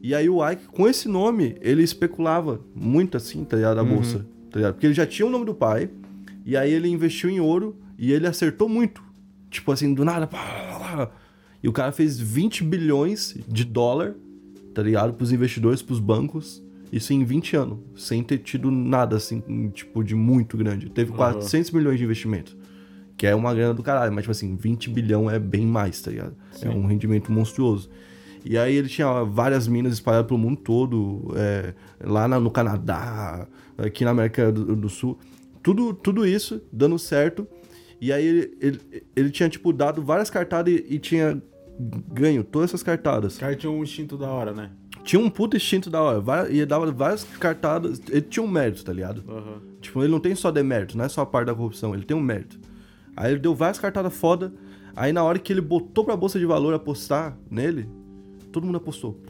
E 0.00 0.14
aí 0.14 0.28
o 0.28 0.48
Ike, 0.48 0.66
com 0.66 0.86
esse 0.86 1.08
nome, 1.08 1.56
ele 1.60 1.82
especulava 1.82 2.60
muito 2.76 3.16
assim, 3.16 3.42
tá 3.42 3.56
ligado? 3.56 3.78
A 3.78 3.82
uhum. 3.82 3.88
bolsa, 3.88 4.24
tá 4.52 4.58
ligado? 4.58 4.74
Porque 4.74 4.86
ele 4.86 4.94
já 4.94 5.06
tinha 5.06 5.26
o 5.26 5.30
nome 5.30 5.46
do 5.46 5.54
pai, 5.54 5.90
e 6.44 6.56
aí 6.56 6.72
ele 6.72 6.88
investiu 6.88 7.28
em 7.28 7.40
ouro 7.40 7.74
e 7.98 8.12
ele 8.12 8.26
acertou 8.28 8.68
muito. 8.68 9.02
Tipo 9.50 9.72
assim, 9.72 9.92
do 9.92 10.04
nada. 10.04 10.28
Pá, 10.28 11.10
e 11.66 11.68
o 11.68 11.72
cara 11.72 11.90
fez 11.90 12.16
20 12.16 12.62
bilhões 12.62 13.36
de 13.48 13.64
dólar, 13.64 14.14
tá 14.72 14.80
ligado? 14.80 15.14
Pros 15.14 15.32
investidores, 15.32 15.82
pros 15.82 15.98
bancos. 15.98 16.62
Isso 16.92 17.12
em 17.12 17.24
20 17.24 17.56
anos, 17.56 17.78
sem 17.96 18.22
ter 18.22 18.38
tido 18.38 18.70
nada 18.70 19.16
assim, 19.16 19.42
tipo, 19.74 20.04
de 20.04 20.14
muito 20.14 20.56
grande. 20.56 20.88
Teve 20.88 21.10
uhum. 21.10 21.16
400 21.16 21.72
milhões 21.72 21.98
de 21.98 22.04
investimento. 22.04 22.56
Que 23.16 23.26
é 23.26 23.34
uma 23.34 23.52
grana 23.52 23.74
do 23.74 23.82
caralho, 23.82 24.12
mas, 24.12 24.22
tipo 24.22 24.30
assim, 24.30 24.54
20 24.54 24.90
bilhão 24.90 25.28
é 25.28 25.40
bem 25.40 25.66
mais, 25.66 26.00
tá 26.00 26.12
ligado? 26.12 26.36
É 26.54 26.58
Sim. 26.58 26.68
É 26.68 26.70
um 26.70 26.86
rendimento 26.86 27.32
monstruoso. 27.32 27.90
E 28.44 28.56
aí 28.56 28.76
ele 28.76 28.88
tinha 28.88 29.24
várias 29.24 29.66
minas 29.66 29.94
espalhadas 29.94 30.28
pelo 30.28 30.38
mundo 30.38 30.58
todo, 30.58 31.34
é, 31.34 31.74
lá 32.00 32.28
na, 32.28 32.38
no 32.38 32.48
Canadá, 32.48 33.48
aqui 33.76 34.04
na 34.04 34.12
América 34.12 34.52
do, 34.52 34.76
do, 34.76 34.88
Sul. 34.88 35.18
Tudo, 35.64 35.92
tudo 35.92 36.24
isso 36.24 36.62
dando 36.72 36.96
certo. 36.96 37.44
E 38.00 38.12
aí 38.12 38.24
ele, 38.24 38.56
ele, 38.60 38.80
ele 39.16 39.30
tinha, 39.30 39.48
tipo, 39.48 39.72
dado 39.72 40.00
várias 40.00 40.30
cartadas 40.30 40.72
e, 40.72 40.94
e 40.94 40.98
tinha 41.00 41.42
ganho 41.78 42.42
todas 42.42 42.70
essas 42.70 42.82
cartadas. 42.82 43.36
O 43.36 43.40
cara 43.40 43.54
tinha 43.54 43.70
um 43.70 43.82
instinto 43.82 44.16
da 44.16 44.28
hora, 44.28 44.52
né? 44.52 44.70
Tinha 45.04 45.20
um 45.20 45.30
puto 45.30 45.56
instinto 45.56 45.88
da 45.88 46.02
hora. 46.02 46.50
E 46.50 46.64
dava 46.66 46.90
várias 46.90 47.24
cartadas. 47.24 48.00
Ele 48.08 48.22
tinha 48.22 48.42
um 48.42 48.48
mérito, 48.48 48.84
tá 48.84 48.92
ligado? 48.92 49.22
Uhum. 49.28 49.60
Tipo, 49.80 50.02
ele 50.02 50.10
não 50.10 50.18
tem 50.20 50.34
só 50.34 50.50
demérito, 50.50 50.96
não 50.98 51.04
é 51.04 51.08
só 51.08 51.20
a 51.20 51.26
parte 51.26 51.46
da 51.46 51.54
corrupção, 51.54 51.94
ele 51.94 52.04
tem 52.04 52.16
um 52.16 52.20
mérito. 52.20 52.58
Aí 53.16 53.32
ele 53.32 53.40
deu 53.40 53.54
várias 53.54 53.78
cartadas 53.78 54.12
foda. 54.14 54.52
Aí 54.94 55.12
na 55.12 55.22
hora 55.22 55.38
que 55.38 55.52
ele 55.52 55.60
botou 55.60 56.04
pra 56.04 56.16
bolsa 56.16 56.38
de 56.38 56.46
valor 56.46 56.74
apostar 56.74 57.38
nele, 57.50 57.88
todo 58.50 58.64
mundo 58.64 58.76
apostou. 58.76 59.20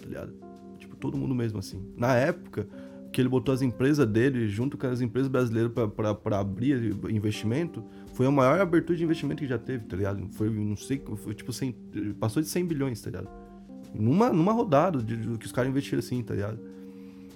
Tá 0.00 0.06
ligado? 0.06 0.32
Tipo, 0.78 0.96
todo 0.96 1.16
mundo 1.16 1.34
mesmo 1.34 1.58
assim. 1.58 1.82
Na 1.96 2.14
época 2.16 2.66
que 3.12 3.20
ele 3.20 3.28
botou 3.28 3.54
as 3.54 3.62
empresas 3.62 4.04
dele 4.08 4.48
junto 4.48 4.76
com 4.76 4.88
as 4.88 5.00
empresas 5.00 5.28
brasileiras 5.28 5.70
para 6.24 6.38
abrir 6.40 6.96
investimento, 7.08 7.84
foi 8.14 8.26
a 8.26 8.30
maior 8.30 8.60
abertura 8.60 8.96
de 8.96 9.04
investimento 9.04 9.42
que 9.42 9.48
já 9.48 9.58
teve, 9.58 9.84
tá 9.84 9.96
ligado? 9.96 10.26
Foi, 10.32 10.48
não 10.48 10.76
sei, 10.76 11.02
foi 11.16 11.34
tipo 11.34 11.52
100, 11.52 11.74
passou 12.18 12.42
de 12.42 12.48
100 12.48 12.64
bilhões, 12.64 13.00
tá 13.00 13.10
ligado? 13.10 13.28
numa, 13.94 14.32
numa 14.32 14.52
rodada 14.52 15.00
de, 15.00 15.16
de, 15.16 15.38
que 15.38 15.46
os 15.46 15.52
caras 15.52 15.70
investiram 15.70 16.00
assim, 16.00 16.22
tá 16.22 16.34
ligado? 16.34 16.58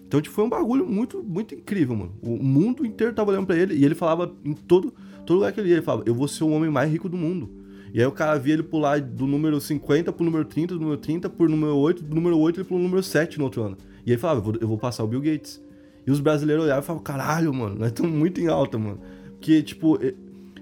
Então, 0.06 0.20
tipo, 0.20 0.34
foi 0.34 0.44
um 0.44 0.48
bagulho 0.48 0.86
muito, 0.86 1.22
muito 1.22 1.54
incrível, 1.54 1.94
mano. 1.94 2.14
O 2.22 2.42
mundo 2.42 2.84
inteiro 2.84 3.12
tava 3.12 3.30
olhando 3.30 3.46
pra 3.46 3.56
ele 3.56 3.74
e 3.74 3.84
ele 3.84 3.94
falava 3.94 4.34
em 4.44 4.54
todo, 4.54 4.92
todo 5.26 5.36
lugar 5.36 5.52
que 5.52 5.60
ele 5.60 5.68
ia, 5.68 5.76
ele 5.76 5.82
falava, 5.82 6.04
eu 6.06 6.14
vou 6.14 6.26
ser 6.26 6.44
o 6.44 6.50
homem 6.50 6.70
mais 6.70 6.90
rico 6.90 7.08
do 7.08 7.16
mundo. 7.16 7.50
E 7.92 8.00
aí 8.00 8.06
o 8.06 8.12
cara 8.12 8.38
via 8.38 8.54
ele 8.54 8.62
pular 8.62 9.00
do 9.00 9.26
número 9.26 9.60
50 9.60 10.12
pro 10.12 10.24
número 10.24 10.44
30, 10.44 10.74
do 10.74 10.80
número 10.80 10.98
30 10.98 11.28
pro 11.28 11.48
número 11.48 11.76
8, 11.76 12.02
do 12.02 12.14
número 12.14 12.38
8 12.38 12.60
ele 12.60 12.64
pro 12.64 12.78
número 12.78 13.02
7 13.02 13.38
no 13.38 13.44
outro 13.44 13.62
ano. 13.62 13.76
E 14.04 14.10
ele 14.10 14.18
falava, 14.18 14.40
eu 14.40 14.44
vou, 14.44 14.54
eu 14.62 14.68
vou 14.68 14.78
passar 14.78 15.04
o 15.04 15.06
Bill 15.06 15.20
Gates. 15.20 15.62
E 16.06 16.10
os 16.10 16.20
brasileiros 16.20 16.64
olhavam 16.64 16.82
e 16.82 16.86
falavam, 16.86 17.04
caralho, 17.04 17.52
mano, 17.52 17.76
nós 17.76 17.88
estamos 17.88 18.10
muito 18.10 18.40
em 18.40 18.46
alta, 18.46 18.78
mano. 18.78 18.98
Porque, 19.32 19.62
tipo, 19.62 19.98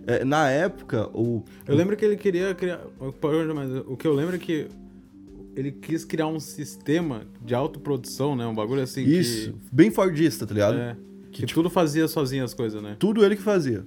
é, 0.06 0.24
na 0.24 0.50
época, 0.50 1.08
o... 1.12 1.42
Eu 1.66 1.74
lembro 1.74 1.96
que 1.96 2.04
ele 2.04 2.16
queria 2.16 2.54
criar... 2.54 2.80
Mas 3.54 3.70
o 3.86 3.96
que 3.96 4.06
eu 4.06 4.14
lembro 4.14 4.36
é 4.36 4.38
que 4.38 4.68
ele 5.56 5.72
quis 5.72 6.04
criar 6.04 6.26
um 6.26 6.38
sistema 6.38 7.22
de 7.42 7.54
autoprodução, 7.54 8.36
né? 8.36 8.46
Um 8.46 8.54
bagulho 8.54 8.82
assim. 8.82 9.02
Isso, 9.04 9.52
que... 9.52 9.58
bem 9.72 9.90
Fordista, 9.90 10.46
tá 10.46 10.52
ligado? 10.52 10.78
É. 10.78 10.96
Que, 11.32 11.40
que 11.40 11.46
tipo, 11.46 11.60
tudo 11.60 11.70
fazia 11.70 12.06
sozinho 12.06 12.44
as 12.44 12.52
coisas, 12.52 12.82
né? 12.82 12.96
Tudo 12.98 13.24
ele 13.24 13.36
que 13.36 13.42
fazia. 13.42 13.84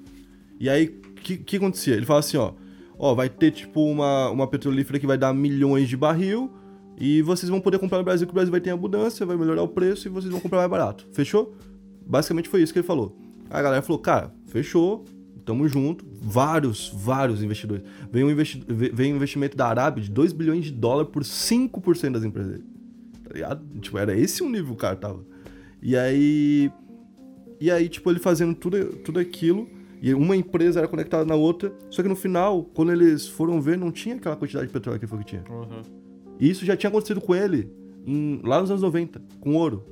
E 0.59 0.67
aí, 0.67 0.87
o 0.87 1.13
que, 1.13 1.37
que 1.37 1.57
acontecia? 1.57 1.95
Ele 1.95 2.05
fala 2.05 2.19
assim, 2.19 2.37
ó. 2.37 2.53
Ó, 2.97 3.13
vai 3.15 3.29
ter 3.29 3.51
tipo 3.51 3.81
uma, 3.85 4.29
uma 4.29 4.47
petrolífera 4.47 4.99
que 4.99 5.07
vai 5.07 5.17
dar 5.17 5.33
milhões 5.33 5.87
de 5.87 5.95
barril 5.95 6.51
e 6.99 7.21
vocês 7.21 7.49
vão 7.49 7.61
poder 7.61 7.79
comprar 7.79 7.99
no 7.99 8.03
Brasil, 8.03 8.27
que 8.27 8.31
o 8.31 8.33
Brasil 8.33 8.51
vai 8.51 8.59
ter 8.59 8.71
abundância, 8.71 9.25
vai 9.25 9.37
melhorar 9.37 9.61
o 9.61 9.69
preço 9.69 10.07
e 10.07 10.11
vocês 10.11 10.29
vão 10.29 10.41
comprar 10.41 10.57
mais 10.57 10.69
barato. 10.69 11.07
Fechou? 11.13 11.55
Basicamente 12.05 12.49
foi 12.49 12.61
isso 12.61 12.73
que 12.73 12.79
ele 12.79 12.87
falou. 12.87 13.15
Aí 13.49 13.59
a 13.59 13.61
galera 13.61 13.81
falou, 13.81 13.99
cara, 13.99 14.33
fechou, 14.47 15.05
Tamo 15.49 15.67
junto. 15.67 16.05
Vários, 16.21 16.91
vários 16.93 17.41
investidores. 17.41 17.83
Vem 18.11 18.23
um, 18.23 18.29
investi 18.29 18.63
vem 18.67 19.13
um 19.13 19.15
investimento 19.15 19.57
da 19.57 19.67
Arábia 19.67 20.03
de 20.03 20.11
2 20.11 20.31
bilhões 20.31 20.65
de 20.65 20.71
dólares 20.71 21.11
por 21.11 21.23
5% 21.23 22.11
das 22.11 22.23
empresas 22.23 22.51
dele. 22.51 22.65
Tá 23.23 23.33
ligado? 23.33 23.79
Tipo, 23.81 23.97
era 23.97 24.15
esse 24.15 24.43
o 24.43 24.45
nível 24.47 24.67
que 24.67 24.71
o 24.73 24.75
cara 24.75 24.95
tava. 24.95 25.25
E 25.81 25.97
aí. 25.97 26.71
E 27.59 27.71
aí, 27.71 27.89
tipo, 27.89 28.11
ele 28.11 28.19
fazendo 28.19 28.53
tudo, 28.53 28.97
tudo 28.97 29.19
aquilo. 29.19 29.67
E 29.99 30.13
uma 30.13 30.35
empresa 30.35 30.81
era 30.81 30.87
conectada 30.87 31.25
na 31.25 31.33
outra. 31.33 31.73
Só 31.89 32.03
que 32.03 32.07
no 32.07 32.15
final, 32.15 32.63
quando 32.65 32.91
eles 32.91 33.27
foram 33.27 33.59
ver, 33.59 33.75
não 33.75 33.91
tinha 33.91 34.17
aquela 34.17 34.35
quantidade 34.35 34.67
de 34.67 34.73
petróleo 34.73 34.99
que 34.99 35.05
ele 35.05 35.09
falou 35.09 35.25
que 35.25 35.31
tinha. 35.31 35.43
Uhum. 35.49 35.81
E 36.39 36.47
isso 36.47 36.63
já 36.63 36.77
tinha 36.77 36.91
acontecido 36.91 37.19
com 37.19 37.33
ele 37.33 37.71
em, 38.05 38.39
lá 38.43 38.61
nos 38.61 38.69
anos 38.69 38.83
90, 38.83 39.19
com 39.41 39.55
ouro. 39.55 39.83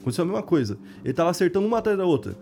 Aconteceu 0.00 0.24
a 0.24 0.26
mesma 0.26 0.42
coisa. 0.42 0.78
Ele 1.04 1.12
tava 1.12 1.28
acertando 1.28 1.66
uma 1.66 1.76
atrás 1.76 1.98
da 1.98 2.06
outra. 2.06 2.34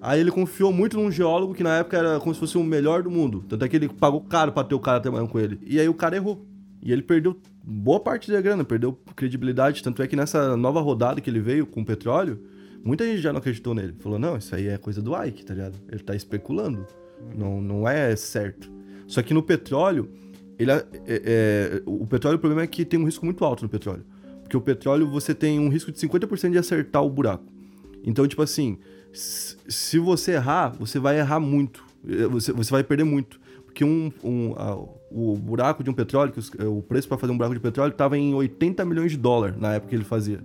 Aí 0.00 0.20
ele 0.20 0.30
confiou 0.30 0.72
muito 0.72 0.96
num 0.96 1.10
geólogo 1.10 1.54
que 1.54 1.62
na 1.62 1.78
época 1.78 1.98
era 1.98 2.20
como 2.20 2.32
se 2.32 2.40
fosse 2.40 2.56
o 2.56 2.64
melhor 2.64 3.02
do 3.02 3.10
mundo. 3.10 3.44
Tanto 3.48 3.64
é 3.64 3.68
que 3.68 3.76
ele 3.76 3.88
pagou 3.88 4.20
caro 4.22 4.50
pra 4.50 4.64
ter 4.64 4.74
o 4.74 4.80
cara 4.80 5.00
trabalhando 5.00 5.28
com 5.28 5.38
ele. 5.38 5.58
E 5.66 5.78
aí 5.78 5.88
o 5.88 5.94
cara 5.94 6.16
errou. 6.16 6.46
E 6.82 6.90
ele 6.90 7.02
perdeu 7.02 7.36
boa 7.62 8.00
parte 8.00 8.32
da 8.32 8.40
grana, 8.40 8.64
perdeu 8.64 8.98
credibilidade. 9.14 9.82
Tanto 9.82 10.02
é 10.02 10.06
que 10.06 10.16
nessa 10.16 10.56
nova 10.56 10.80
rodada 10.80 11.20
que 11.20 11.28
ele 11.28 11.40
veio 11.40 11.66
com 11.66 11.82
o 11.82 11.84
petróleo, 11.84 12.40
muita 12.82 13.04
gente 13.04 13.20
já 13.20 13.32
não 13.32 13.38
acreditou 13.40 13.74
nele. 13.74 13.94
Falou, 13.98 14.18
não, 14.18 14.38
isso 14.38 14.54
aí 14.54 14.68
é 14.68 14.78
coisa 14.78 15.02
do 15.02 15.14
Ike, 15.22 15.44
tá 15.44 15.52
ligado? 15.52 15.78
Ele 15.90 16.02
tá 16.02 16.14
especulando. 16.14 16.86
Não, 17.36 17.60
não 17.60 17.86
é 17.86 18.16
certo. 18.16 18.70
Só 19.06 19.22
que 19.22 19.34
no 19.34 19.42
petróleo, 19.42 20.08
ele 20.58 20.70
é, 20.70 20.76
é, 20.76 20.86
é, 21.06 21.82
o 21.84 22.06
petróleo, 22.06 22.36
o 22.36 22.40
problema 22.40 22.62
é 22.62 22.66
que 22.66 22.84
tem 22.84 22.98
um 22.98 23.04
risco 23.04 23.24
muito 23.24 23.44
alto 23.44 23.62
no 23.62 23.68
petróleo. 23.68 24.04
Porque 24.42 24.56
o 24.56 24.60
petróleo, 24.60 25.08
você 25.10 25.34
tem 25.34 25.60
um 25.60 25.68
risco 25.68 25.92
de 25.92 25.98
50% 25.98 26.52
de 26.52 26.58
acertar 26.58 27.04
o 27.04 27.10
buraco. 27.10 27.44
Então, 28.02 28.26
tipo 28.26 28.40
assim, 28.40 28.78
se 29.12 29.98
você 29.98 30.32
errar, 30.32 30.70
você 30.78 30.98
vai 30.98 31.18
errar 31.18 31.40
muito. 31.40 31.84
Eh, 32.06 32.26
você, 32.26 32.52
você 32.52 32.70
vai 32.70 32.84
perder 32.84 33.04
muito. 33.04 33.40
Porque 33.64 33.84
um, 33.84 34.12
um 34.22 34.52
a, 34.56 34.74
o 35.10 35.36
buraco 35.36 35.82
de 35.82 35.90
um 35.90 35.92
petróleo, 35.92 36.32
eh, 36.58 36.64
o 36.64 36.82
preço 36.82 37.08
para 37.08 37.18
fazer 37.18 37.32
um 37.32 37.36
buraco 37.36 37.54
de 37.54 37.60
petróleo 37.60 37.92
estava 37.92 38.16
em 38.16 38.34
80 38.34 38.84
milhões 38.84 39.12
de 39.12 39.18
dólares 39.18 39.56
na 39.56 39.74
época 39.74 39.90
que 39.90 39.96
ele 39.96 40.04
fazia. 40.04 40.40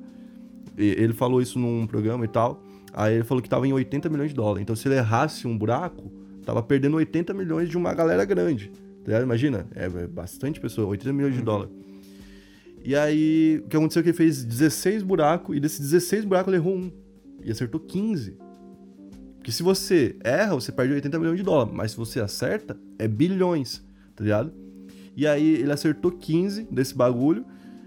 E, 0.78 0.86
ele 0.86 1.14
falou 1.14 1.42
isso 1.42 1.60
num 1.60 1.86
programa 1.86 2.26
e 2.26 2.28
tal. 2.28 2.64
Aí 2.94 3.16
ele 3.16 3.24
falou 3.24 3.42
que 3.42 3.48
estava 3.48 3.68
em 3.68 3.74
80 3.74 4.10
milhões 4.10 4.30
de 4.30 4.36
dólares. 4.36 4.62
Então 4.62 4.76
se 4.76 4.88
ele 4.88 4.96
errasse 4.96 5.48
um 5.48 5.58
buraco, 5.58 6.12
tava 6.46 6.64
perdendo 6.64 6.98
80 6.98 7.34
milhões 7.34 7.70
de 7.70 7.78
uma 7.78 7.94
galera 7.94 8.26
grande. 8.26 8.72
Tá 9.04 9.22
Imagina, 9.22 9.68
é, 9.76 9.86
é 9.86 10.08
bastante 10.08 10.60
pessoa, 10.60 10.88
80 10.88 11.14
milhões 11.14 11.34
de 11.34 11.40
uhum. 11.40 11.46
dólares. 11.46 11.74
E 12.84 12.96
aí, 12.96 13.64
o 13.66 13.68
que 13.68 13.76
aconteceu 13.76 14.02
é 14.02 14.04
que 14.04 14.10
ele 14.10 14.18
fez 14.18 14.46
16 14.46 15.02
buracos, 15.02 15.58
e 15.58 15.60
desses 15.60 15.80
16 15.80 16.24
buracos 16.24 16.54
ele 16.54 16.62
errou 16.62 16.76
um. 16.76 16.92
E 17.44 17.52
acertou 17.52 17.80
15. 17.80 18.38
Porque 19.46 19.54
se 19.54 19.62
você 19.62 20.16
erra, 20.24 20.56
você 20.56 20.72
perde 20.72 20.96
80 20.96 21.20
milhões 21.20 21.38
de 21.38 21.44
dólares. 21.44 21.72
Mas 21.72 21.92
se 21.92 21.98
você 21.98 22.20
acerta, 22.20 22.76
é 22.98 23.08
bilhões, 23.08 23.86
tá 24.16 24.24
ligado? 24.24 24.52
E 25.16 25.28
aí 25.28 25.58
ele 25.58 25.72
acertou 25.72 26.12
15 26.12 26.64
desse 26.72 26.96
bagulho. 26.96 27.46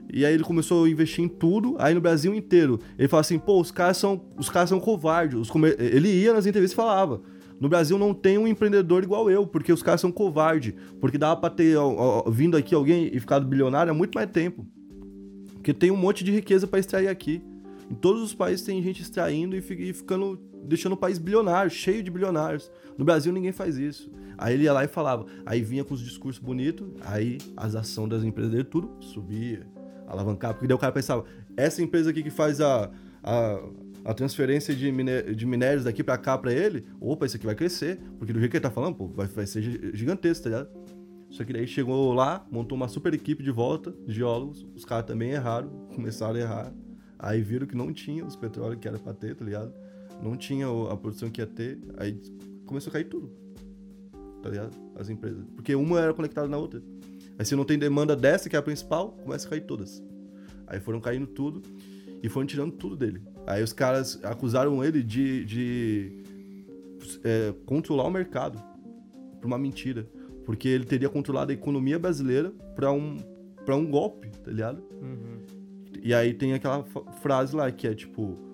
E 0.09 0.25
aí 0.25 0.33
ele 0.35 0.45
começou 0.45 0.85
a 0.85 0.89
investir 0.89 1.25
em 1.25 1.27
tudo, 1.27 1.75
aí 1.81 1.93
no 1.95 2.01
Brasil 2.01 2.33
inteiro. 2.33 2.79
Ele 2.97 3.09
fala 3.09 3.23
assim, 3.23 3.41
pô, 3.41 3.61
os 3.61 3.73
caras 3.73 3.97
são, 3.97 4.25
os 4.37 4.49
caras 4.49 4.69
são 4.69 4.79
covardes. 4.79 5.51
Comer... 5.51 5.75
Ele 5.81 6.09
ia 6.09 6.33
nas 6.33 6.47
entrevistas 6.47 6.75
e 6.75 6.77
falava. 6.77 7.21
No 7.59 7.69
Brasil 7.69 7.99
não 7.99 8.15
tem 8.15 8.39
um 8.39 8.47
empreendedor 8.47 9.03
igual 9.03 9.29
eu, 9.29 9.45
porque 9.45 9.73
os 9.73 9.83
caras 9.83 10.01
são 10.01 10.13
covardes. 10.13 10.75
Porque 11.01 11.19
dava 11.19 11.41
pra 11.41 11.51
ter 11.51 11.77
ó, 11.77 12.23
ó, 12.25 12.31
vindo 12.31 12.57
aqui 12.57 12.73
alguém 12.73 13.11
e 13.13 13.19
ficado 13.19 13.45
bilionário 13.45 13.91
há 13.91 13.95
muito 13.95 14.15
mais 14.15 14.31
tempo. 14.31 14.65
Porque 15.55 15.75
tem 15.75 15.91
um 15.91 15.97
monte 15.97 16.23
de 16.23 16.31
riqueza 16.31 16.69
para 16.69 16.79
extrair 16.79 17.09
aqui. 17.09 17.43
Em 17.91 17.97
todos 17.97 18.23
os 18.23 18.33
países 18.33 18.65
tem 18.65 18.81
gente 18.81 19.03
extraindo 19.03 19.57
e 19.57 19.61
ficando 19.61 20.39
deixando 20.69 20.93
o 20.93 20.97
país 20.97 21.19
bilionário, 21.19 21.71
cheio 21.71 22.03
de 22.03 22.11
bilionários. 22.11 22.71
No 22.97 23.05
Brasil 23.05 23.33
ninguém 23.33 23.53
faz 23.53 23.77
isso. 23.77 24.11
Aí 24.37 24.55
ele 24.55 24.65
ia 24.65 24.73
lá 24.73 24.85
e 24.85 24.89
falava, 24.89 25.27
aí 25.45 25.63
vinha 25.63 25.85
com 25.85 25.95
os 25.95 26.01
discursos 26.01 26.43
bonitos, 26.43 26.87
aí 27.01 27.39
as 27.57 27.75
ações 27.75 28.09
das 28.09 28.23
empresas 28.23 28.53
dele 28.53 28.65
tudo 28.65 28.91
subia, 29.01 29.67
alavancar, 30.07 30.55
porque 30.55 30.67
daí 30.67 30.75
o 30.75 30.79
cara 30.79 30.93
pensava, 30.93 31.25
essa 31.57 31.83
empresa 31.83 32.11
aqui 32.11 32.23
que 32.23 32.31
faz 32.31 32.61
a, 32.61 32.91
a, 33.23 33.61
a 34.05 34.15
transferência 34.15 34.75
de, 34.75 34.93
de 35.35 35.47
minérios 35.47 35.85
daqui 35.85 36.05
pra 36.05 36.17
cá 36.17 36.39
pra 36.39 36.53
ele, 36.53 36.87
opa, 37.01 37.27
isso 37.27 37.37
aqui 37.37 37.47
vai 37.47 37.55
crescer. 37.55 37.99
Porque 38.19 38.33
do 38.33 38.39
jeito 38.39 38.51
que 38.51 38.57
ele 38.57 38.63
tá 38.63 38.71
falando, 38.71 38.95
pô, 38.95 39.09
vai, 39.09 39.27
vai 39.27 39.47
ser 39.47 39.63
gigantesco, 39.93 40.45
tá 40.45 40.51
ligado? 40.51 40.69
Só 41.31 41.45
que 41.45 41.53
daí 41.53 41.67
chegou 41.67 42.15
lá, 42.15 42.47
montou 42.51 42.77
uma 42.77 42.89
super 42.89 43.13
equipe 43.13 43.43
de 43.43 43.51
volta, 43.51 43.93
de 44.07 44.15
geólogos, 44.15 44.67
os 44.75 44.85
caras 44.85 45.05
também 45.05 45.31
erraram, 45.31 45.69
começaram 45.95 46.37
a 46.37 46.39
errar. 46.39 46.73
Aí 47.19 47.43
viram 47.43 47.67
que 47.67 47.77
não 47.77 47.93
tinha 47.93 48.25
os 48.25 48.37
petróleos 48.37 48.81
que 48.81 48.87
era 48.87 48.99
pra 48.99 49.13
ter, 49.13 49.35
tá 49.35 49.45
ligado? 49.45 49.75
Não 50.23 50.37
tinha 50.37 50.67
a 50.91 50.97
produção 50.97 51.31
que 51.31 51.41
ia 51.41 51.47
ter, 51.47 51.79
aí 51.97 52.21
começou 52.67 52.91
a 52.91 52.95
cair 52.95 53.05
tudo. 53.05 53.31
Tá 54.43 54.51
ligado? 54.51 54.77
As 54.97 55.09
empresas. 55.09 55.45
Porque 55.55 55.75
uma 55.75 56.01
era 56.01 56.15
conectada 56.15 56.49
na 56.49 56.57
outra. 56.57 56.83
Aí 57.39 57.45
se 57.45 57.55
não 57.55 57.65
tem 57.65 57.79
demanda 57.79 58.17
dessa, 58.17 58.49
que 58.49 58.57
é 58.57 58.59
a 58.59 58.63
principal, 58.63 59.13
começa 59.23 59.47
a 59.47 59.51
cair 59.51 59.63
todas. 59.63 60.03
Aí 60.67 60.81
foram 60.81 61.01
caindo 61.01 61.27
tudo 61.27 61.63
e 62.23 62.29
foram 62.29 62.47
tirando 62.47 62.73
tudo 62.73 62.97
dele. 62.97 63.23
Aí 63.47 63.63
os 63.63 63.73
caras 63.73 64.23
acusaram 64.25 64.85
ele 64.85 65.03
de, 65.03 65.45
de 65.45 66.23
é, 67.25 67.55
controlar 67.65 68.05
o 68.05 68.11
mercado 68.11 68.63
por 69.41 69.47
uma 69.47 69.59
mentira. 69.59 70.07
Porque 70.45 70.69
ele 70.69 70.85
teria 70.85 71.09
controlado 71.09 71.51
a 71.51 71.55
economia 71.55 71.99
brasileira 71.99 72.51
para 72.75 72.91
um, 72.91 73.17
pra 73.65 73.77
um 73.77 73.87
golpe, 73.87 74.29
tá 74.31 74.51
ligado? 74.51 74.83
Uhum. 75.01 75.43
E 76.03 76.15
aí 76.15 76.33
tem 76.33 76.55
aquela 76.55 76.85
frase 77.21 77.55
lá 77.55 77.71
que 77.71 77.87
é 77.87 77.95
tipo 77.95 78.48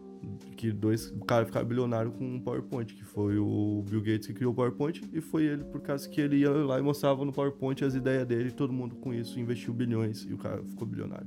que 0.64 0.72
dois 0.72 1.12
caras 1.26 1.46
ficaram 1.46 1.66
bilionário 1.66 2.10
com 2.12 2.24
um 2.24 2.40
PowerPoint, 2.40 2.94
que 2.94 3.04
foi 3.04 3.36
o 3.36 3.84
Bill 3.86 4.00
Gates 4.00 4.26
que 4.26 4.32
criou 4.32 4.52
o 4.52 4.54
PowerPoint 4.54 5.02
e 5.12 5.20
foi 5.20 5.44
ele 5.44 5.64
por 5.64 5.82
causa 5.82 6.08
que 6.08 6.18
ele 6.18 6.36
ia 6.36 6.50
lá 6.50 6.78
e 6.78 6.82
mostrava 6.82 7.22
no 7.22 7.32
PowerPoint 7.32 7.84
as 7.84 7.94
ideias 7.94 8.26
dele, 8.26 8.48
e 8.48 8.52
todo 8.52 8.72
mundo 8.72 8.94
com 8.96 9.12
isso 9.12 9.38
investiu 9.38 9.74
bilhões 9.74 10.22
e 10.22 10.32
o 10.32 10.38
cara 10.38 10.64
ficou 10.64 10.86
bilionário. 10.88 11.26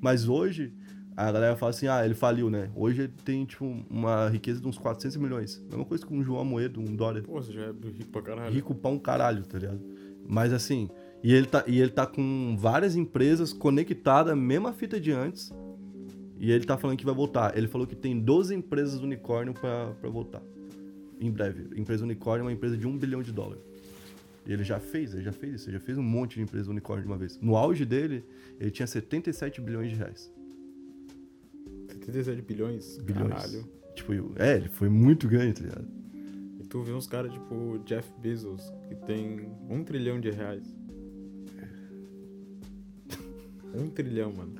Mas 0.00 0.28
hoje 0.28 0.72
a 1.16 1.30
galera 1.30 1.54
fala 1.54 1.70
assim: 1.70 1.86
"Ah, 1.86 2.04
ele 2.04 2.14
faliu, 2.14 2.50
né?". 2.50 2.68
Hoje 2.74 3.02
ele 3.02 3.12
tem 3.24 3.44
tipo 3.44 3.64
uma 3.88 4.28
riqueza 4.28 4.60
de 4.60 4.66
uns 4.66 4.76
400 4.76 5.16
milhões. 5.18 5.64
Mesma 5.70 5.84
coisa 5.84 6.04
com 6.04 6.16
um 6.16 6.24
João 6.24 6.40
Amoedo, 6.40 6.80
um 6.80 6.96
Dória. 6.96 7.22
Pô, 7.22 7.40
você 7.40 7.52
já 7.52 7.62
é 7.62 7.70
rico 7.70 8.10
pra 8.10 8.22
caralho. 8.22 8.52
Rico 8.52 8.74
pra 8.74 8.90
um 8.90 8.98
caralho, 8.98 9.44
tá 9.44 9.56
ligado? 9.56 9.80
Mas 10.26 10.52
assim, 10.52 10.88
e 11.22 11.32
ele 11.32 11.46
tá, 11.46 11.62
e 11.68 11.80
ele 11.80 11.90
tá 11.90 12.06
com 12.06 12.56
várias 12.58 12.96
empresas 12.96 13.52
conectadas, 13.52 14.36
mesma 14.36 14.72
fita 14.72 14.98
de 14.98 15.12
antes. 15.12 15.52
E 16.42 16.50
ele 16.50 16.64
tá 16.64 16.76
falando 16.76 16.98
que 16.98 17.04
vai 17.04 17.14
voltar. 17.14 17.56
Ele 17.56 17.68
falou 17.68 17.86
que 17.86 17.94
tem 17.94 18.18
12 18.18 18.52
empresas 18.52 19.00
unicórnio 19.00 19.54
pra, 19.54 19.92
pra 20.00 20.10
voltar. 20.10 20.42
Em 21.20 21.30
breve. 21.30 21.68
Empresa 21.78 22.02
unicórnio 22.02 22.42
é 22.42 22.46
uma 22.46 22.52
empresa 22.52 22.76
de 22.76 22.84
um 22.84 22.98
bilhão 22.98 23.22
de 23.22 23.30
dólares. 23.30 23.62
E 24.44 24.52
ele 24.52 24.64
já 24.64 24.80
fez, 24.80 25.14
ele 25.14 25.22
já 25.22 25.30
fez 25.30 25.54
isso. 25.54 25.70
Ele 25.70 25.78
já 25.78 25.84
fez 25.84 25.96
um 25.96 26.02
monte 26.02 26.34
de 26.34 26.42
empresa 26.42 26.68
unicórnio 26.68 27.04
de 27.04 27.08
uma 27.08 27.16
vez. 27.16 27.38
No 27.40 27.56
auge 27.56 27.84
dele, 27.84 28.24
ele 28.58 28.72
tinha 28.72 28.88
77 28.88 29.60
bilhões 29.60 29.90
de 29.90 29.94
reais. 29.94 30.32
77 31.90 32.42
bilhões? 32.42 32.98
Bilhões. 32.98 33.28
Caralho. 33.28 33.68
Tipo, 33.94 34.12
é, 34.34 34.56
ele 34.56 34.68
foi 34.68 34.88
muito 34.88 35.28
grande, 35.28 35.60
tá 35.60 35.60
ligado? 35.60 35.86
E 36.58 36.64
tu 36.64 36.82
vê 36.82 36.90
uns 36.90 37.06
caras 37.06 37.32
tipo 37.32 37.78
Jeff 37.84 38.12
Bezos, 38.20 38.68
que 38.88 38.96
tem 38.96 39.48
um 39.70 39.84
trilhão 39.84 40.18
de 40.18 40.32
reais. 40.32 40.64
Um 43.72 43.88
trilhão, 43.88 44.32
mano. 44.32 44.54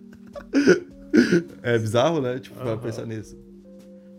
É 1.62 1.78
bizarro, 1.78 2.20
né? 2.20 2.38
Tipo, 2.38 2.56
pra 2.56 2.72
Aham. 2.72 2.78
pensar 2.80 3.06
nisso. 3.06 3.36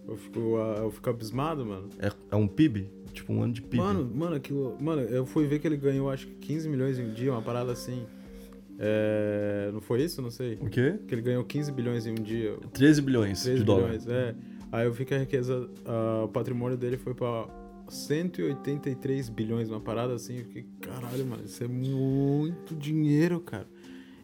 Eu 0.07 0.17
fico, 0.17 0.57
ah, 0.57 0.79
eu 0.83 0.91
fico 0.91 1.09
abismado, 1.09 1.65
mano. 1.65 1.89
É, 1.99 2.11
é 2.31 2.35
um 2.35 2.47
PIB? 2.47 2.89
Tipo, 3.13 3.33
um 3.33 3.43
ano 3.43 3.53
de 3.53 3.61
PIB. 3.61 3.77
Mano, 3.77 4.11
mano, 4.13 4.35
aquilo. 4.35 4.77
Mano, 4.79 5.01
eu 5.01 5.25
fui 5.25 5.45
ver 5.47 5.59
que 5.59 5.67
ele 5.67 5.77
ganhou 5.77 6.09
acho 6.09 6.27
que 6.27 6.33
15 6.35 6.67
milhões 6.69 6.99
em 6.99 7.05
um 7.05 7.13
dia, 7.13 7.31
uma 7.31 7.41
parada 7.41 7.71
assim. 7.71 8.05
É. 8.79 9.69
Não 9.73 9.81
foi 9.81 10.01
isso? 10.03 10.21
Não 10.21 10.29
sei. 10.31 10.57
O 10.61 10.69
quê? 10.69 10.95
Que 11.07 11.15
ele 11.15 11.21
ganhou 11.21 11.43
15 11.43 11.71
bilhões 11.71 12.05
em 12.05 12.11
um 12.11 12.15
dia. 12.15 12.57
13 12.73 13.01
bilhões 13.01 13.43
13 13.43 13.59
de 13.59 13.65
dólares. 13.65 14.05
bilhões, 14.05 14.23
é. 14.29 14.35
Aí 14.71 14.85
eu 14.87 14.91
vi 14.91 15.05
que 15.05 15.13
a 15.13 15.19
riqueza, 15.19 15.69
o 16.23 16.27
patrimônio 16.29 16.75
dele 16.75 16.97
foi 16.97 17.13
pra 17.13 17.47
183 17.87 19.29
bilhões, 19.29 19.69
uma 19.69 19.79
parada 19.79 20.13
assim. 20.15 20.39
Eu 20.39 20.45
fiquei, 20.45 20.65
caralho, 20.81 21.25
mano, 21.25 21.43
isso 21.45 21.63
é 21.63 21.67
muito 21.67 22.75
dinheiro, 22.75 23.39
cara. 23.39 23.67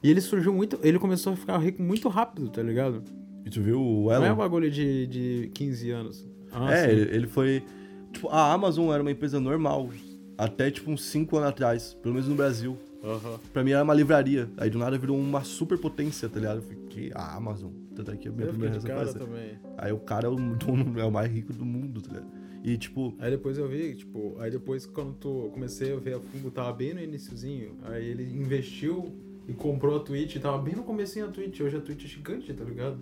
E 0.01 0.09
ele 0.09 0.21
surgiu 0.21 0.53
muito. 0.53 0.79
Ele 0.81 0.97
começou 0.99 1.33
a 1.33 1.35
ficar 1.35 1.57
rico 1.57 1.81
muito 1.81 2.07
rápido, 2.09 2.49
tá 2.49 2.61
ligado? 2.61 3.03
E 3.45 3.49
tu 3.49 3.61
viu 3.61 3.81
o 3.81 4.05
Não 4.05 4.13
é 4.13 4.25
Elon? 4.27 4.33
um 4.33 4.37
bagulho 4.37 4.69
de, 4.71 5.07
de 5.07 5.51
15 5.53 5.91
anos. 5.91 6.27
Ah, 6.51 6.73
é, 6.73 6.91
ele, 6.91 7.15
ele 7.15 7.27
foi. 7.27 7.63
Tipo, 8.11 8.29
a 8.29 8.51
Amazon 8.53 8.91
era 8.91 9.01
uma 9.01 9.11
empresa 9.11 9.39
normal. 9.39 9.89
Até 10.37 10.71
tipo 10.71 10.89
uns 10.89 11.03
5 11.05 11.35
anos 11.37 11.49
atrás, 11.49 11.93
pelo 12.01 12.13
menos 12.15 12.29
no 12.29 12.35
Brasil. 12.35 12.77
Aham. 13.03 13.39
Pra 13.53 13.63
mim 13.63 13.71
era 13.71 13.83
uma 13.83 13.93
livraria. 13.93 14.49
Aí 14.57 14.69
do 14.69 14.77
nada 14.77 14.97
virou 14.97 15.17
uma 15.17 15.43
superpotência, 15.43 16.27
tá 16.29 16.39
ligado? 16.39 16.57
Eu 16.57 16.63
fiquei, 16.63 17.11
a 17.13 17.35
Amazon. 17.35 17.71
Tanto 17.95 18.11
é 18.11 18.17
que 18.17 18.27
a 18.27 18.31
minha 18.31 18.45
Eu 18.47 18.51
primeira 18.51 18.79
também. 19.13 19.59
Aí 19.77 19.91
o 19.91 19.99
cara 19.99 20.27
é 20.27 20.29
o 20.29 20.35
dono, 20.55 20.99
é 20.99 21.05
o 21.05 21.11
mais 21.11 21.31
rico 21.31 21.53
do 21.53 21.65
mundo, 21.65 22.01
tá 22.01 22.13
ligado? 22.13 22.31
E 22.63 22.77
tipo, 22.77 23.15
Aí 23.19 23.31
depois 23.31 23.57
eu 23.57 23.67
vi, 23.69 23.95
tipo, 23.95 24.35
aí 24.39 24.51
depois 24.51 24.85
quando 24.85 25.13
tu, 25.13 25.45
eu 25.45 25.49
comecei 25.49 25.93
a 25.93 25.95
ver 25.95 26.15
a 26.15 26.19
Fungo, 26.19 26.51
tava 26.51 26.73
bem 26.73 26.93
no 26.93 26.99
iniciozinho, 27.01 27.77
aí 27.83 28.05
ele 28.05 28.23
investiu 28.33 29.13
e 29.49 29.53
comprou 29.53 29.97
a 29.97 29.99
Twitch, 29.99 30.37
tava 30.37 30.59
bem 30.59 30.75
no 30.75 30.83
comecinho 30.83 31.25
a 31.25 31.29
Twitch, 31.29 31.59
hoje 31.59 31.75
a 31.75 31.81
Twitch 31.81 32.05
é 32.05 32.07
gigante, 32.07 32.53
tá 32.53 32.63
ligado? 32.63 32.99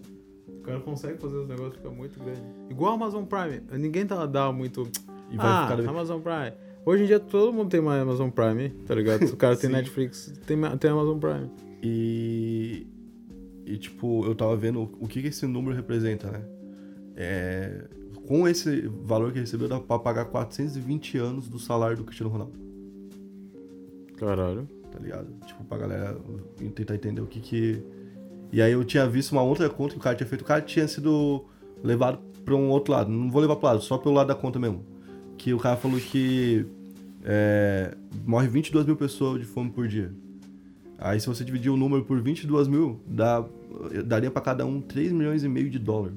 O 0.47 0.61
cara 0.61 0.79
consegue 0.79 1.19
fazer 1.19 1.35
os 1.35 1.47
negócios 1.47 1.75
ficar 1.75 1.89
muito 1.89 2.17
grande. 2.23 2.41
Igual 2.69 2.93
a 2.93 2.95
Amazon 2.95 3.25
Prime, 3.25 3.61
ninguém 3.77 4.05
tá 4.05 4.25
dá 4.25 4.49
muito... 4.49 4.89
e 5.29 5.35
vai 5.35 5.45
ah, 5.45 5.67
ficar. 5.69 5.89
Amazon 5.89 6.21
Prime. 6.21 6.53
Hoje 6.85 7.03
em 7.03 7.05
dia 7.05 7.19
todo 7.19 7.51
mundo 7.51 7.69
tem 7.69 7.81
uma 7.81 7.99
Amazon 7.99 8.29
Prime, 8.29 8.69
tá 8.85 8.95
ligado? 8.95 9.27
Se 9.27 9.33
o 9.33 9.35
cara 9.35 9.57
tem. 9.59 9.69
Netflix, 9.69 10.33
tem, 10.45 10.57
tem 10.79 10.89
Amazon 10.89 11.19
Prime. 11.19 11.51
E. 11.83 12.87
E 13.65 13.77
tipo, 13.77 14.25
eu 14.25 14.33
tava 14.33 14.55
vendo 14.55 14.89
o 15.01 15.05
que, 15.05 15.21
que 15.21 15.27
esse 15.27 15.45
número 15.45 15.75
representa, 15.75 16.31
né? 16.31 16.41
É, 17.17 17.89
com 18.25 18.47
esse 18.47 18.87
valor 19.03 19.33
que 19.33 19.39
recebeu, 19.39 19.67
dá 19.67 19.81
pra 19.81 19.99
pagar 19.99 20.25
420 20.25 21.17
anos 21.17 21.49
do 21.49 21.59
salário 21.59 21.97
do 21.97 22.05
Cristiano 22.05 22.31
Ronaldo. 22.31 22.57
Caralho. 24.15 24.76
Tá 24.97 25.03
ligado? 25.03 25.27
Tipo, 25.45 25.63
pra 25.63 25.77
galera 25.77 26.17
tentar 26.73 26.95
entender 26.95 27.21
o 27.21 27.27
que 27.27 27.39
que... 27.39 27.83
E 28.51 28.61
aí 28.61 28.71
eu 28.71 28.83
tinha 28.83 29.07
visto 29.07 29.31
uma 29.31 29.43
outra 29.43 29.69
conta 29.69 29.93
que 29.93 29.99
o 29.99 30.01
cara 30.01 30.15
tinha 30.15 30.27
feito. 30.27 30.41
O 30.41 30.45
cara 30.45 30.61
tinha 30.61 30.87
sido 30.87 31.45
levado 31.83 32.19
pra 32.43 32.55
um 32.55 32.69
outro 32.69 32.93
lado. 32.93 33.11
Não 33.11 33.29
vou 33.29 33.41
levar 33.41 33.57
pro 33.57 33.67
lado, 33.67 33.81
só 33.81 33.97
pelo 33.97 34.15
lado 34.15 34.27
da 34.27 34.35
conta 34.35 34.57
mesmo. 34.57 34.83
Que 35.37 35.53
o 35.53 35.59
cara 35.59 35.75
falou 35.75 35.99
que 35.99 36.65
é, 37.23 37.95
morre 38.25 38.47
22 38.47 38.85
mil 38.85 38.95
pessoas 38.95 39.39
de 39.39 39.45
fome 39.45 39.69
por 39.69 39.87
dia. 39.87 40.11
Aí 40.97 41.19
se 41.19 41.27
você 41.27 41.43
dividir 41.43 41.69
o 41.69 41.77
número 41.77 42.03
por 42.05 42.19
22 42.19 42.67
mil, 42.67 42.99
dá, 43.05 43.45
daria 44.05 44.31
pra 44.31 44.41
cada 44.41 44.65
um 44.65 44.81
3 44.81 45.11
milhões 45.11 45.43
e 45.43 45.49
meio 45.49 45.69
de 45.69 45.77
dólar. 45.77 46.13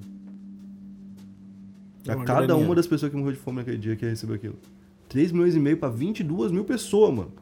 A 2.08 2.14
uma 2.14 2.24
cada 2.24 2.46
graninha. 2.46 2.64
uma 2.64 2.74
das 2.74 2.86
pessoas 2.86 3.10
que 3.10 3.18
morreu 3.18 3.32
de 3.32 3.38
fome 3.38 3.58
naquele 3.58 3.76
dia 3.76 3.96
que 3.96 4.06
recebeu 4.06 4.36
aquilo. 4.36 4.56
3 5.08 5.32
milhões 5.32 5.54
e 5.56 5.60
meio 5.60 5.76
pra 5.76 5.88
22 5.88 6.52
mil 6.52 6.64
pessoas, 6.64 7.12
mano. 7.12 7.32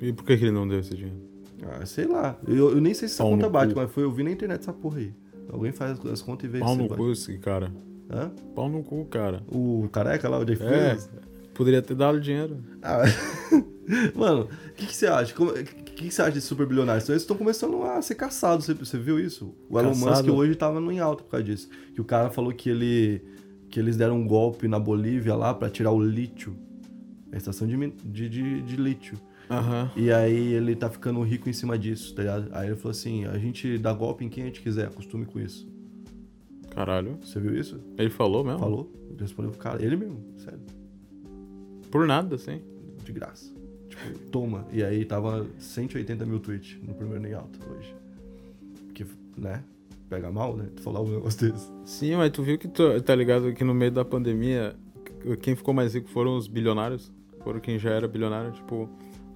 E 0.00 0.12
por 0.12 0.24
que, 0.24 0.36
que 0.36 0.44
ele 0.44 0.52
não 0.52 0.66
deu 0.66 0.78
esse 0.80 0.94
dinheiro? 0.94 1.20
Ah, 1.62 1.84
sei 1.84 2.06
lá. 2.06 2.38
Eu, 2.46 2.70
eu 2.70 2.80
nem 2.80 2.94
sei 2.94 3.08
se 3.08 3.14
essa 3.14 3.22
Pau 3.24 3.32
conta 3.32 3.46
no 3.46 3.52
bate, 3.52 3.74
cu. 3.74 3.80
mas 3.80 3.90
foi 3.90 4.04
eu 4.04 4.10
vi 4.12 4.22
na 4.22 4.30
internet 4.30 4.60
essa 4.60 4.72
porra 4.72 4.98
aí. 4.98 5.12
Alguém 5.50 5.72
faz 5.72 5.98
as, 5.98 6.06
as 6.06 6.22
contas 6.22 6.44
e 6.48 6.52
vê 6.52 6.60
Pau 6.60 6.74
se 6.74 6.78
no 6.82 6.88
bate. 6.88 7.00
cu 7.00 7.10
esse 7.10 7.38
cara. 7.38 7.72
Hã? 8.10 8.30
Pau 8.54 8.68
no 8.68 8.82
cu, 8.82 9.04
cara. 9.06 9.42
O 9.48 9.88
careca 9.92 10.28
lá, 10.28 10.38
o 10.38 10.44
Jeff 10.44 10.62
É, 10.62 10.96
poderia 11.54 11.82
ter 11.82 11.94
dado 11.94 12.20
dinheiro. 12.20 12.58
Ah, 12.82 13.02
mano, 14.14 14.42
o 14.70 14.72
que, 14.74 14.86
que 14.86 14.94
você 14.96 15.06
acha? 15.06 15.34
O 15.42 15.52
que, 15.52 15.62
que, 15.64 15.92
que 16.04 16.10
você 16.10 16.22
acha 16.22 16.32
de 16.32 16.40
super 16.40 16.66
bilionários? 16.66 17.04
Então, 17.04 17.12
eles 17.14 17.22
estão 17.22 17.36
começando 17.36 17.82
a 17.82 18.00
ser 18.02 18.14
caçados, 18.14 18.66
você, 18.66 18.74
você 18.74 18.98
viu 18.98 19.18
isso? 19.18 19.54
O 19.68 19.78
Elon 19.78 19.90
Caçado? 19.92 20.28
Musk 20.28 20.38
hoje 20.38 20.54
tava 20.54 20.80
no 20.80 20.92
em 20.92 21.00
alta 21.00 21.22
por 21.24 21.30
causa 21.30 21.44
disso. 21.44 21.68
Que 21.94 22.00
o 22.00 22.04
cara 22.04 22.30
falou 22.30 22.52
que 22.52 22.70
ele 22.70 23.22
que 23.70 23.78
eles 23.78 23.96
deram 23.98 24.16
um 24.16 24.26
golpe 24.26 24.66
na 24.66 24.78
Bolívia 24.78 25.34
lá 25.34 25.52
pra 25.52 25.68
tirar 25.68 25.90
o 25.90 26.02
lítio. 26.02 26.56
A 27.30 27.36
estação 27.36 27.68
de, 27.68 27.76
min- 27.76 27.92
de, 28.04 28.26
de, 28.28 28.62
de 28.62 28.76
lítio. 28.76 29.18
Aham. 29.50 29.90
E 29.96 30.12
aí 30.12 30.52
ele 30.54 30.76
tá 30.76 30.90
ficando 30.90 31.22
rico 31.22 31.48
em 31.48 31.52
cima 31.52 31.78
disso, 31.78 32.14
tá 32.14 32.22
ligado? 32.22 32.48
Aí 32.52 32.68
ele 32.68 32.76
falou 32.76 32.90
assim, 32.90 33.24
a 33.26 33.38
gente 33.38 33.78
dá 33.78 33.92
golpe 33.92 34.24
em 34.24 34.28
quem 34.28 34.44
a 34.44 34.46
gente 34.46 34.60
quiser, 34.60 34.86
acostume 34.86 35.24
com 35.24 35.40
isso. 35.40 35.66
Caralho. 36.70 37.18
Você 37.22 37.40
viu 37.40 37.58
isso? 37.58 37.80
Ele 37.96 38.10
falou 38.10 38.44
mesmo? 38.44 38.58
Falou? 38.60 38.92
Ele 39.10 39.20
respondeu 39.20 39.50
pro 39.50 39.60
cara, 39.60 39.82
ele 39.84 39.96
mesmo, 39.96 40.22
sério, 40.36 40.60
Por 41.90 42.06
nada, 42.06 42.34
assim. 42.36 42.60
de 43.04 43.12
graça. 43.12 43.52
Tipo, 43.88 44.18
toma. 44.30 44.66
E 44.70 44.82
aí 44.84 45.04
tava 45.04 45.46
180 45.58 46.26
mil 46.26 46.38
tweets 46.38 46.78
no 46.86 46.94
primeiro 46.94 47.22
nem 47.22 47.32
alto 47.32 47.58
hoje. 47.70 47.94
Porque, 48.84 49.06
né? 49.36 49.64
Pega 50.10 50.30
mal, 50.30 50.56
né? 50.56 50.68
Tu 50.76 50.82
falar 50.82 51.00
um 51.00 51.08
negócio 51.10 51.50
desse. 51.50 51.70
Sim, 51.84 52.16
mas 52.16 52.30
tu 52.30 52.42
viu 52.42 52.58
que 52.58 52.68
tu, 52.68 53.00
tá 53.02 53.14
ligado 53.14 53.52
que 53.54 53.64
no 53.64 53.74
meio 53.74 53.90
da 53.90 54.04
pandemia, 54.04 54.74
quem 55.40 55.54
ficou 55.56 55.72
mais 55.74 55.94
rico 55.94 56.08
foram 56.08 56.36
os 56.36 56.46
bilionários. 56.46 57.10
Foram 57.42 57.60
quem 57.60 57.78
já 57.78 57.90
era 57.90 58.06
bilionário, 58.08 58.52
tipo, 58.52 58.88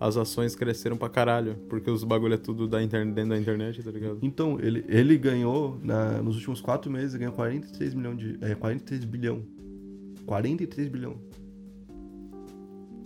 as 0.06 0.16
ações 0.16 0.54
cresceram 0.56 0.96
pra 0.96 1.08
caralho. 1.08 1.56
Porque 1.68 1.90
os 1.90 2.02
bagulho 2.04 2.34
é 2.34 2.38
tudo 2.38 2.66
da 2.68 2.82
internet, 2.82 3.14
dentro 3.14 3.30
da 3.30 3.38
internet, 3.38 3.82
tá 3.82 3.90
ligado? 3.90 4.18
Então, 4.22 4.58
ele, 4.60 4.84
ele 4.88 5.16
ganhou, 5.16 5.78
na- 5.82 6.20
nos 6.22 6.36
últimos 6.36 6.60
quatro 6.60 6.90
meses, 6.90 7.14
ele 7.14 7.20
ganhou 7.20 7.34
43 7.34 7.94
milhões 7.94 8.18
de. 8.18 8.38
É, 8.40 8.54
43 8.54 9.04
bilhão. 9.04 9.42
43 10.26 10.88
bilhão. 10.88 11.16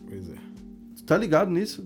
Pois 0.09 0.29
é. 0.29 0.35
Tu 0.97 1.05
tá 1.05 1.17
ligado 1.17 1.51
nisso? 1.51 1.85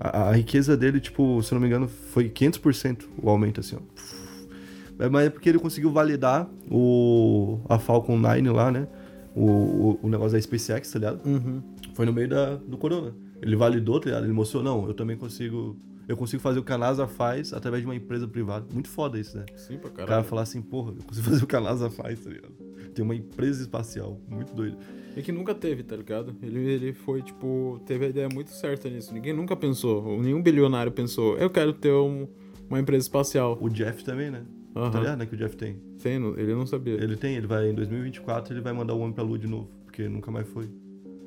A, 0.00 0.28
a 0.30 0.32
riqueza 0.32 0.76
dele, 0.76 1.00
tipo, 1.00 1.42
se 1.42 1.52
eu 1.52 1.56
não 1.56 1.62
me 1.62 1.68
engano, 1.68 1.88
foi 1.88 2.28
500% 2.28 3.04
o 3.22 3.28
aumento, 3.28 3.60
assim, 3.60 3.76
ó. 3.76 5.02
É, 5.04 5.08
mas 5.08 5.26
é 5.26 5.30
porque 5.30 5.48
ele 5.48 5.58
conseguiu 5.58 5.90
validar 5.90 6.48
o, 6.70 7.58
a 7.68 7.78
Falcon 7.78 8.16
9 8.18 8.42
lá, 8.50 8.70
né? 8.70 8.86
O, 9.34 9.46
o, 9.46 9.98
o 10.02 10.08
negócio 10.08 10.32
da 10.32 10.40
SpaceX, 10.40 10.90
tá 10.92 10.98
ligado? 10.98 11.26
Uhum. 11.26 11.62
Foi 11.94 12.04
no 12.06 12.12
meio 12.12 12.28
da, 12.28 12.56
do 12.56 12.76
corona. 12.76 13.14
Ele 13.42 13.56
validou, 13.56 13.98
tá 14.00 14.06
ligado? 14.06 14.24
Ele 14.24 14.32
mostrou, 14.32 14.62
não, 14.62 14.86
eu 14.86 14.94
também 14.94 15.16
consigo. 15.16 15.76
Eu 16.08 16.16
consigo 16.16 16.42
fazer 16.42 16.58
o 16.58 16.64
que 16.64 16.72
a 16.72 16.78
NASA 16.78 17.06
faz 17.06 17.52
através 17.52 17.82
de 17.82 17.86
uma 17.88 17.94
empresa 17.94 18.26
privada. 18.26 18.66
Muito 18.72 18.88
foda 18.88 19.18
isso, 19.18 19.36
né? 19.36 19.44
Sim, 19.56 19.78
pra 19.78 19.88
O 19.88 19.92
cara 19.92 20.08
caralho. 20.08 20.26
falar 20.28 20.42
assim, 20.42 20.60
porra, 20.60 20.92
eu 20.98 21.02
consigo 21.04 21.24
fazer 21.30 21.44
o 21.44 21.46
que 21.46 21.56
a 21.56 21.60
NASA 21.60 21.88
faz, 21.90 22.20
tá 22.20 22.30
ligado? 22.30 22.52
Tem 22.94 23.04
uma 23.04 23.14
empresa 23.14 23.62
espacial. 23.62 24.20
Muito 24.28 24.54
doido. 24.54 24.76
E 25.16 25.22
que 25.22 25.30
nunca 25.32 25.54
teve, 25.54 25.82
tá 25.82 25.96
ligado? 25.96 26.34
Ele, 26.42 26.58
ele 26.60 26.92
foi, 26.92 27.22
tipo, 27.22 27.80
teve 27.86 28.06
a 28.06 28.08
ideia 28.08 28.28
muito 28.32 28.50
certa 28.50 28.88
nisso. 28.90 29.12
Ninguém 29.14 29.32
nunca 29.32 29.54
pensou, 29.56 30.20
nenhum 30.20 30.42
bilionário 30.42 30.90
pensou, 30.92 31.36
eu 31.38 31.48
quero 31.50 31.72
ter 31.72 31.92
um- 31.92 32.26
uma 32.68 32.80
empresa 32.80 33.04
espacial. 33.04 33.56
O 33.60 33.68
Jeff 33.68 34.02
também, 34.04 34.30
né? 34.30 34.42
Tá 34.74 34.80
Aham. 34.80 34.98
ligado, 35.00 35.18
né? 35.18 35.26
Que 35.26 35.34
o 35.34 35.38
Jeff 35.38 35.56
tem. 35.56 35.76
Tem, 36.02 36.14
ele 36.36 36.54
não 36.54 36.66
sabia. 36.66 36.94
Ele 36.94 37.16
tem, 37.16 37.36
ele 37.36 37.46
vai 37.46 37.68
em 37.70 37.74
2024 37.74 38.52
ele 38.54 38.60
vai 38.62 38.72
mandar 38.72 38.94
o 38.94 39.00
homem 39.00 39.12
pra 39.12 39.22
lua 39.22 39.38
de 39.38 39.46
novo, 39.46 39.70
porque 39.84 40.08
nunca 40.08 40.30
mais 40.30 40.48
foi. 40.48 40.68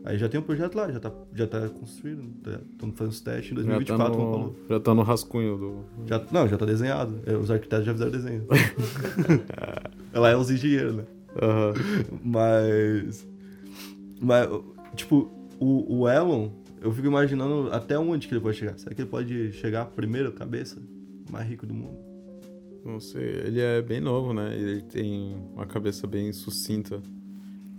Aí 0.06 0.20
já 0.20 0.30
tem 0.30 0.40
um 0.40 0.44
projeto 0.44 0.76
lá, 0.76 0.92
já 0.92 1.00
tá, 1.00 1.12
já 1.34 1.48
tá 1.48 1.68
construído, 1.68 2.22
tá 2.44 2.60
Estamos 2.72 2.96
fazendo 2.96 3.12
os 3.12 3.22
testes, 3.22 3.46
em 3.52 3.56
já, 3.56 3.56
2024 3.56 3.98
tá 3.98 4.18
vamos 4.18 4.30
pra 4.30 4.40
no, 4.40 4.46
lua. 4.46 4.56
já 4.70 4.80
tá 4.80 4.94
no 4.94 5.02
rascunho 5.02 5.58
do. 5.58 5.86
Já, 6.06 6.24
não, 6.32 6.48
já 6.48 6.58
tá 6.58 6.66
desenhado. 6.66 7.20
É, 7.26 7.36
Os 7.36 7.50
arquitetos 7.50 7.86
já 7.88 7.92
fizeram 7.92 8.12
desenho. 8.12 8.46
Ela 10.14 10.30
é 10.30 10.36
os 10.38 10.50
engenheiros, 10.52 10.96
né? 10.96 11.04
Aham. 11.42 11.74
Mas. 12.24 13.28
Mas, 14.22 14.48
tipo, 14.96 15.32
o, 15.60 16.02
o 16.02 16.08
Elon, 16.10 16.50
eu 16.82 16.92
fico 16.92 17.08
imaginando 17.08 17.70
até 17.72 17.98
onde 17.98 18.28
que 18.28 18.34
ele 18.36 18.42
pode 18.42 18.58
chegar. 18.58 18.78
Será 18.78 18.94
que 18.94 19.02
ele 19.02 19.10
pode 19.10 19.52
chegar 19.54 19.86
primeiro, 19.86 20.32
cabeça? 20.32 20.78
Mais 21.32 21.48
rico 21.50 21.66
do 21.66 21.74
mundo? 21.74 21.98
Não 22.86 23.00
sei, 23.00 23.24
ele 23.44 23.60
é 23.60 23.82
bem 23.82 24.00
novo, 24.00 24.32
né? 24.34 24.56
Ele 24.56 24.82
tem 24.84 25.36
uma 25.56 25.66
cabeça 25.66 26.06
bem 26.06 26.32
sucinta. 26.32 27.02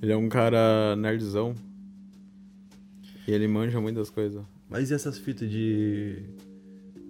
Ele 0.03 0.11
é 0.13 0.17
um 0.17 0.29
cara 0.29 0.97
nerdzão. 0.97 1.55
E 3.27 3.33
ele 3.33 3.49
manja 3.49 3.81
muitas 3.81 4.09
coisas. 4.09 4.45
Mas 4.69 4.91
e 4.91 4.95
essas 4.95 5.19
fitas 5.19 5.51
de. 5.51 6.23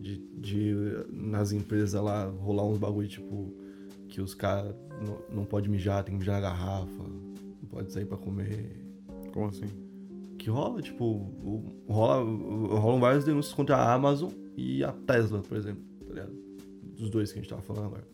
de. 0.00 0.18
de 0.38 0.74
nas 1.10 1.52
empresas 1.52 2.00
lá 2.00 2.24
rolar 2.24 2.64
uns 2.64 2.78
bagulho 2.78 3.08
tipo. 3.08 3.52
que 4.08 4.20
os 4.20 4.34
caras 4.34 4.74
não, 5.00 5.38
não 5.38 5.44
podem 5.44 5.70
mijar, 5.70 6.02
tem 6.04 6.14
que 6.14 6.18
mijar 6.18 6.40
na 6.40 6.48
garrafa, 6.48 7.02
não 7.02 7.68
pode 7.68 7.92
sair 7.92 8.06
pra 8.06 8.16
comer. 8.16 8.82
Como 9.32 9.48
assim? 9.48 9.66
Que 10.38 10.48
rola, 10.48 10.80
tipo, 10.80 11.74
rola, 11.88 12.22
rolam 12.78 13.00
várias 13.00 13.24
denúncias 13.24 13.52
contra 13.52 13.76
a 13.76 13.94
Amazon 13.94 14.30
e 14.56 14.84
a 14.84 14.92
Tesla, 14.92 15.42
por 15.42 15.56
exemplo, 15.56 15.82
tá 16.06 16.14
ligado? 16.14 16.32
Dos 16.96 17.10
dois 17.10 17.32
que 17.32 17.38
a 17.38 17.42
gente 17.42 17.50
tava 17.50 17.62
falando 17.62 17.86
agora. 17.86 18.04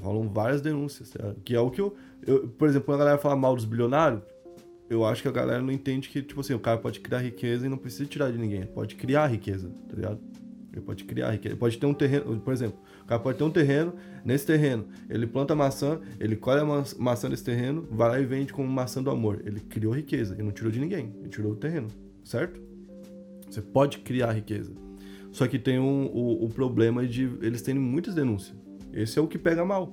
Rolam 0.00 0.28
várias 0.28 0.60
denúncias, 0.60 1.10
tá 1.10 1.22
ligado? 1.22 1.40
Que 1.42 1.54
é 1.54 1.60
o 1.60 1.70
que 1.70 1.80
eu, 1.80 1.94
eu. 2.26 2.48
Por 2.48 2.68
exemplo, 2.68 2.86
quando 2.86 2.96
a 2.96 3.04
galera 3.04 3.18
fala 3.18 3.36
mal 3.36 3.54
dos 3.54 3.64
bilionários, 3.64 4.22
eu 4.90 5.04
acho 5.04 5.22
que 5.22 5.28
a 5.28 5.32
galera 5.32 5.62
não 5.62 5.72
entende 5.72 6.08
que, 6.08 6.22
tipo 6.22 6.40
assim, 6.40 6.54
o 6.54 6.58
cara 6.58 6.78
pode 6.78 7.00
criar 7.00 7.18
riqueza 7.20 7.66
e 7.66 7.68
não 7.68 7.78
precisa 7.78 8.06
tirar 8.06 8.30
de 8.30 8.38
ninguém. 8.38 8.58
Ele 8.58 8.66
pode 8.66 8.94
criar 8.94 9.26
riqueza, 9.26 9.70
tá 9.88 9.94
ligado? 9.94 10.20
Ele 10.72 10.80
pode 10.80 11.04
criar 11.04 11.30
riqueza. 11.30 11.54
Ele 11.54 11.60
pode 11.60 11.78
ter 11.78 11.86
um 11.86 11.94
terreno, 11.94 12.40
por 12.40 12.52
exemplo, 12.52 12.78
o 13.02 13.06
cara 13.06 13.20
pode 13.20 13.38
ter 13.38 13.44
um 13.44 13.50
terreno, 13.50 13.94
nesse 14.24 14.46
terreno, 14.46 14.86
ele 15.08 15.26
planta 15.26 15.54
maçã, 15.54 16.00
ele 16.18 16.36
colhe 16.36 16.60
a 16.60 16.64
ma- 16.64 16.84
maçã 16.98 17.28
desse 17.28 17.44
terreno, 17.44 17.86
vai 17.90 18.08
lá 18.08 18.20
e 18.20 18.24
vende 18.24 18.52
como 18.52 18.68
maçã 18.68 19.02
do 19.02 19.10
amor. 19.10 19.42
Ele 19.44 19.60
criou 19.60 19.92
riqueza, 19.94 20.34
ele 20.34 20.44
não 20.44 20.52
tirou 20.52 20.70
de 20.70 20.80
ninguém, 20.80 21.14
ele 21.20 21.28
tirou 21.28 21.52
do 21.52 21.58
terreno, 21.58 21.88
certo? 22.24 22.60
Você 23.50 23.60
pode 23.60 23.98
criar 23.98 24.32
riqueza. 24.32 24.72
Só 25.30 25.46
que 25.46 25.58
tem 25.58 25.78
um, 25.78 26.06
o, 26.06 26.44
o 26.44 26.48
problema 26.48 27.06
de 27.06 27.24
eles 27.40 27.62
terem 27.62 27.80
muitas 27.80 28.14
denúncias. 28.14 28.56
Esse 28.92 29.18
é 29.18 29.22
o 29.22 29.26
que 29.26 29.38
pega 29.38 29.64
mal. 29.64 29.92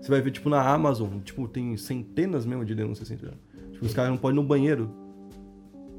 Você 0.00 0.10
vai 0.10 0.20
ver, 0.20 0.30
tipo, 0.30 0.48
na 0.48 0.62
Amazon, 0.62 1.20
tipo, 1.20 1.46
tem 1.46 1.76
centenas 1.76 2.46
mesmo 2.46 2.64
de 2.64 2.74
denúncias 2.74 3.10
assim, 3.10 3.20
tá 3.20 3.26
ligado? 3.26 3.40
Tipo, 3.80 3.86
os 3.86 3.94
caras 3.94 4.10
não 4.10 4.18
podem 4.18 4.36
ir 4.38 4.42
no 4.42 4.46
banheiro, 4.46 4.90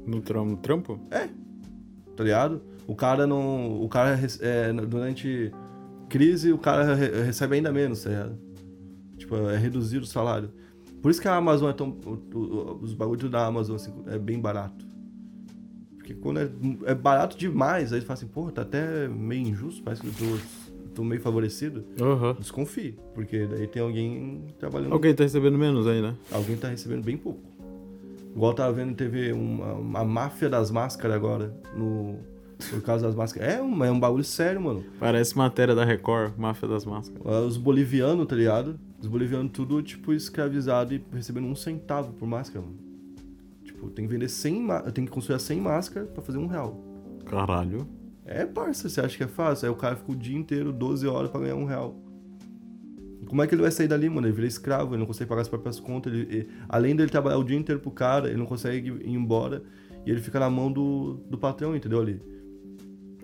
No, 0.06 0.20
tram- 0.20 0.44
no 0.46 0.56
trampo? 0.56 1.00
tá 2.16 2.22
ligado? 2.24 2.62
O 2.86 2.94
cara 2.94 3.26
não. 3.26 3.82
O 3.82 3.88
cara, 3.88 4.18
é, 4.40 4.72
durante 4.72 5.52
crise, 6.08 6.52
o 6.52 6.58
cara 6.58 6.94
re- 6.94 7.22
recebe 7.24 7.56
ainda 7.56 7.72
menos, 7.72 8.02
tá 8.04 8.10
ligado? 8.10 8.38
Tipo, 9.16 9.36
é 9.48 9.56
reduzido 9.56 10.04
o 10.04 10.06
salário. 10.06 10.50
Por 11.00 11.10
isso 11.10 11.20
que 11.20 11.26
a 11.28 11.34
Amazon 11.36 11.70
é 11.70 11.72
tão. 11.72 11.88
o- 12.04 12.38
o- 12.38 12.78
os 12.82 12.94
bagulhos 12.94 13.28
da 13.30 13.46
Amazon 13.46 13.76
assim, 13.76 13.92
é 14.06 14.18
bem 14.18 14.38
barato. 14.40 14.84
Porque 15.96 16.14
quando 16.14 16.40
é, 16.40 16.50
é 16.86 16.94
barato 16.94 17.36
demais, 17.38 17.92
aí 17.92 18.00
você 18.00 18.06
fala 18.06 18.14
assim, 18.18 18.26
porra, 18.26 18.52
tá 18.52 18.62
até 18.62 19.06
meio 19.08 19.46
injusto, 19.48 19.82
parece 19.82 20.02
que 20.02 20.08
eu 20.08 20.12
tô, 20.12 20.94
tô 20.96 21.04
meio 21.04 21.20
favorecido. 21.20 21.84
Aham. 22.00 22.34
Desconfie, 22.38 22.96
porque 23.14 23.46
daí 23.46 23.66
tem 23.68 23.80
alguém 23.82 24.42
trabalhando. 24.58 24.92
Alguém 24.92 25.14
tá 25.14 25.22
recebendo 25.22 25.56
menos 25.56 25.86
aí, 25.86 26.02
né? 26.02 26.14
Alguém 26.32 26.56
tá 26.56 26.68
recebendo 26.68 27.04
bem 27.04 27.16
pouco. 27.16 27.40
Igual 28.34 28.52
eu 28.52 28.56
tava 28.56 28.72
vendo, 28.72 28.94
teve 28.94 29.32
uma, 29.32 29.74
uma 29.74 30.04
máfia 30.04 30.48
das 30.48 30.70
máscaras 30.70 31.14
agora, 31.16 31.54
no, 31.76 32.16
por 32.70 32.80
causa 32.82 33.06
das 33.06 33.14
máscaras. 33.14 33.54
É 33.54 33.62
um, 33.62 33.84
é 33.84 33.90
um 33.90 34.00
bagulho 34.00 34.24
sério, 34.24 34.60
mano. 34.60 34.84
Parece 34.98 35.36
matéria 35.36 35.74
da 35.74 35.84
Record, 35.84 36.32
Máfia 36.38 36.66
das 36.68 36.84
Máscaras. 36.86 37.22
Ah, 37.26 37.40
Os 37.40 37.56
bolivianos, 37.58 38.26
tá 38.26 38.34
ligado? 38.34 38.78
Os 39.00 39.06
bolivianos 39.06 39.52
tudo, 39.52 39.82
tipo, 39.82 40.12
escravizado 40.14 40.94
e 40.94 41.04
recebendo 41.12 41.46
um 41.46 41.54
centavo 41.54 42.12
por 42.14 42.26
máscara, 42.26 42.64
mano. 42.64 42.78
Tipo, 43.64 43.90
tem 43.90 44.06
que 44.06 44.12
vender 44.12 44.28
100, 44.28 44.62
ma- 44.62 44.80
tem 44.90 45.04
que 45.04 45.10
construir 45.10 45.38
100 45.40 45.60
máscaras 45.60 46.08
pra 46.08 46.22
fazer 46.22 46.38
um 46.38 46.46
real. 46.46 46.80
Caralho. 47.26 47.86
É, 48.24 48.46
parça, 48.46 48.88
você 48.88 49.00
acha 49.00 49.16
que 49.16 49.24
é 49.24 49.28
fácil? 49.28 49.66
Aí 49.66 49.72
o 49.72 49.76
cara 49.76 49.96
fica 49.96 50.12
o 50.12 50.16
dia 50.16 50.36
inteiro, 50.38 50.72
12 50.72 51.06
horas 51.06 51.30
pra 51.30 51.40
ganhar 51.40 51.56
um 51.56 51.64
real. 51.64 51.96
Como 53.32 53.42
é 53.42 53.46
que 53.46 53.54
ele 53.54 53.62
vai 53.62 53.70
sair 53.70 53.88
dali, 53.88 54.10
mano? 54.10 54.26
Ele 54.26 54.34
vira 54.34 54.46
escravo, 54.46 54.90
ele 54.92 54.98
não 54.98 55.06
consegue 55.06 55.26
pagar 55.26 55.40
as 55.40 55.48
próprias 55.48 55.80
contas. 55.80 56.12
Ele, 56.12 56.26
ele- 56.30 56.48
além 56.68 56.94
dele 56.94 57.08
trabalhar 57.08 57.38
o 57.38 57.42
dia 57.42 57.56
inteiro 57.56 57.80
pro 57.80 57.90
cara, 57.90 58.28
ele 58.28 58.36
não 58.36 58.44
consegue 58.44 58.90
ir 58.90 59.08
embora. 59.08 59.62
E 60.04 60.10
ele 60.10 60.20
fica 60.20 60.38
na 60.38 60.50
mão 60.50 60.70
do, 60.70 61.14
do 61.30 61.38
patrão, 61.38 61.74
entendeu? 61.74 61.98
Ali. 61.98 62.20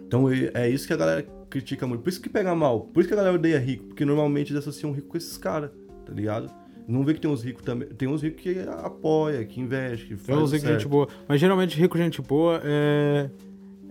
Então 0.06 0.32
e- 0.32 0.50
é 0.54 0.66
isso 0.66 0.86
que 0.86 0.94
a 0.94 0.96
galera 0.96 1.22
critica 1.50 1.86
muito. 1.86 2.00
Por 2.00 2.08
isso 2.08 2.22
que 2.22 2.30
pega 2.30 2.54
mal. 2.54 2.80
Por 2.86 3.00
isso 3.00 3.08
que 3.08 3.12
a 3.12 3.18
galera 3.18 3.34
odeia 3.34 3.58
rico. 3.58 3.84
Porque 3.88 4.02
normalmente 4.06 4.50
eles 4.50 4.60
associam 4.66 4.92
rico 4.92 5.08
com 5.08 5.18
esses 5.18 5.36
caras, 5.36 5.70
tá 6.06 6.12
ligado? 6.14 6.50
Não 6.88 7.04
vê 7.04 7.12
que 7.12 7.20
tem 7.20 7.30
uns 7.30 7.42
ricos 7.44 7.62
também. 7.62 7.88
Tem 7.88 8.08
uns 8.08 8.22
ricos 8.22 8.40
que 8.42 8.60
apoia, 8.60 9.44
que 9.44 9.60
investe, 9.60 10.06
que 10.06 10.16
faz 10.16 10.48
sei 10.48 10.58
que 10.58 10.64
certo. 10.66 10.80
gente 10.80 10.88
boa. 10.88 11.06
Mas 11.28 11.38
geralmente 11.38 11.78
rico, 11.78 11.98
gente 11.98 12.22
boa, 12.22 12.62
é. 12.64 13.28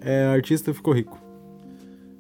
É 0.02 0.26
artista 0.26 0.74
ficou 0.74 0.94
rico. 0.96 1.22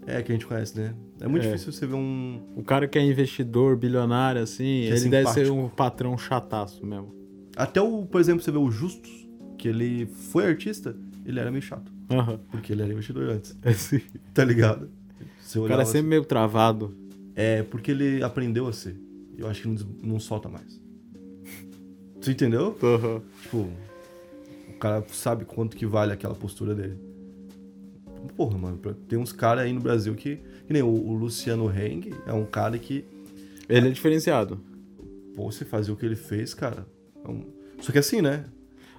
É, 0.06 0.22
que 0.22 0.32
a 0.32 0.36
gente 0.36 0.46
conhece, 0.46 0.80
né? 0.80 0.94
É 1.20 1.28
muito 1.28 1.44
É. 1.46 1.52
difícil 1.52 1.72
você 1.72 1.86
ver 1.88 1.96
um, 1.96 2.42
O 2.56 2.64
cara 2.64 2.88
que 2.88 2.98
é 2.98 3.04
investidor, 3.06 3.76
bilionário, 3.76 4.42
assim, 4.42 4.64
Que 4.88 4.94
é 4.94 4.96
ele 4.98 5.10
deve 5.10 5.30
ser 5.32 5.50
um 5.52 5.68
patrão 5.68 6.18
chataço 6.18 6.86
mesmo. 6.86 7.14
Até 7.56 7.82
o, 7.82 8.06
por 8.06 8.22
exemplo, 8.22 8.44
você 8.44 8.52
vê 8.52 8.58
o 8.58 8.70
Justus, 8.70 9.28
que 9.58 9.68
ele 9.68 10.06
foi 10.06 10.46
artista, 10.46 10.96
ele 11.26 11.40
era 11.40 11.50
meio 11.50 11.62
chato. 11.64 11.92
Porque 12.52 12.72
ele 12.72 12.84
era 12.84 12.92
investidor 12.94 13.30
antes, 13.30 13.58
É 13.64 13.74
sim. 13.74 14.02
tá 14.34 14.44
ligado? 14.46 14.90
Você 15.42 15.58
O 15.60 15.68
cara 15.68 15.82
é 15.82 15.86
sempre 15.86 16.08
meio 16.10 16.24
travado. 16.24 16.86
assim, 16.96 17.24
É, 17.36 17.64
porque 17.64 17.92
ele 17.92 18.22
aprendeu 18.24 18.68
a 18.68 18.74
ser. 18.74 18.96
Eu 19.38 19.48
acho 19.48 19.62
que 19.64 19.68
não, 19.68 19.76
não 20.04 20.20
solta 20.20 20.48
mais. 20.50 20.80
Você 22.22 22.32
entendeu? 22.32 22.78
Tipo, 23.44 23.70
o 24.70 24.74
cara 24.80 25.04
sabe 25.10 25.46
quanto 25.46 25.76
que 25.78 25.86
vale 25.86 26.12
aquela 26.12 26.36
postura 26.36 26.74
dele. 26.76 26.98
Porra, 28.36 28.58
mano, 28.58 28.78
tem 29.08 29.18
uns 29.18 29.32
caras 29.32 29.64
aí 29.66 29.74
no 29.74 29.80
Brasil 29.80 30.14
que. 30.16 30.40
Que 30.68 30.74
nem 30.74 30.82
o, 30.84 30.88
o 30.88 31.14
Luciano 31.14 31.72
Heng 31.72 32.12
é 32.26 32.34
um 32.34 32.46
cara 32.46 32.78
que. 32.78 33.06
Ele 33.70 33.88
é 33.88 33.92
diferenciado. 33.92 34.60
Pô, 35.36 35.50
você 35.52 35.64
fazer 35.66 35.92
o 35.92 35.96
que 35.96 36.06
ele 36.06 36.16
fez, 36.16 36.54
cara. 36.54 36.86
é 37.24 37.30
um- 37.30 37.46
Só 37.82 37.92
que 37.92 38.00
assim, 38.00 38.22
né? 38.22 38.46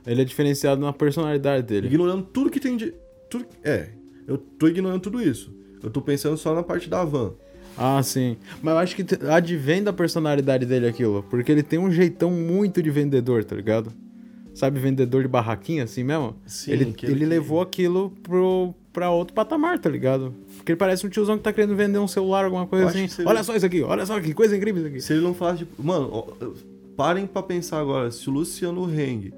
Ele 0.06 0.22
é 0.22 0.24
diferenciado 0.24 0.80
na 0.80 0.92
personalidade 0.92 1.66
dele. 1.66 1.86
Ignorando 1.88 2.22
tudo 2.24 2.50
que 2.50 2.58
tem 2.60 2.76
de. 2.76 2.94
Tudo... 3.28 3.44
É, 3.62 3.90
eu 4.26 4.38
tô 4.38 4.68
ignorando 4.68 5.00
tudo 5.02 5.20
isso. 5.22 5.52
Eu 5.82 5.90
tô 5.90 6.00
pensando 6.00 6.36
só 6.36 6.54
na 6.54 6.62
parte 6.62 6.88
da 6.88 7.04
van. 7.04 7.32
Ah, 7.76 8.02
sim. 8.02 8.36
Mas 8.62 8.72
eu 8.72 8.78
acho 8.78 8.96
que 8.96 9.04
advém 9.30 9.82
da 9.82 9.92
personalidade 9.92 10.64
dele 10.66 10.86
aquilo. 10.88 11.22
Porque 11.30 11.52
ele 11.52 11.62
tem 11.62 11.78
um 11.78 11.90
jeitão 11.92 12.30
muito 12.30 12.82
de 12.82 12.90
vendedor, 12.90 13.44
tá 13.44 13.54
ligado? 13.54 13.92
Sabe, 14.54 14.80
vendedor 14.80 15.22
de 15.22 15.28
barraquinha, 15.28 15.84
assim 15.84 16.02
mesmo? 16.02 16.34
Sim, 16.46 16.72
ele 16.72 16.82
ele 16.84 16.92
que- 16.94 17.06
levou 17.06 17.60
aquilo 17.60 18.10
pro, 18.24 18.74
pra 18.92 19.10
outro 19.10 19.34
patamar, 19.34 19.78
tá 19.78 19.88
ligado? 19.88 20.34
Porque 20.56 20.72
ele 20.72 20.76
parece 20.78 21.06
um 21.06 21.10
tiozão 21.10 21.36
que 21.36 21.44
tá 21.44 21.52
querendo 21.52 21.76
vender 21.76 21.98
um 21.98 22.08
celular, 22.08 22.44
alguma 22.44 22.66
coisa 22.66 22.86
assim. 22.88 23.06
Olha 23.24 23.38
vê- 23.38 23.44
só 23.44 23.54
isso 23.56 23.66
aqui, 23.66 23.82
olha 23.82 24.04
só 24.06 24.20
que 24.20 24.32
coisa 24.34 24.56
incrível 24.56 24.80
isso 24.82 24.90
aqui. 24.90 25.00
Se 25.00 25.12
ele 25.12 25.22
não 25.22 25.34
falasse 25.34 25.64
de. 25.64 25.68
Mano, 25.82 26.24
parem 26.96 27.26
pra 27.26 27.42
pensar 27.42 27.78
agora. 27.80 28.10
Se 28.10 28.28
o 28.28 28.32
Luciano 28.32 28.88
Heng 28.90 29.32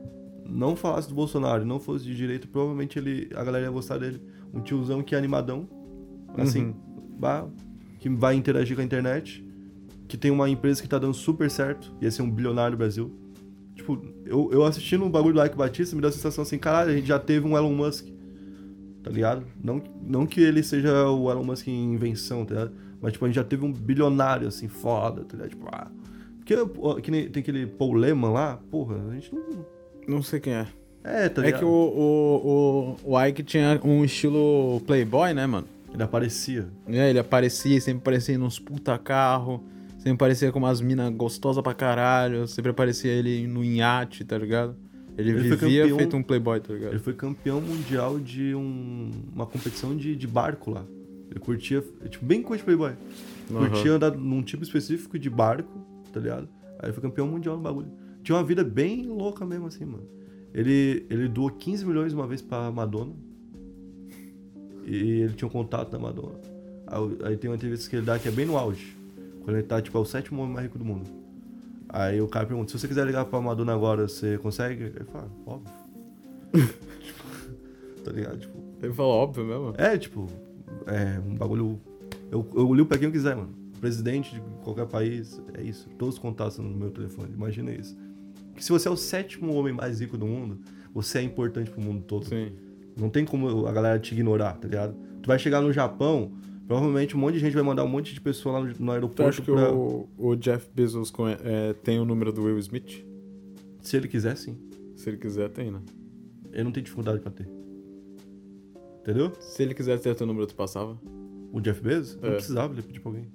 não 0.48 0.74
falasse 0.74 1.08
do 1.08 1.14
Bolsonaro 1.14 1.62
e 1.62 1.66
não 1.66 1.78
fosse 1.78 2.04
de 2.04 2.14
direito, 2.16 2.48
provavelmente 2.48 2.98
ele, 2.98 3.28
a 3.34 3.44
galera 3.44 3.64
ia 3.66 3.70
gostar 3.70 3.98
dele. 3.98 4.20
Um 4.52 4.60
tiozão 4.60 5.02
que 5.02 5.14
é 5.14 5.18
animadão. 5.18 5.68
Assim, 6.36 6.66
Uhum. 6.66 6.74
bah, 7.18 7.46
que 7.98 8.08
vai 8.08 8.34
interagir 8.34 8.74
com 8.76 8.82
a 8.82 8.84
internet. 8.84 9.44
Que 10.08 10.16
tem 10.16 10.30
uma 10.30 10.48
empresa 10.50 10.82
que 10.82 10.88
tá 10.88 10.98
dando 10.98 11.14
super 11.14 11.48
certo. 11.50 11.92
Ia 12.00 12.10
ser 12.10 12.22
um 12.22 12.30
bilionário 12.30 12.72
no 12.72 12.78
Brasil. 12.78 13.12
Tipo, 13.76 14.00
eu, 14.26 14.50
eu 14.52 14.64
assistindo 14.64 15.04
um 15.04 15.10
bagulho 15.10 15.34
do 15.34 15.44
Ike 15.44 15.56
Batista, 15.56 15.94
me 15.94 16.02
deu 16.02 16.08
a 16.10 16.12
sensação 16.12 16.42
assim, 16.42 16.58
caralho, 16.58 16.90
a 16.90 16.94
gente 16.94 17.06
já 17.06 17.18
teve 17.18 17.46
um 17.46 17.56
Elon 17.56 17.72
Musk. 17.72 18.06
Tá 19.02 19.10
ligado? 19.10 19.44
Não, 19.62 19.82
não 20.06 20.26
que 20.26 20.40
ele 20.40 20.62
seja 20.62 21.08
o 21.08 21.30
Elon 21.30 21.42
Musk 21.44 21.66
em 21.68 21.94
invenção, 21.94 22.44
tá 22.44 22.54
ligado? 22.54 22.72
Mas, 23.00 23.12
tipo, 23.12 23.24
a 23.24 23.28
gente 23.28 23.36
já 23.36 23.44
teve 23.44 23.64
um 23.64 23.72
bilionário, 23.72 24.46
assim, 24.48 24.68
foda, 24.68 25.24
tá 25.24 25.36
ligado? 25.36 25.50
Tipo, 25.50 25.66
ah. 25.72 25.90
Porque 26.38 27.00
que 27.02 27.10
nem- 27.10 27.28
tem 27.28 27.40
aquele 27.40 27.66
Paul 27.66 27.94
Lehmann 27.94 28.32
lá, 28.32 28.58
porra, 28.70 28.96
a 29.10 29.14
gente 29.14 29.34
não. 29.34 29.64
Não 30.08 30.22
sei 30.22 30.40
quem 30.40 30.52
é. 30.52 30.66
É, 31.02 31.28
tá 31.28 31.40
É 31.42 31.46
ligado? 31.46 31.60
que 31.60 31.64
o, 31.64 31.68
o, 31.68 32.96
o, 33.06 33.12
o 33.14 33.24
Ike 33.24 33.42
tinha 33.42 33.80
um 33.84 34.04
estilo 34.04 34.82
playboy, 34.86 35.32
né, 35.32 35.46
mano? 35.46 35.66
Ele 35.94 36.02
aparecia. 36.02 36.68
É, 36.86 37.08
ele 37.10 37.18
aparecia, 37.18 37.80
sempre 37.80 38.00
aparecia 38.00 38.36
nos 38.36 38.58
puta 38.58 38.98
carro, 38.98 39.64
sempre 39.96 40.12
aparecia 40.12 40.52
com 40.52 40.58
umas 40.58 40.80
minas 40.80 41.10
gostosas 41.14 41.62
pra 41.62 41.72
caralho, 41.72 42.46
sempre 42.46 42.70
aparecia 42.70 43.10
ele 43.10 43.46
no 43.46 43.64
iate, 43.64 44.24
tá 44.24 44.36
ligado? 44.36 44.76
Ele, 45.20 45.30
Ele 45.30 45.42
vivia 45.56 45.56
campeão- 45.82 45.98
feito 45.98 46.16
um 46.16 46.22
playboy, 46.22 46.60
tá 46.60 46.72
ligado? 46.72 46.90
Ele 46.92 46.98
foi 46.98 47.12
campeão 47.14 47.60
mundial 47.60 48.18
de 48.18 48.54
um- 48.54 49.10
uma 49.34 49.46
competição 49.46 49.96
de, 49.96 50.16
de 50.16 50.26
barco 50.26 50.70
lá. 50.70 50.84
Ele 51.30 51.38
curtia, 51.40 51.84
tipo, 52.08 52.24
bem 52.24 52.42
coisa 52.42 52.58
de 52.60 52.64
Playboy. 52.64 52.92
Aham. 53.50 53.68
Curtia 53.70 53.92
andar 53.92 54.10
num 54.16 54.42
tipo 54.42 54.62
específico 54.64 55.16
de 55.18 55.30
barco, 55.30 55.70
tá 56.12 56.18
ligado? 56.18 56.48
Aí 56.78 56.86
ele 56.86 56.92
foi 56.92 57.02
campeão 57.02 57.26
mundial 57.28 57.56
no 57.56 57.62
bagulho. 57.62 57.88
Tinha 58.24 58.36
uma 58.36 58.42
vida 58.44 58.64
bem 58.64 59.06
louca 59.06 59.46
mesmo, 59.46 59.66
assim, 59.66 59.84
mano. 59.84 60.02
Ele, 60.52 61.06
ele 61.08 61.28
doou 61.28 61.48
15 61.50 61.86
milhões 61.86 62.12
uma 62.12 62.26
vez 62.26 62.42
pra 62.42 62.70
Madonna. 62.72 63.12
E 64.84 65.20
ele 65.22 65.34
tinha 65.34 65.46
um 65.46 65.50
contato 65.50 65.90
da 65.90 65.98
Madonna. 65.98 66.38
Aí, 66.86 67.16
aí 67.24 67.36
tem 67.36 67.48
uma 67.50 67.56
entrevista 67.56 67.88
que 67.88 67.96
ele 67.96 68.04
dá 68.06 68.18
que 68.18 68.26
é 68.28 68.30
bem 68.32 68.46
no 68.46 68.56
auge. 68.56 68.96
Quando 69.44 69.56
ele 69.56 69.66
tá, 69.66 69.80
tipo, 69.80 69.96
é 69.96 70.00
o 70.00 70.04
sétimo 70.04 70.40
homem 70.42 70.54
mais 70.54 70.66
rico 70.66 70.78
do 70.78 70.84
mundo. 70.84 71.08
Aí 71.92 72.20
o 72.20 72.28
cara 72.28 72.46
pergunta, 72.46 72.70
se 72.70 72.78
você 72.78 72.86
quiser 72.88 73.04
ligar 73.06 73.24
pra 73.24 73.40
Madonna 73.40 73.74
agora, 73.74 74.06
você 74.08 74.38
consegue? 74.38 74.84
Ele 74.84 75.04
fala, 75.12 75.28
óbvio. 75.46 75.72
Tipo, 77.00 78.04
tá 78.04 78.12
ligado? 78.12 78.38
Tipo, 78.38 78.56
Ele 78.82 78.92
falou 78.92 79.12
óbvio 79.12 79.44
mesmo. 79.44 79.74
é, 79.76 79.98
tipo, 79.98 80.26
é 80.86 81.18
um 81.20 81.34
bagulho. 81.34 81.80
Eu, 82.30 82.46
eu 82.54 82.72
ligo 82.74 82.86
pra 82.88 82.96
quem 82.98 83.06
eu 83.06 83.12
quiser, 83.12 83.36
mano. 83.36 83.54
Presidente 83.80 84.34
de 84.34 84.40
qualquer 84.62 84.86
país, 84.86 85.40
é 85.54 85.62
isso. 85.62 85.88
Todos 85.98 86.14
os 86.14 86.20
contatos 86.20 86.58
no 86.58 86.68
meu 86.70 86.90
telefone, 86.90 87.30
imagina 87.34 87.70
isso. 87.72 87.96
Que 88.54 88.64
se 88.64 88.70
você 88.70 88.88
é 88.88 88.90
o 88.90 88.96
sétimo 88.96 89.54
homem 89.54 89.72
mais 89.72 90.00
rico 90.00 90.16
do 90.18 90.26
mundo, 90.26 90.58
você 90.94 91.18
é 91.18 91.22
importante 91.22 91.70
pro 91.70 91.80
mundo 91.80 92.02
todo. 92.02 92.26
Sim. 92.26 92.52
Não 92.96 93.08
tem 93.08 93.24
como 93.24 93.66
a 93.66 93.72
galera 93.72 93.98
te 93.98 94.12
ignorar, 94.14 94.54
tá 94.54 94.68
ligado? 94.68 94.94
Tu 95.22 95.26
vai 95.26 95.38
chegar 95.38 95.60
no 95.60 95.72
Japão, 95.72 96.32
provavelmente 96.70 97.16
um 97.16 97.18
monte 97.18 97.34
de 97.34 97.40
gente 97.40 97.54
vai 97.54 97.64
mandar 97.64 97.82
um 97.82 97.88
monte 97.88 98.14
de 98.14 98.20
pessoa 98.20 98.52
lá 98.52 98.60
no, 98.60 98.66
no 98.68 98.74
Tu 98.74 98.90
aeroporto 98.92 99.22
acha 99.28 99.42
que 99.42 99.50
pra. 99.50 99.74
o, 99.74 100.08
o 100.16 100.36
Jeff 100.36 100.68
Bezos 100.72 101.12
é, 101.42 101.72
tem 101.72 101.98
o 101.98 102.04
número 102.04 102.32
do 102.32 102.44
Will 102.44 102.60
Smith? 102.60 103.04
Se 103.80 103.96
ele 103.96 104.06
quiser, 104.06 104.36
sim. 104.36 104.56
Se 104.94 105.10
ele 105.10 105.16
quiser, 105.16 105.48
tem, 105.50 105.68
né? 105.68 105.80
Ele 106.52 106.62
não 106.62 106.70
tem 106.70 106.80
dificuldade 106.80 107.18
pra 107.18 107.32
ter. 107.32 107.48
Entendeu? 109.00 109.32
Se 109.40 109.64
ele 109.64 109.74
quiser 109.74 109.98
ter 109.98 110.14
teu 110.14 110.28
número, 110.28 110.46
tu 110.46 110.54
passava? 110.54 110.96
O 111.52 111.60
Jeff 111.60 111.82
Bezos? 111.82 112.16
Não 112.22 112.28
É. 112.28 112.32
precisava 112.34 112.72
ele 112.72 112.82
pedir 112.82 113.00
pra 113.00 113.10
alguém. 113.10 113.26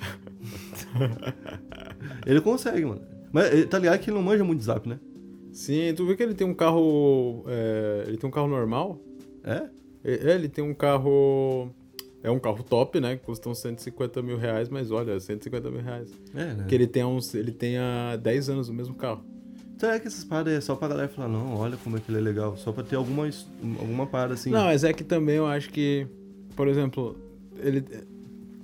ele 2.24 2.40
consegue, 2.40 2.86
mano. 2.86 3.02
Mas 3.30 3.52
ele- 3.52 3.66
tá 3.66 3.78
ligado 3.78 3.98
que 4.00 4.08
ele 4.08 4.16
não 4.16 4.22
manja 4.24 4.44
muito 4.44 4.62
zap, 4.62 4.88
né? 4.88 4.98
Sim, 5.52 5.92
tu 5.94 6.06
viu 6.06 6.16
que 6.16 6.22
ele 6.22 6.32
tem 6.34 6.46
um 6.46 6.54
carro. 6.54 7.44
é, 7.48 8.04
ele 8.06 8.16
tem 8.16 8.26
um 8.28 8.32
carro 8.32 8.48
normal? 8.48 8.98
É? 9.44 9.68
É, 10.02 10.34
ele 10.34 10.48
tem 10.48 10.64
um 10.64 10.72
carro. 10.72 11.70
É 12.22 12.30
um 12.30 12.38
carro 12.38 12.62
top, 12.62 13.00
né? 13.00 13.16
Que 13.16 13.24
custa 13.24 13.48
uns 13.48 13.58
150 13.58 14.22
mil 14.22 14.36
reais, 14.36 14.68
mas 14.68 14.90
olha, 14.90 15.18
150 15.18 15.70
mil 15.70 15.80
reais. 15.80 16.10
É, 16.34 16.44
né? 16.44 16.54
Porque 16.58 16.74
ele 16.74 16.86
tem, 16.86 17.04
uns, 17.04 17.34
ele 17.34 17.50
tem 17.50 17.78
há 17.78 18.16
10 18.16 18.48
anos 18.50 18.68
o 18.68 18.74
mesmo 18.74 18.94
carro. 18.94 19.24
Será 19.76 19.98
que 19.98 20.06
essas 20.06 20.22
paradas 20.22 20.52
é 20.52 20.60
só 20.60 20.76
pra 20.76 20.86
galera 20.86 21.08
falar, 21.08 21.28
não, 21.28 21.56
olha 21.56 21.76
como 21.76 21.96
é 21.96 22.00
que 22.00 22.08
ele 22.08 22.18
é 22.18 22.20
legal? 22.20 22.56
Só 22.56 22.70
pra 22.70 22.84
ter 22.84 22.94
alguma, 22.94 23.28
alguma 23.80 24.06
parada 24.06 24.34
assim. 24.34 24.50
Não, 24.50 24.64
mas 24.64 24.84
é 24.84 24.92
que 24.92 25.02
também 25.02 25.36
eu 25.36 25.46
acho 25.46 25.70
que, 25.70 26.06
por 26.54 26.68
exemplo, 26.68 27.16
ele 27.58 27.84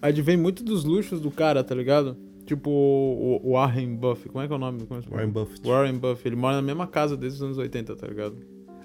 advém 0.00 0.36
muito 0.36 0.62
dos 0.62 0.84
luxos 0.84 1.20
do 1.20 1.30
cara, 1.30 1.64
tá 1.64 1.74
ligado? 1.74 2.16
Tipo 2.46 2.70
o, 2.70 3.40
o 3.42 3.52
Warren 3.54 3.96
Buffett, 3.96 4.28
como 4.28 4.44
é 4.44 4.46
que 4.46 4.52
é 4.52 4.56
o 4.56 4.58
nome? 4.58 4.86
Como 4.86 5.00
é 5.00 5.02
que 5.02 5.10
Warren 5.10 5.30
Buffett. 5.30 5.68
Warren 5.68 5.98
Buffett, 5.98 6.28
ele 6.28 6.36
mora 6.36 6.56
na 6.56 6.62
mesma 6.62 6.86
casa 6.86 7.16
desde 7.16 7.38
os 7.38 7.42
anos 7.42 7.58
80, 7.58 7.96
tá 7.96 8.06
ligado? 8.06 8.36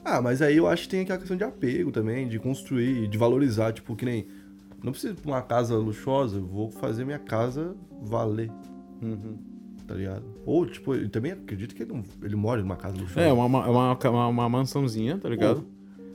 Ah, 0.04 0.22
mas 0.22 0.42
aí 0.42 0.58
eu 0.58 0.68
acho 0.68 0.84
que 0.84 0.90
tem 0.90 1.02
aquela 1.02 1.18
questão 1.18 1.38
de 1.38 1.44
apego 1.44 1.92
também, 1.92 2.28
de 2.28 2.38
construir, 2.38 3.08
de 3.08 3.18
valorizar. 3.18 3.72
Tipo, 3.72 3.96
que 3.96 4.04
nem. 4.04 4.28
Não 4.84 4.92
preciso 4.92 5.16
de 5.16 5.26
uma 5.26 5.42
casa 5.42 5.76
luxuosa, 5.78 6.40
vou 6.40 6.70
fazer 6.70 7.06
minha 7.06 7.20
casa 7.20 7.76
valer, 8.02 8.52
Uhum. 9.02 9.38
tá 9.88 9.96
ligado? 9.96 10.24
Ou, 10.46 10.66
tipo, 10.66 10.94
eu 10.94 11.10
também 11.10 11.32
acredito 11.32 11.74
que 11.74 11.84
ele, 11.84 11.94
não, 11.94 12.04
ele 12.22 12.36
mora 12.36 12.62
numa 12.62 12.76
casa 12.76 12.96
luxuosa. 12.98 13.22
É, 13.22 13.32
uma, 13.32 13.46
uma, 13.46 13.98
uma, 13.98 14.28
uma, 14.28 14.50
mansãozinha, 14.50 15.18
tá 15.18 15.30
ligado? 15.30 15.66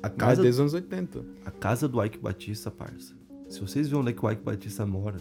A 0.03 0.09
Mas 0.09 0.17
casa, 0.17 0.43
desde 0.43 0.51
os 0.57 0.61
anos 0.61 0.75
80. 0.75 1.25
a 1.47 1.51
casa 1.51 1.89
do 1.89 2.03
Ike 2.05 2.19
Batista, 2.19 2.71
parça. 2.71 3.15
Se 3.49 3.61
vocês 3.61 3.89
verem 3.89 4.03
onde 4.03 4.11
é 4.11 4.13
que 4.15 4.25
o 4.25 4.31
Ike 4.31 4.43
Batista 4.45 4.85
mora, 4.87 5.17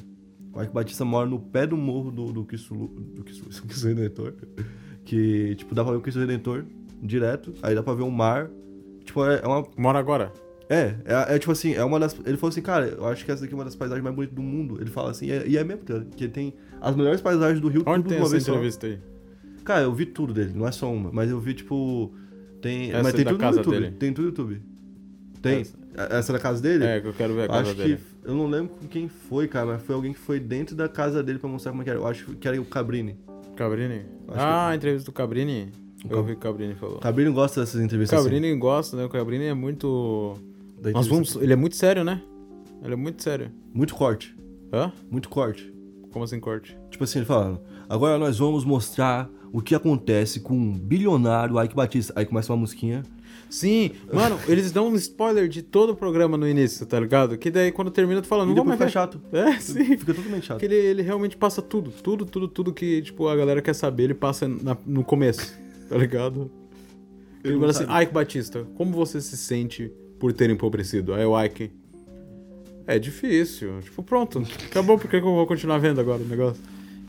o 0.54 0.62
Ike 0.62 0.74
Batista 0.74 1.06
mora 1.06 1.28
no 1.30 1.39
pé 1.39 1.66
do 1.66 1.78
morro 1.78 2.12
do, 2.12 2.26
do 2.34 2.43
Cristo, 2.43 2.74
Lu- 2.76 2.88
do 2.88 3.24
Cristo, 3.24 3.45
Cristo 3.66 3.88
Redentor. 3.88 4.34
Que, 5.06 5.56
tipo, 5.56 5.74
dá 5.74 5.84
pra 5.84 5.93
ver 5.93 6.00
o 6.00 6.02
Cristo 6.02 6.20
Redentor 6.20 6.66
direto, 7.02 7.54
aí 7.64 7.74
dá 7.74 7.82
pra 7.82 7.93
ver 7.93 8.04
o 8.04 8.12
mar. 8.12 8.50
Tipo, 9.06 9.24
é, 9.26 9.39
é 9.41 9.48
uma 9.48 9.66
Mora 9.78 9.98
agora? 10.00 10.34
É, 10.70 10.95
é, 11.05 11.36
é 11.36 11.39
tipo 11.39 11.51
assim, 11.51 11.74
é 11.74 11.84
uma 11.84 11.99
das. 11.99 12.13
Ele 12.26 12.36
falou 12.38 12.49
assim, 12.49 12.61
cara, 12.61 12.88
eu 12.88 13.05
acho 13.05 13.24
que 13.24 13.32
essa 13.32 13.41
daqui 13.41 13.53
é 13.53 13.57
uma 13.57 13.63
das 13.63 13.76
paisagens 13.76 14.03
mais 14.03 14.15
bonitas 14.15 14.36
do 14.36 14.41
mundo. 14.41 14.78
Ele 14.82 14.89
fala 14.89 15.11
assim, 15.11 15.28
e 15.28 15.32
é, 15.32 15.59
é 15.61 15.63
mesmo, 15.63 15.84
cara, 15.84 16.05
que 16.15 16.28
tem 16.28 16.53
as 16.82 16.95
melhores 16.95 17.22
paisagens 17.22 17.61
do 17.61 17.68
Rio, 17.70 17.84
Onde 17.86 18.03
tudo 18.03 18.09
tem 18.09 18.18
uma 18.18 18.24
essa 18.26 18.32
vez 18.32 18.43
só. 18.43 18.51
entrevista 18.51 18.88
aí? 18.88 18.99
Cara, 19.63 19.82
eu 19.82 19.93
vi 19.93 20.05
tudo 20.05 20.34
dele, 20.34 20.51
não 20.53 20.68
é 20.68 20.72
só 20.72 20.91
uma, 20.91 21.11
mas 21.11 21.30
eu 21.30 21.39
vi, 21.39 21.53
tipo. 21.53 22.11
Tem. 22.61 22.91
Essa 22.91 23.03
mas 23.03 23.13
tem 23.13 23.24
da 23.24 23.32
tudo 23.32 23.39
casa 23.39 23.51
no 23.53 23.57
YouTube. 23.59 23.80
dele? 23.80 23.95
Tem 23.97 24.13
tudo 24.13 24.24
no 24.24 24.30
YouTube. 24.30 24.61
Tem. 25.41 25.61
Essa. 25.61 25.78
Essa 26.11 26.34
da 26.34 26.39
casa 26.39 26.61
dele? 26.61 26.84
É, 26.86 27.01
que 27.01 27.07
eu 27.07 27.13
quero 27.13 27.34
ver 27.34 27.41
a 27.41 27.45
Eu 27.45 27.49
casa 27.49 27.61
acho 27.61 27.76
dele. 27.76 27.97
que. 27.97 28.30
Eu 28.30 28.36
não 28.36 28.47
lembro 28.47 28.76
quem 28.89 29.07
foi, 29.07 29.47
cara, 29.47 29.65
mas 29.65 29.82
foi 29.82 29.95
alguém 29.95 30.11
que 30.13 30.20
foi 30.20 30.39
dentro 30.39 30.76
da 30.76 30.89
casa 30.89 31.24
dele 31.24 31.39
pra 31.39 31.49
mostrar 31.49 31.72
como 31.72 31.82
é 31.82 31.86
que 31.86 31.89
era. 31.89 31.99
Eu 31.99 32.05
acho 32.05 32.36
que 32.36 32.47
era 32.47 32.59
o 32.59 32.65
Cabrini. 32.65 33.15
Cabrini? 33.55 34.05
Acho 34.28 34.39
ah, 34.39 34.68
que- 34.68 34.74
a 34.74 34.76
entrevista 34.76 35.09
do 35.09 35.13
Cabrini? 35.13 35.72
O 36.05 36.11
Eu 36.11 36.18
ouvi 36.20 36.34
que 36.34 36.38
o 36.38 36.41
Cabrini 36.41 36.76
falou. 36.76 36.99
Cabrini 36.99 37.32
gosta 37.32 37.61
dessas 37.61 37.82
O 37.82 37.84
entrevistas 37.84 38.22
Cabrini 38.22 38.53
gosta, 38.55 38.95
né? 38.97 39.05
O 39.05 39.09
Cabrini 39.09 39.45
é 39.45 39.53
muito. 39.53 40.36
Da 40.82 40.91
Nós 40.91 41.07
vamos. 41.07 41.36
Ele 41.36 41.53
é 41.53 41.55
muito 41.55 41.75
sério, 41.75 42.03
né? 42.03 42.21
Ele 42.84 42.93
é 42.93 42.97
muito 42.97 43.21
sério. 43.23 43.51
Muito 43.73 43.95
corte. 43.95 44.36
Hã? 44.71 44.91
Muito 45.09 45.30
corte. 45.30 45.73
Como 46.11 46.23
assim, 46.23 46.39
corte? 46.39 46.78
Tipo 46.89 47.03
assim, 47.03 47.19
ele 47.19 47.25
fala, 47.25 47.61
agora 47.88 48.17
nós 48.17 48.38
vamos 48.39 48.63
mostrar 48.65 49.30
o 49.51 49.61
que 49.61 49.75
acontece 49.75 50.39
com 50.39 50.55
um 50.55 50.71
bilionário 50.73 51.61
Ike 51.63 51.75
Batista. 51.75 52.13
Aí 52.15 52.25
começa 52.25 52.51
uma 52.51 52.59
musiquinha. 52.59 53.03
Sim, 53.49 53.91
mano, 54.11 54.38
eles 54.47 54.71
dão 54.71 54.89
um 54.89 54.95
spoiler 54.95 55.47
de 55.47 55.61
todo 55.61 55.91
o 55.91 55.95
programa 55.95 56.38
no 56.38 56.47
início, 56.47 56.86
tá 56.86 56.99
ligado? 56.99 57.38
Que 57.38 57.49
daí 57.49 57.71
quando 57.71 57.89
termina 57.89 58.21
tu 58.21 58.28
fala, 58.28 58.45
não 58.45 58.53
vou 58.53 58.65
mais 58.65 58.78
fica 58.78 58.89
chato. 58.89 59.21
É, 59.32 59.53
sim. 59.59 59.97
Fica 59.97 60.13
totalmente 60.13 60.45
chato. 60.45 60.59
Porque 60.59 60.65
ele, 60.73 60.75
ele 60.75 61.01
realmente 61.01 61.38
passa 61.38 61.61
tudo, 61.61 61.91
tudo, 61.91 62.25
tudo, 62.25 62.47
tudo 62.47 62.73
que, 62.73 63.01
tipo, 63.01 63.28
a 63.28 63.36
galera 63.36 63.61
quer 63.61 63.73
saber, 63.73 64.03
ele 64.03 64.13
passa 64.13 64.47
na- 64.47 64.78
no 64.86 65.03
começo, 65.03 65.57
tá 65.88 65.97
ligado? 65.97 66.51
Ele 67.43 67.53
não 67.53 67.71
fala 67.71 67.71
assim. 67.71 68.03
Ike 68.03 68.13
Batista, 68.13 68.67
como 68.75 68.91
você 68.91 69.21
se 69.21 69.38
sente 69.38 69.91
por 70.20 70.34
ter 70.34 70.49
empobrecido? 70.49 71.13
Aí 71.13 71.26
o 71.26 71.41
Ike, 71.43 71.72
é 72.86 72.97
difícil. 72.99 73.80
Tipo, 73.82 74.01
pronto, 74.03 74.41
acabou, 74.70 74.97
por 74.97 75.09
que 75.09 75.20
que 75.20 75.26
eu 75.28 75.34
vou 75.34 75.45
continuar 75.47 75.78
vendo 75.78 75.99
agora 76.01 76.22
o 76.22 76.26
negócio? 76.26 76.61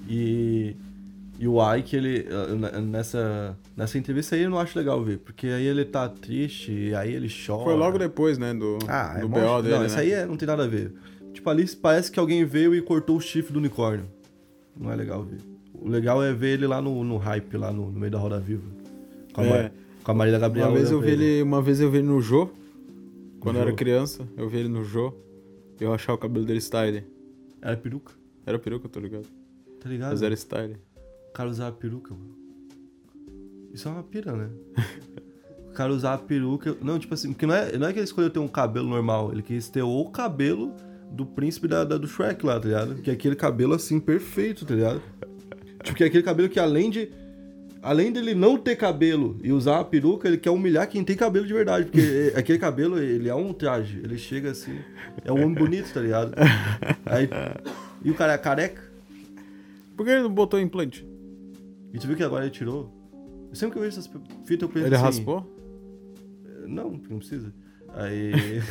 E, 0.08 0.74
e 1.38 1.46
o 1.46 1.58
Ike, 1.76 1.96
ele, 1.96 2.26
eh, 2.28 2.80
nessa, 2.80 3.56
nessa 3.76 3.98
entrevista 3.98 4.34
aí 4.34 4.42
eu 4.42 4.50
não 4.50 4.58
acho 4.58 4.78
legal 4.78 5.02
ver, 5.02 5.18
porque 5.18 5.46
aí 5.46 5.66
ele 5.66 5.84
tá 5.84 6.08
triste, 6.08 6.72
e 6.72 6.94
aí 6.94 7.12
ele 7.12 7.28
chora. 7.28 7.64
Foi 7.64 7.74
logo 7.76 7.98
depois, 7.98 8.38
né, 8.38 8.52
do, 8.54 8.78
Ah, 8.88 9.14
é 9.18 9.20
do 9.20 9.28
mó- 9.28 9.38
BO 9.38 9.62
dele, 9.62 9.74
Não, 9.74 9.80
né? 9.82 9.86
isso 9.86 9.98
aí 9.98 10.12
é- 10.12 10.26
não 10.26 10.36
tem 10.36 10.46
nada 10.48 10.64
a 10.64 10.66
ver. 10.66 10.92
Tipo, 11.32 11.50
ali 11.50 11.64
parece 11.76 12.10
que 12.10 12.18
alguém 12.18 12.44
veio 12.44 12.74
e 12.74 12.82
cortou 12.82 13.16
o 13.16 13.20
chifre 13.20 13.52
do 13.52 13.58
unicórnio. 13.58 14.06
Não 14.76 14.90
é 14.90 14.96
legal 14.96 15.22
ver. 15.22 15.38
O 15.74 15.88
legal 15.88 16.22
é 16.24 16.32
ver 16.32 16.54
ele 16.54 16.66
lá 16.66 16.80
no, 16.82 17.04
no 17.04 17.16
hype, 17.18 17.56
lá 17.56 17.70
no, 17.70 17.90
no 17.92 18.00
meio 18.00 18.10
da 18.10 18.18
roda 18.18 18.40
viva. 18.40 18.64
Com 19.32 19.42
a, 19.42 19.46
É. 19.46 19.72
Com 20.02 20.10
a 20.10 20.14
Marília 20.14 20.38
Gabriela. 20.40 20.70
Uma 20.70 20.76
vez 20.78 20.90
eu 20.90 20.98
vi 21.00 21.04
pra 21.06 21.12
ele, 21.14 21.42
uma 21.42 21.62
vez 21.62 21.80
eu 21.80 21.90
vi 21.90 21.98
ele 21.98 22.06
no 22.08 22.20
Jô, 22.20 22.50
quando 23.40 23.56
eu 23.56 23.62
era 23.62 23.72
criança, 23.72 24.26
eu 24.36 24.48
vi 24.48 24.58
ele 24.58 24.68
no 24.68 24.84
Jô, 24.84 25.14
e 25.80 25.84
eu 25.84 25.92
achava 25.92 26.16
o 26.16 26.20
cabelo 26.20 26.44
dele 26.44 26.60
style. 26.60 27.04
Era 27.60 27.76
peruca, 27.76 28.12
Era 28.46 28.58
peruca, 28.58 28.88
tô 28.88 29.00
ligado? 29.00 29.26
tá 29.80 29.88
ligado? 29.88 30.10
Mas 30.10 30.22
era 30.22 30.34
style. 30.34 30.76
O 31.28 31.32
cara 31.32 31.48
usava 31.48 31.74
peruca, 31.76 32.12
mano. 32.14 32.36
Isso 33.72 33.86
é 33.88 33.90
uma 33.92 34.02
pira, 34.02 34.32
né? 34.32 34.50
o 35.68 35.72
cara 35.72 35.92
usava 35.92 36.20
peruca. 36.22 36.76
Não, 36.82 36.98
tipo 36.98 37.14
assim, 37.14 37.32
porque 37.32 37.46
não 37.46 37.54
é, 37.54 37.76
não 37.78 37.86
é 37.86 37.92
que 37.92 37.98
ele 37.98 38.04
escolheu 38.04 38.30
ter 38.30 38.38
um 38.40 38.48
cabelo 38.48 38.88
normal, 38.88 39.30
ele 39.32 39.42
quis 39.42 39.68
ter 39.68 39.82
o 39.82 40.04
cabelo 40.06 40.74
do 41.12 41.24
príncipe 41.24 41.68
da, 41.68 41.84
da- 41.84 41.96
do 41.98 42.06
Shrek 42.08 42.44
lá, 42.44 42.58
tá 42.58 42.66
ligado? 42.66 42.94
Que 43.02 43.10
é 43.10 43.12
aquele 43.12 43.36
cabelo 43.36 43.74
assim, 43.74 44.00
perfeito, 44.00 44.64
tá 44.66 44.74
ligado? 44.74 45.00
Tipo, 45.84 45.96
que 45.96 46.02
é 46.04 46.06
aquele 46.08 46.22
cabelo 46.24 46.48
que 46.48 46.58
além 46.58 46.90
de. 46.90 47.08
Além 47.82 48.10
dele 48.12 48.34
não 48.34 48.56
ter 48.56 48.76
cabelo 48.76 49.38
e 49.42 49.52
usar 49.52 49.80
a 49.80 49.84
peruca, 49.84 50.26
ele 50.26 50.38
quer 50.38 50.50
humilhar 50.50 50.88
quem 50.88 51.04
tem 51.04 51.16
cabelo 51.16 51.46
de 51.46 51.54
verdade. 51.54 51.86
Porque 51.86 52.32
aquele 52.36 52.58
cabelo, 52.58 52.98
ele 52.98 53.28
é 53.28 53.34
um 53.34 53.52
traje. 53.52 54.00
Ele 54.02 54.18
chega 54.18 54.50
assim. 54.50 54.78
É 55.24 55.32
um 55.32 55.42
homem 55.42 55.54
bonito, 55.54 55.92
tá 55.92 56.00
ligado? 56.00 56.34
Aí, 57.06 57.28
e 58.04 58.10
o 58.10 58.14
cara 58.14 58.32
é 58.32 58.38
careca. 58.38 58.82
Por 59.96 60.04
que 60.04 60.12
ele 60.12 60.22
não 60.22 60.30
botou 60.30 60.60
implante? 60.60 61.06
E 61.92 61.98
tu 61.98 62.06
viu 62.06 62.16
que 62.16 62.22
agora 62.22 62.44
ele 62.44 62.52
tirou? 62.52 62.92
Sempre 63.52 63.72
que 63.72 63.78
eu 63.78 63.82
vejo 63.82 63.98
essas 63.98 64.10
fitas, 64.44 64.62
eu 64.62 64.68
penso 64.68 64.86
Ele 64.86 64.94
assim... 64.94 65.04
raspou? 65.04 65.58
Não, 66.66 66.98
porque 66.98 67.12
não 67.12 67.18
precisa. 67.18 67.52
Aí... 67.94 68.32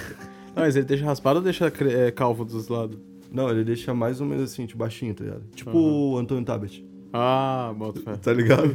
Não, 0.56 0.64
mas 0.64 0.76
ele 0.76 0.86
deixa 0.86 1.06
raspado 1.06 1.38
ou 1.38 1.44
deixa 1.44 1.68
é, 1.68 2.10
calvo 2.10 2.44
dos 2.44 2.68
lados? 2.68 2.98
Não, 3.32 3.48
ele 3.52 3.64
deixa 3.64 3.94
mais 3.94 4.20
ou 4.20 4.26
menos 4.26 4.52
assim, 4.52 4.66
tipo, 4.66 4.80
baixinho, 4.80 5.14
tá 5.14 5.24
ligado? 5.24 5.44
Tipo 5.54 5.78
o 5.78 6.18
Antônio 6.18 6.44
Tabet. 6.44 6.84
Ah, 7.14 7.74
bota 7.78 8.00
fé. 8.02 8.16
Tá 8.18 8.34
ligado? 8.34 8.74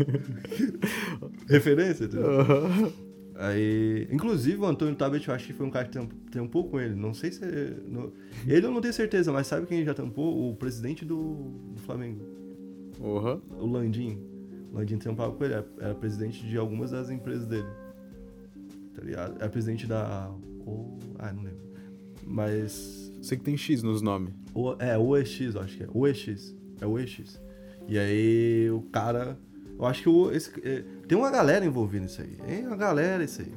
Referência, 1.48 2.04
entendeu? 2.04 2.92
Aí, 3.34 4.06
inclusive 4.10 4.58
o 4.58 4.66
Antônio 4.66 4.94
Tabet, 4.94 5.26
eu 5.26 5.34
acho 5.34 5.46
que 5.46 5.52
foi 5.52 5.66
um 5.66 5.70
cara 5.70 5.86
que 5.86 5.92
tamp- 5.92 6.12
tampou 6.30 6.68
com 6.68 6.78
ele. 6.80 6.94
Não 6.94 7.12
sei 7.14 7.32
se. 7.32 7.44
é- 7.44 7.74
Ele 8.46 8.66
eu 8.66 8.70
não 8.70 8.80
tenho 8.80 8.92
certeza, 8.94 9.32
mas 9.32 9.46
sabe 9.46 9.66
quem 9.66 9.84
já 9.84 9.94
tampou? 9.94 10.50
O 10.50 10.54
presidente 10.56 11.04
do, 11.04 11.50
do 11.74 11.80
Flamengo, 11.80 12.20
Porra. 12.98 13.40
o 13.58 13.66
Landim. 13.66 14.18
O 14.72 14.76
Landim 14.76 14.96
tampava 14.98 15.32
com 15.32 15.44
ele, 15.44 15.54
era, 15.54 15.66
era 15.80 15.94
presidente 15.94 16.46
de 16.46 16.56
algumas 16.56 16.90
das 16.90 17.10
empresas 17.10 17.46
dele. 17.46 17.66
Tá 18.94 19.02
ligado? 19.02 19.36
Era 19.38 19.48
presidente 19.48 19.86
da. 19.86 20.30
O, 20.66 20.98
ah, 21.18 21.32
não 21.32 21.42
lembro. 21.42 21.58
Mas. 22.26 23.10
Sei 23.22 23.38
que 23.38 23.44
tem 23.44 23.56
X 23.56 23.82
nos 23.82 24.02
nomes. 24.02 24.32
O, 24.54 24.74
é, 24.78 24.96
OEX, 24.98 25.40
eu 25.54 25.60
acho 25.60 25.76
que 25.78 25.84
é. 25.84 25.88
OEX. 25.92 26.54
É 26.80 26.86
OEX. 26.86 27.40
E 27.88 27.98
aí 27.98 28.70
o 28.70 28.82
cara. 28.82 29.38
Eu 29.78 29.86
acho 29.86 30.02
que 30.02 30.08
o, 30.08 30.30
esse, 30.30 30.50
é, 30.62 30.84
tem 31.08 31.18
uma 31.18 31.30
galera 31.30 31.64
envolvida 31.64 32.04
nisso 32.04 32.22
aí. 32.22 32.36
Tem 32.46 32.66
uma 32.66 32.76
galera 32.76 33.24
isso 33.24 33.42
aí. 33.42 33.52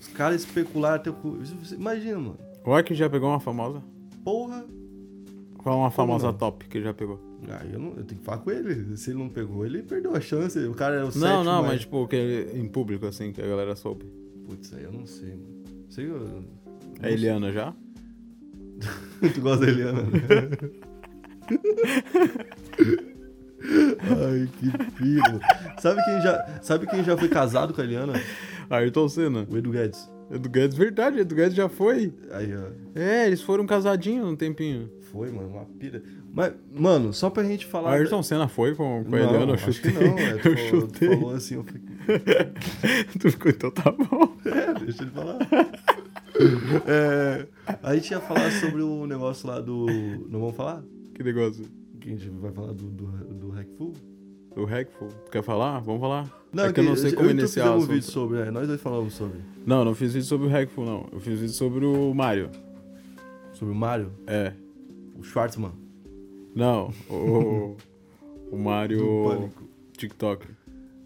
Os 0.00 0.08
caras 0.08 0.40
especularam 0.42 0.96
até 0.96 1.10
Imagina, 1.74 2.18
mano. 2.18 2.38
O 2.64 2.72
Ark 2.72 2.92
já 2.94 3.08
pegou 3.08 3.28
uma 3.28 3.38
famosa? 3.40 3.82
Porra. 4.24 4.64
Qual 5.58 5.76
é 5.76 5.78
uma 5.78 5.90
famosa 5.90 6.28
não? 6.28 6.34
top 6.34 6.66
que 6.68 6.78
ele 6.78 6.84
já 6.84 6.94
pegou? 6.94 7.20
Aí 7.60 7.72
eu, 7.72 7.78
não, 7.78 7.88
eu 7.90 8.04
tenho 8.04 8.18
que 8.20 8.24
falar 8.24 8.38
com 8.38 8.50
ele. 8.50 8.96
Se 8.96 9.10
ele 9.10 9.18
não 9.18 9.28
pegou, 9.28 9.64
ele 9.64 9.82
perdeu 9.82 10.14
a 10.14 10.20
chance. 10.20 10.58
O 10.60 10.74
cara 10.74 10.96
é 10.96 11.00
o 11.00 11.04
Não, 11.06 11.10
sétimo, 11.12 11.44
não, 11.44 11.62
mas 11.62 11.80
tipo, 11.82 12.06
que 12.08 12.16
ele- 12.16 12.58
em 12.58 12.68
público, 12.68 13.06
assim, 13.06 13.32
que 13.32 13.40
a 13.40 13.46
galera 13.46 13.76
soube. 13.76 14.04
Putz, 14.46 14.72
aí 14.74 14.82
eu 14.84 14.92
não 14.92 15.06
sei, 15.06 15.30
mano. 15.30 15.62
Sei 15.88 16.06
eu. 16.06 16.18
não 16.18 16.44
É 17.00 17.06
a 17.06 17.10
Eliana 17.10 17.52
já? 17.52 17.72
sei. 19.20 19.30
tu 19.34 19.40
gosta 19.40 19.66
da 19.66 19.70
Eliana, 19.72 20.02
né? 20.02 20.10
Ai, 23.64 24.48
que 24.58 24.70
piro. 24.94 25.40
Sabe 25.80 26.02
quem, 26.04 26.20
já, 26.20 26.58
sabe 26.62 26.86
quem 26.86 27.04
já 27.04 27.16
foi 27.16 27.28
casado 27.28 27.72
com 27.72 27.80
a 27.80 27.84
Eliana? 27.84 28.14
Ayrton 28.70 29.08
Senna. 29.08 29.46
O 29.50 29.56
Edu 29.56 29.70
Guedes. 29.70 30.10
Edu 30.30 30.48
Guedes, 30.48 30.76
verdade, 30.76 31.18
Edu 31.20 31.34
Guedes 31.34 31.54
já 31.54 31.68
foi. 31.68 32.12
Aí, 32.30 32.50
ó. 32.56 32.70
É, 32.98 33.26
eles 33.26 33.42
foram 33.42 33.66
casadinhos 33.66 34.26
um 34.26 34.34
tempinho. 34.36 34.90
Foi, 35.12 35.30
mano, 35.30 35.48
uma 35.48 35.64
pira. 35.78 36.02
Mas, 36.32 36.54
mano, 36.74 37.12
só 37.12 37.28
pra 37.28 37.44
gente 37.44 37.66
falar. 37.66 37.92
Ayrton 37.92 38.22
Senna 38.22 38.48
foi 38.48 38.74
com, 38.74 39.04
com 39.04 39.14
a 39.14 39.18
não, 39.18 39.28
Eliana, 39.34 39.52
eu 39.52 39.58
chutei. 39.58 39.92
não, 39.92 40.18
é, 40.18 40.34
tu 40.40 40.48
eu 40.48 40.56
falou- 40.56 40.80
chutei. 40.80 41.08
Tu 41.10 41.16
falou 41.18 41.34
assim, 41.34 41.54
eu 41.56 41.64
falei, 41.64 41.82
tu 43.20 43.30
ficou, 43.30 43.50
então 43.50 43.70
tá 43.70 43.90
bom. 43.90 44.36
é, 44.46 44.84
deixa 44.84 45.02
ele 45.02 45.10
falar. 45.10 45.38
É, 46.86 47.46
a 47.82 47.94
gente 47.94 48.10
ia 48.10 48.20
falar 48.20 48.50
sobre 48.52 48.80
o 48.82 49.06
negócio 49.06 49.46
lá 49.46 49.60
do. 49.60 49.84
Não 50.30 50.40
vamos 50.40 50.56
falar? 50.56 50.82
Que 51.14 51.22
negócio. 51.22 51.64
Que 52.02 52.12
a 52.12 52.16
gente 52.16 52.30
vai 52.30 52.50
falar 52.50 52.72
do, 52.72 52.90
do, 52.90 53.06
do 53.06 53.50
Hackful? 53.50 53.92
O 54.56 54.64
Hackful. 54.64 55.08
Tu 55.08 55.30
quer 55.30 55.42
falar? 55.42 55.78
Vamos 55.78 56.00
falar. 56.00 56.28
Não, 56.52 56.64
é 56.64 56.72
que 56.72 56.80
eu 56.80 56.84
não 56.84 56.96
sei 56.96 57.12
como 57.12 57.30
e 57.30 57.34
tu 57.34 57.38
iniciar 57.38 57.70
o 57.70 57.76
um 57.76 57.86
vídeo 57.86 58.02
sobre, 58.02 58.40
é, 58.40 58.50
nós 58.50 58.66
dois 58.66 58.80
falamos 58.80 59.14
sobre. 59.14 59.38
Não, 59.64 59.84
não 59.84 59.94
fiz 59.94 60.12
vídeo 60.12 60.26
sobre 60.26 60.48
o 60.48 60.50
Hackful, 60.50 60.84
não. 60.84 61.08
Eu 61.12 61.20
fiz 61.20 61.38
vídeo 61.38 61.54
sobre 61.54 61.86
o 61.86 62.12
Mario. 62.12 62.50
Sobre 63.52 63.72
o 63.72 63.76
Mario, 63.76 64.10
É. 64.26 64.52
o 65.16 65.22
Schwartzman. 65.22 65.70
Não, 66.56 66.92
o, 67.08 67.76
o 68.50 68.58
Mario 68.58 68.98
Do 68.98 69.28
Pânico. 69.28 69.62
TikTok. 69.96 70.46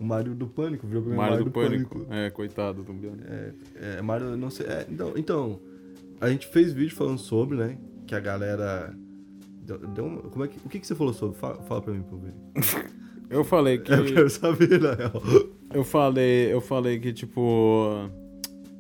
O 0.00 0.04
Mario 0.04 0.34
do 0.34 0.46
Pânico, 0.46 0.86
virou 0.86 1.02
O 1.02 1.06
primeiro 1.06 1.30
Mario 1.30 1.44
do 1.44 1.50
Pânico. 1.50 2.06
É, 2.10 2.30
coitado 2.30 2.82
do. 2.82 2.92
É, 3.26 3.52
é, 3.98 4.02
Mario, 4.02 4.34
não 4.34 4.48
sei. 4.48 4.66
é, 4.66 4.86
então, 4.90 5.12
então, 5.14 5.60
a 6.20 6.30
gente 6.30 6.46
fez 6.46 6.72
vídeo 6.72 6.96
falando 6.96 7.18
sobre, 7.18 7.58
né? 7.58 7.76
Que 8.06 8.14
a 8.14 8.20
galera. 8.20 8.96
Uma- 9.74 10.22
como 10.22 10.44
é 10.44 10.48
que, 10.48 10.58
o 10.64 10.68
que, 10.68 10.78
que 10.80 10.86
você 10.86 10.94
falou 10.94 11.12
sobre? 11.12 11.36
Fala, 11.38 11.56
fala 11.62 11.82
pra 11.82 11.92
mim 11.92 12.02
pra 12.02 12.16
eu 12.16 12.20
ver. 12.20 12.34
Eu 13.28 13.42
falei 13.42 13.78
que. 13.78 13.92
Eu 13.92 14.04
quero 14.04 14.30
saber, 14.30 14.80
na 14.80 14.94
real. 14.94 15.20
Eu 15.74 15.82
falei, 15.82 16.52
eu 16.52 16.60
falei 16.60 17.00
que, 17.00 17.12
tipo, 17.12 18.08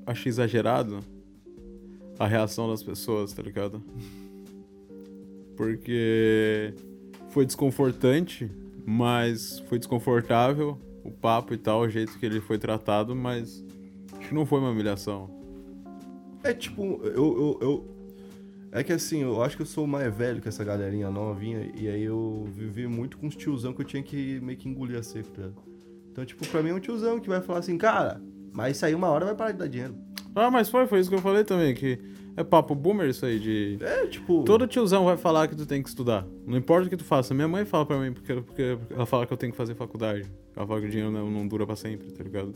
achei 0.06 0.30
exagerado 0.30 1.00
a 2.16 2.28
reação 2.28 2.70
das 2.70 2.80
pessoas, 2.80 3.32
tá 3.32 3.42
ligado? 3.42 3.82
Porque 5.56 6.74
foi 7.30 7.44
desconfortante, 7.46 8.50
mas 8.86 9.58
foi 9.68 9.78
desconfortável 9.78 10.78
o 11.02 11.10
papo 11.10 11.54
e 11.54 11.56
tal, 11.56 11.80
o 11.82 11.88
jeito 11.88 12.18
que 12.18 12.26
ele 12.26 12.40
foi 12.40 12.58
tratado, 12.58 13.14
mas 13.16 13.64
acho 14.18 14.28
que 14.28 14.34
não 14.34 14.44
foi 14.46 14.58
uma 14.60 14.70
humilhação. 14.70 15.30
É 16.42 16.52
tipo, 16.52 17.00
eu, 17.04 17.12
eu, 17.14 17.58
eu- 17.60 17.95
É 18.76 18.84
que 18.84 18.92
assim, 18.92 19.22
eu 19.22 19.42
acho 19.42 19.56
que 19.56 19.62
eu 19.62 19.66
sou 19.66 19.86
mais 19.86 20.14
velho 20.14 20.38
que 20.38 20.48
essa 20.48 20.62
galerinha 20.62 21.10
novinha, 21.10 21.72
e 21.74 21.88
aí 21.88 22.04
eu 22.04 22.46
vivi 22.52 22.86
muito 22.86 23.16
com 23.16 23.26
os 23.26 23.34
tiozão 23.34 23.72
que 23.72 23.80
eu 23.80 23.86
tinha 23.86 24.02
que 24.02 24.38
meio 24.42 24.58
que 24.58 24.68
engolir 24.68 24.98
a 24.98 25.02
seco, 25.02 25.30
tá? 25.30 25.48
Então, 26.12 26.26
tipo, 26.26 26.46
pra 26.46 26.62
mim 26.62 26.68
é 26.68 26.74
um 26.74 26.78
tiozão 26.78 27.18
que 27.18 27.26
vai 27.26 27.40
falar 27.40 27.60
assim, 27.60 27.78
cara, 27.78 28.20
mas 28.52 28.76
isso 28.76 28.84
aí 28.84 28.94
uma 28.94 29.08
hora 29.08 29.24
vai 29.24 29.34
parar 29.34 29.52
de 29.52 29.58
dar 29.58 29.66
dinheiro. 29.66 29.94
Ah, 30.34 30.50
mas 30.50 30.68
foi, 30.68 30.86
foi 30.86 31.00
isso 31.00 31.08
que 31.08 31.16
eu 31.16 31.22
falei 31.22 31.42
também, 31.42 31.74
que 31.74 31.98
é 32.36 32.44
papo 32.44 32.74
boomer 32.74 33.08
isso 33.08 33.24
aí 33.24 33.38
de... 33.38 33.78
É, 33.80 34.06
tipo. 34.08 34.44
Todo 34.44 34.66
tiozão 34.66 35.06
vai 35.06 35.16
falar 35.16 35.48
que 35.48 35.56
tu 35.56 35.64
tem 35.64 35.82
que 35.82 35.88
estudar. 35.88 36.26
Não 36.46 36.58
importa 36.58 36.86
o 36.86 36.90
que 36.90 36.98
tu 36.98 37.04
faça. 37.04 37.32
Minha 37.32 37.48
mãe 37.48 37.64
fala 37.64 37.86
pra 37.86 37.98
mim 37.98 38.12
porque, 38.12 38.34
porque 38.42 38.76
ela 38.90 39.06
fala 39.06 39.26
que 39.26 39.32
eu 39.32 39.38
tenho 39.38 39.52
que 39.52 39.56
fazer 39.56 39.74
faculdade. 39.74 40.30
Ela 40.54 40.66
fala 40.66 40.80
que 40.82 40.86
o 40.86 40.90
dinheiro 40.90 41.10
não, 41.10 41.30
não 41.30 41.48
dura 41.48 41.64
pra 41.64 41.76
sempre, 41.76 42.12
tá 42.12 42.22
ligado? 42.22 42.52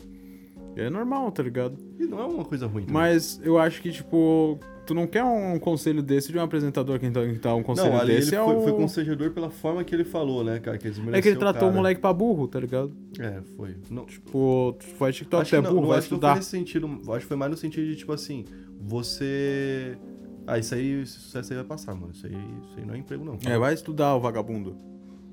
E 0.75 0.81
é 0.81 0.89
normal, 0.89 1.31
tá 1.31 1.41
ligado? 1.41 1.75
E 1.99 2.05
não 2.05 2.19
é 2.19 2.25
uma 2.25 2.45
coisa 2.45 2.67
ruim. 2.67 2.85
Mas 2.87 3.41
eu 3.43 3.57
acho 3.57 3.81
que, 3.81 3.91
tipo, 3.91 4.59
tu 4.91 4.95
não 4.95 5.07
quer 5.07 5.23
um 5.23 5.57
conselho 5.57 6.03
desse 6.03 6.31
de 6.33 6.37
um 6.37 6.41
apresentador 6.41 6.99
que 6.99 7.09
tá, 7.09 7.25
que 7.25 7.39
tá 7.39 7.55
um 7.55 7.63
conselho 7.63 7.91
Não, 7.93 7.99
ali 8.01 8.11
ele 8.11 8.19
desse 8.19 8.35
é 8.35 8.43
foi, 8.43 8.55
o... 8.55 8.61
foi 8.61 8.73
constrangedor 8.73 9.31
pela 9.31 9.49
forma 9.49 9.83
que 9.85 9.95
ele 9.95 10.03
falou, 10.03 10.43
né, 10.43 10.59
cara? 10.59 10.77
Que 10.77 10.87
É 10.89 11.21
que 11.21 11.29
ele 11.29 11.37
tratou 11.37 11.61
o 11.63 11.71
cara. 11.71 11.75
moleque 11.75 12.01
pra 12.01 12.11
burro, 12.11 12.47
tá 12.47 12.59
ligado? 12.59 12.91
É, 13.17 13.39
foi. 13.55 13.75
Não, 13.89 14.05
Tipo, 14.05 14.75
tu 14.77 14.85
faz 14.97 15.15
TikTok, 15.15 15.41
acho 15.43 15.49
tu 15.51 15.55
é 15.55 15.61
burro, 15.61 15.81
não 15.81 15.87
vai 15.87 15.97
acho 15.99 16.07
que 16.09 16.13
não 16.13 16.19
foi 16.19 16.27
estudar. 16.29 16.35
nesse 16.35 16.49
sentido. 16.49 16.87
Acho 17.09 17.19
que 17.21 17.25
foi 17.25 17.37
mais 17.37 17.51
no 17.51 17.57
sentido 17.57 17.85
de, 17.87 17.95
tipo 17.95 18.11
assim, 18.11 18.43
você. 18.79 19.97
Ah, 20.45 20.57
isso 20.57 20.73
aí, 20.75 21.01
esse 21.01 21.13
sucesso 21.13 21.53
aí 21.53 21.57
vai 21.59 21.65
passar, 21.65 21.93
mano. 21.95 22.11
Isso 22.13 22.25
aí, 22.25 22.33
isso 22.33 22.73
aí 22.77 22.85
não 22.85 22.93
é 22.93 22.97
emprego, 22.97 23.23
não. 23.23 23.37
É, 23.45 23.57
vai 23.57 23.73
estudar, 23.73 24.15
o 24.15 24.19
vagabundo. 24.19 24.75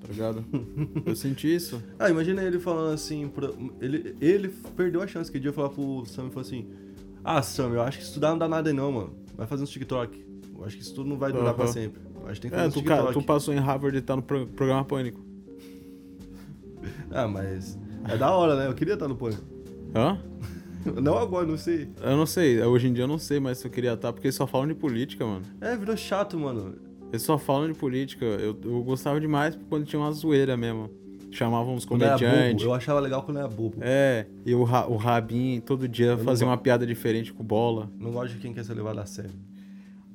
Tá 0.01 0.07
ligado? 0.13 0.45
eu 1.05 1.17
senti 1.17 1.53
isso. 1.53 1.83
Ah, 1.99 2.09
imagina 2.09 2.43
ele 2.45 2.59
falando 2.61 2.93
assim, 2.95 3.27
pra- 3.29 3.51
ele, 3.81 4.15
ele 4.21 4.49
perdeu 4.77 5.03
a 5.03 5.07
chance 5.09 5.31
que 5.33 5.41
dia 5.41 5.49
eu 5.49 5.53
falar 5.55 5.71
pro 5.71 6.05
Sam 6.07 6.27
e 6.27 6.31
falou 6.31 6.43
assim: 6.43 6.67
Ah, 7.25 7.43
Sam, 7.43 7.71
eu 7.71 7.83
acho 7.83 7.99
que 7.99 8.05
estudar 8.05 8.31
não 8.31 8.39
dá 8.39 8.47
nada 8.49 8.71
aí 8.71 8.75
não, 8.77 8.93
mano. 8.93 9.13
Vai 9.39 9.47
fazer 9.47 9.63
uns 9.63 9.71
TikTok. 9.71 10.23
Eu 10.59 10.65
acho 10.65 10.77
que 10.77 10.83
isso 10.83 10.95
tudo 10.95 11.09
não 11.09 11.17
vai 11.17 11.31
durar 11.33 11.47
Aham. 11.49 11.55
pra 11.55 11.67
sempre. 11.69 12.03
Eu 12.21 12.27
acho 12.27 12.35
que 12.35 12.41
tem 12.43 12.51
que 12.51 12.57
fazer 12.57 12.67
É, 12.67 12.69
uns 12.69 12.75
tu, 12.75 12.83
cara, 12.83 13.03
TikTok. 13.05 13.21
tu 13.25 13.27
passou 13.27 13.55
em 13.55 13.59
Harvard 13.59 13.97
e 13.97 14.01
tá 14.03 14.17
no 14.17 14.23
pro- 14.23 14.47
programa 14.49 14.85
Pânico. 14.85 15.21
Ah, 17.11 17.27
mas. 17.27 17.79
É 18.09 18.17
da 18.17 18.31
hora, 18.33 18.57
né? 18.57 18.67
Eu 18.67 18.75
queria 18.75 18.95
estar 18.95 19.09
no 19.09 19.17
pânico. 19.17 19.43
Hã? 19.95 20.19
Não 21.03 21.19
agora, 21.19 21.47
não 21.47 21.57
sei. 21.59 21.91
Eu 22.01 22.17
não 22.17 22.25
sei, 22.25 22.63
hoje 22.63 22.87
em 22.89 22.93
dia 22.93 23.03
eu 23.05 23.09
não 23.09 23.19
sei 23.19 23.39
mais 23.41 23.59
se 23.59 23.67
eu 23.67 23.71
queria 23.71 23.93
estar, 23.95 24.13
porque 24.13 24.29
eles 24.29 24.37
só 24.37 24.47
falam 24.47 24.67
de 24.69 24.75
política, 24.75 25.27
mano. 25.27 25.43
É, 25.61 25.77
virou 25.77 25.97
chato, 25.97 26.39
mano. 26.39 26.77
Eles 27.11 27.23
só 27.23 27.37
falam 27.37 27.71
de 27.71 27.77
política. 27.79 28.25
Eu, 28.25 28.57
eu 28.65 28.83
gostava 28.85 29.21
demais 29.21 29.59
quando 29.69 29.85
tinha 29.85 30.01
uma 30.01 30.11
zoeira 30.13 30.57
mesmo. 30.57 30.89
Chamavam 31.31 31.75
bobo, 31.75 31.87
comediantes. 31.87 32.65
eu 32.65 32.73
achava 32.75 33.01
legal 33.01 33.23
quando 33.23 33.39
era 33.39 33.49
bobo. 33.49 33.77
É, 33.81 34.27
e 34.47 34.55
o, 34.55 34.65
Ra- 34.65 34.87
o 34.87 34.97
Rabin 34.97 35.61
todo 35.61 35.87
dia 35.87 36.17
não 36.17 36.25
fazia 36.25 36.47
uma 36.47 36.57
piada 36.57 36.87
diferente 36.87 37.33
com 37.33 37.45
bola. 37.45 37.91
Não 37.99 38.11
gosto 38.13 38.35
de 38.35 38.39
quem 38.41 38.53
quer 38.53 38.65
ser 38.65 38.75
levado 38.75 38.99
a 38.99 39.07
sério. 39.07 39.33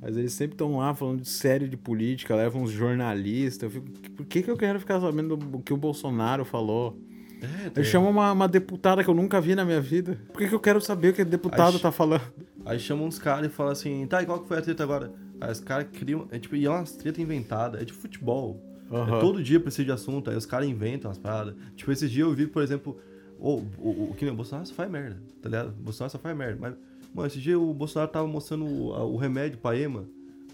Mas 0.02 0.18
eles 0.18 0.34
sempre 0.34 0.56
estão 0.56 0.78
lá 0.78 0.94
falando 0.94 1.22
de 1.22 1.30
série 1.30 1.68
de 1.68 1.78
política, 1.78 2.36
levam 2.36 2.64
uns 2.64 2.72
jornalistas. 2.72 3.64
Eu 3.64 3.82
fico, 3.82 3.90
por 4.12 4.26
que, 4.26 4.42
que 4.44 4.52
eu 4.52 4.58
quero 4.58 4.80
ficar 4.80 5.00
sabendo 5.00 5.38
do 5.38 5.60
que 5.60 5.72
o 5.74 5.78
Bolsonaro 5.78 6.44
falou? 6.44 6.98
É, 7.42 7.80
Eu 7.80 7.84
chamo 7.84 8.10
uma, 8.10 8.32
uma 8.32 8.48
deputada 8.48 9.04
que 9.04 9.10
eu 9.10 9.14
nunca 9.14 9.40
vi 9.40 9.54
na 9.56 9.64
minha 9.64 9.80
vida. 9.82 10.18
Por 10.32 10.40
que, 10.42 10.48
que 10.48 10.56
eu 10.56 10.60
quero 10.60 10.82
saber 10.82 11.10
o 11.10 11.14
que 11.14 11.22
o 11.22 11.26
deputado 11.26 11.76
Aí- 11.76 11.82
tá 11.82 11.92
falando? 11.92 12.22
Aí 12.66 12.80
chamam 12.80 13.06
uns 13.06 13.20
caras 13.20 13.46
e 13.48 13.50
falam 13.50 13.72
assim, 13.74 14.06
tá, 14.08 14.22
e 14.22 14.26
qual 14.26 14.40
que 14.40 14.48
foi 14.48 14.58
a 14.58 14.62
treta 14.62 14.84
agora? 14.84 15.12
Aí 15.42 15.52
os 15.52 15.60
caras 15.60 15.88
criam, 15.92 16.26
é 16.32 16.40
tipo, 16.40 16.56
e 16.56 16.66
é 16.66 16.70
umas 16.70 16.94
treta 16.94 17.22
inventada, 17.22 17.82
é 17.82 17.86
tipo 17.86 18.00
futebol. 18.00 18.62
É 18.92 19.20
todo 19.20 19.42
dia 19.42 19.60
precisa 19.60 19.86
de 19.86 19.92
assunto, 19.92 20.30
aí 20.30 20.36
os 20.38 20.46
caras 20.46 20.68
inventam 20.68 21.10
as 21.10 21.18
paradas. 21.18 21.56
Tipo, 21.76 21.92
esses 21.92 22.10
dias 22.12 22.28
eu 22.28 22.34
vi, 22.34 22.48
por 22.48 22.62
exemplo, 22.62 22.98
o, 23.40 23.64
o, 23.78 24.10
o 24.12 24.16
que 24.18 24.24
nem 24.26 24.34
o 24.34 24.38
Bolsonaro 24.38 24.68
só 24.68 24.74
faz 24.74 24.90
merda, 24.90 25.22
tá 25.42 25.50
ligado? 25.50 25.70
O 25.70 25.84
Bolsonaro 25.84 26.12
só 26.12 26.20
faz 26.20 26.38
merda. 26.38 26.58
Mas, 26.62 26.76
mano, 27.14 27.28
esse 27.28 27.40
dia 27.40 27.60
o 27.60 27.74
Bolsonaro 27.74 28.12
tava 28.12 28.28
mostrando 28.28 28.66
o, 28.66 29.14
o 29.14 29.18
remédio 29.18 29.58
pra 29.58 29.78
Ema. 29.78 30.06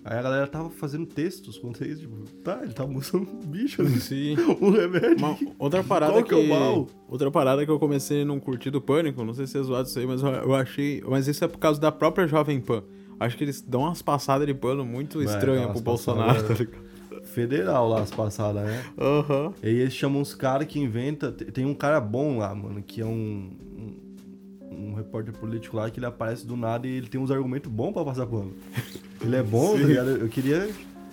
Aí 0.03 0.17
a 0.17 0.21
galera 0.21 0.47
tava 0.47 0.69
fazendo 0.69 1.05
textos 1.05 1.57
contra 1.57 1.85
isso, 1.85 2.01
tipo, 2.01 2.15
tá, 2.41 2.61
ele 2.63 2.71
tava 2.71 2.89
mostrando 2.89 3.29
um 3.29 3.39
bicho 3.45 3.81
ali, 3.81 3.99
Sim. 3.99 4.37
um 4.61 4.69
remédio. 4.71 5.17
Uma- 5.17 5.37
outra 5.59 5.83
parada 5.83 6.13
Qual 6.13 6.23
que, 6.23 6.29
que 6.29 6.35
é 6.35 6.45
o 6.45 6.47
mal? 6.49 6.87
outra 7.09 7.29
parada 7.29 7.65
que 7.65 7.71
eu 7.71 7.77
comecei 7.77 8.21
a 8.21 8.25
não 8.25 8.39
curtir 8.39 8.71
do 8.71 8.79
pânico, 8.79 9.25
não 9.25 9.33
sei 9.33 9.45
se 9.45 9.57
é 9.57 9.61
zoado 9.61 9.89
isso 9.89 9.99
aí, 9.99 10.07
mas 10.07 10.23
eu, 10.23 10.29
eu 10.29 10.55
achei, 10.55 11.03
mas 11.05 11.27
isso 11.27 11.43
é 11.43 11.47
por 11.49 11.59
causa 11.59 11.81
da 11.81 11.91
própria 11.91 12.25
Jovem 12.27 12.61
Pan. 12.61 12.81
Acho 13.19 13.35
que 13.37 13.43
eles 13.43 13.61
dão 13.61 13.81
umas 13.81 14.01
passadas 14.01 14.47
de 14.47 14.53
pano 14.53 14.85
muito 14.85 15.21
estranhas 15.21 15.69
pro 15.71 15.81
Bolsonaro, 15.81 16.41
tá 16.47 16.53
ligado? 16.53 16.88
Federal 17.23 17.87
lá 17.89 18.01
as 18.01 18.11
passadas, 18.11 18.63
né? 18.63 18.83
Aham. 18.97 19.53
E 19.63 19.67
aí 19.67 19.75
eles 19.75 19.93
chamam 19.93 20.21
uns 20.21 20.33
caras 20.33 20.67
que 20.67 20.79
inventa. 20.79 21.31
te- 21.31 21.45
Tem 21.45 21.65
um 21.65 21.73
cara 21.73 21.99
bom 21.99 22.37
lá, 22.37 22.53
mano, 22.55 22.81
que 22.81 23.01
é 23.01 23.05
um, 23.05 23.49
um, 23.77 24.89
um 24.89 24.93
repórter 24.95 25.33
político 25.33 25.75
lá 25.77 25.89
que 25.89 25.99
ele 25.99 26.05
aparece 26.05 26.45
do 26.45 26.55
nada 26.57 26.87
e 26.87 26.91
ele 26.91 27.07
tem 27.07 27.19
uns 27.19 27.31
argumentos 27.31 27.71
bons 27.71 27.91
pra 27.93 28.03
passar 28.05 28.25
pano. 28.25 28.53
Ele 29.21 29.35
é 29.35 29.43
bom, 29.43 29.73
tá 29.73 29.83
ligado? 29.83 30.09
Eu 30.11 30.29
queria. 30.29 30.69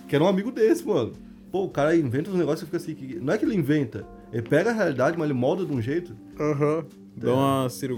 que 0.07 0.15
era 0.15 0.23
um 0.23 0.27
amigo 0.27 0.49
desse, 0.49 0.87
mano. 0.87 1.11
Pô, 1.51 1.65
o 1.65 1.69
cara 1.69 1.93
inventa 1.93 2.29
uns 2.29 2.37
negócios 2.37 2.61
e 2.61 2.65
fica 2.65 2.77
assim. 2.77 2.95
que- 2.95 3.19
Não 3.19 3.33
é 3.33 3.37
que 3.37 3.43
ele 3.43 3.53
inventa, 3.55 4.05
ele 4.31 4.43
pega 4.43 4.69
a 4.69 4.73
realidade, 4.73 5.17
mas 5.17 5.25
ele 5.29 5.37
molda 5.37 5.65
de 5.65 5.73
um 5.73 5.81
jeito. 5.81 6.13
Aham. 6.39 6.85
Dá 7.17 7.33
uma 7.33 7.69
Ciro. 7.69 7.97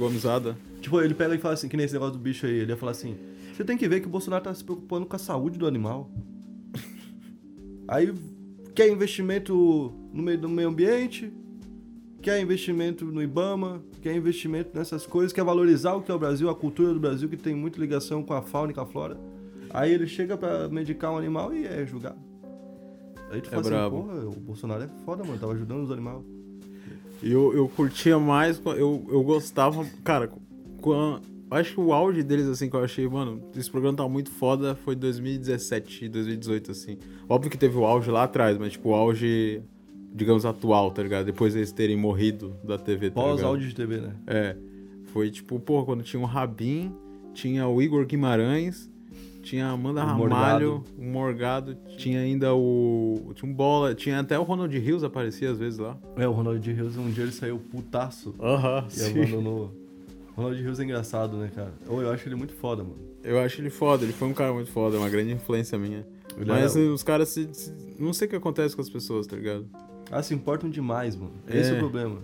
Tipo, 0.82 1.00
ele 1.02 1.14
pega 1.14 1.36
e 1.36 1.38
fala 1.38 1.54
assim, 1.54 1.68
que 1.68 1.76
nem 1.78 1.86
esse 1.86 1.94
negócio 1.94 2.14
do 2.14 2.20
bicho 2.20 2.46
aí, 2.48 2.54
ele 2.54 2.72
ia 2.72 2.78
falar 2.78 2.94
assim, 2.94 3.18
você 3.54 3.64
tem 3.64 3.78
que 3.78 3.88
ver 3.88 4.00
que 4.00 4.08
o 4.08 4.10
Bolsonaro 4.10 4.44
tá 4.44 4.54
se 4.54 4.64
preocupando 4.64 5.06
com 5.06 5.16
a 5.16 5.20
saúde 5.20 5.60
do 5.60 5.68
animal. 5.68 6.10
Aí 7.92 8.14
quer 8.76 8.88
investimento 8.90 9.92
no 10.14 10.22
meio 10.22 10.38
do 10.38 10.48
meio 10.48 10.70
ambiente, 10.70 11.32
quer 12.22 12.40
investimento 12.40 13.04
no 13.06 13.22
Ibama, 13.22 13.82
quer 14.02 14.16
investimento 14.16 14.78
nessas 14.78 15.06
coisas, 15.08 15.34
quer 15.34 15.44
valorizar 15.44 15.94
o 15.96 16.02
que 16.02 16.12
é 16.12 16.14
o 16.14 16.20
Brasil, 16.20 16.50
a 16.50 16.56
cultura 16.56 16.94
do 16.94 17.00
Brasil, 17.00 17.28
que 17.28 17.36
tem 17.38 17.56
muita 17.56 17.80
ligação 17.80 18.22
com 18.24 18.34
a 18.34 18.42
fauna 18.42 18.72
e 18.72 18.76
com 18.76 18.82
a 18.82 18.86
flora. 18.86 19.18
Aí 19.72 19.92
ele 19.94 20.06
chega 20.08 20.38
pra 20.38 20.68
medicar 20.70 21.12
um 21.12 21.18
animal 21.18 21.54
e 21.54 21.66
é 21.66 21.86
julgado. 21.86 22.18
Aí 23.32 23.42
tu 23.42 23.48
É 23.48 23.50
fala 23.50 23.62
assim, 23.62 23.70
porra, 23.90 24.26
o 24.26 24.40
Bolsonaro 24.40 24.84
é 24.84 24.90
foda, 25.06 25.24
mano, 25.24 25.38
tava 25.40 25.54
ajudando 25.54 25.84
os 25.84 25.92
animais. 25.92 26.20
Eu, 27.22 27.54
eu 27.54 27.68
curtia 27.70 28.18
mais, 28.18 28.62
eu, 28.66 29.06
eu 29.10 29.24
gostava, 29.24 29.86
cara, 30.04 30.32
quan- 30.82 31.22
acho 31.52 31.74
que 31.74 31.80
o 31.80 31.94
auge 31.94 32.24
deles, 32.24 32.48
assim, 32.48 32.70
que 32.70 32.76
eu 32.76 32.84
achei, 32.84 33.08
mano, 33.08 33.42
esse 33.56 33.70
programa 33.70 33.98
tá 33.98 34.08
muito 34.08 34.32
foda, 34.32 34.76
foi 34.76 34.96
2017, 34.96 36.10
2018, 36.10 36.72
assim. 36.72 36.98
Óbvio 37.28 37.52
que 37.52 37.58
teve 37.58 37.78
o 37.78 37.86
auge 37.86 38.10
lá 38.12 38.24
atrás, 38.24 38.58
mas, 38.58 38.74
tipo, 38.74 38.90
o 38.90 38.94
auge, 38.96 39.62
digamos, 40.14 40.46
atual, 40.46 40.92
tá 40.92 41.02
ligado? 41.02 41.26
Depois 41.26 41.54
deles 41.54 41.72
terem 41.72 41.98
morrido 41.98 42.56
da 42.64 42.78
TV, 42.78 43.10
tá? 43.10 43.22
Pós-áudio 43.22 43.68
de 43.68 43.76
TV, 43.76 43.98
né? 43.98 44.16
É, 44.28 44.56
foi, 45.06 45.30
tipo, 45.30 45.60
porra, 45.60 45.86
quando 45.86 46.04
tinha 46.04 46.22
o 46.22 46.26
Rabin, 46.26 46.94
tinha 47.34 47.68
o 47.68 47.82
Igor 47.82 48.06
Guimarães, 48.06 48.90
tinha 49.42 49.68
a 49.68 49.72
Amanda 49.72 50.04
O 50.04 50.06
Ramalho, 50.06 50.84
o 50.98 51.04
Morgado, 51.04 51.76
tinha 51.98 52.20
ainda 52.20 52.54
o... 52.54 53.32
tinha 53.34 53.50
um 53.50 53.54
Bola, 53.54 53.96
tinha 53.96 54.20
até 54.20 54.38
o 54.38 54.44
Ronald 54.44 54.78
Rios 54.78 55.04
aparecia 55.04 55.52
às 55.52 55.58
vezes 55.58 55.80
lá. 55.80 55.98
É, 56.18 56.28
o 56.28 56.32
Ronald 56.32 56.72
Rios, 56.72 56.98
um 56.98 57.10
dia 57.10 57.24
ele 57.24 57.32
saiu 57.32 57.58
putaço 57.58 58.36
Aham, 58.40 58.86
E 58.96 59.04
abandonou. 59.04 59.79
Ronald 60.36 60.62
Rios 60.62 60.80
é 60.80 60.84
engraçado, 60.84 61.38
né, 61.38 61.50
cara? 61.54 61.74
Ou 61.88 62.02
eu 62.02 62.10
acho 62.12 62.28
ele 62.28 62.36
muito 62.36 62.54
foda, 62.54 62.84
mano. 62.84 62.98
Eu 63.24 63.40
acho 63.40 63.60
ele 63.60 63.70
foda, 63.70 64.04
ele 64.04 64.14
foi 64.14 64.28
um 64.28 64.34
cara 64.34 64.54
muito 64.54 64.72
foda, 64.72 64.98
uma 64.98 65.10
grande 65.10 65.32
influência 65.32 65.78
minha. 65.78 66.06
Ele 66.38 66.46
Mas 66.50 66.76
era- 66.76 66.86
os 66.92 67.04
caras 67.04 67.30
se, 67.30 67.50
se- 67.54 67.74
Não 68.00 68.14
sei 68.14 68.28
o 68.28 68.30
que 68.30 68.36
acontece 68.36 68.76
com 68.76 68.82
as 68.82 68.90
pessoas, 68.90 69.28
tá 69.28 69.36
ligado? 69.36 69.68
Ah, 70.10 70.24
se 70.24 70.34
importam 70.34 70.70
demais, 70.70 71.16
mano. 71.16 71.34
Esse 71.48 71.72
é, 71.72 71.74
É. 71.74 71.76
o 71.76 71.80
problema. 71.80 72.22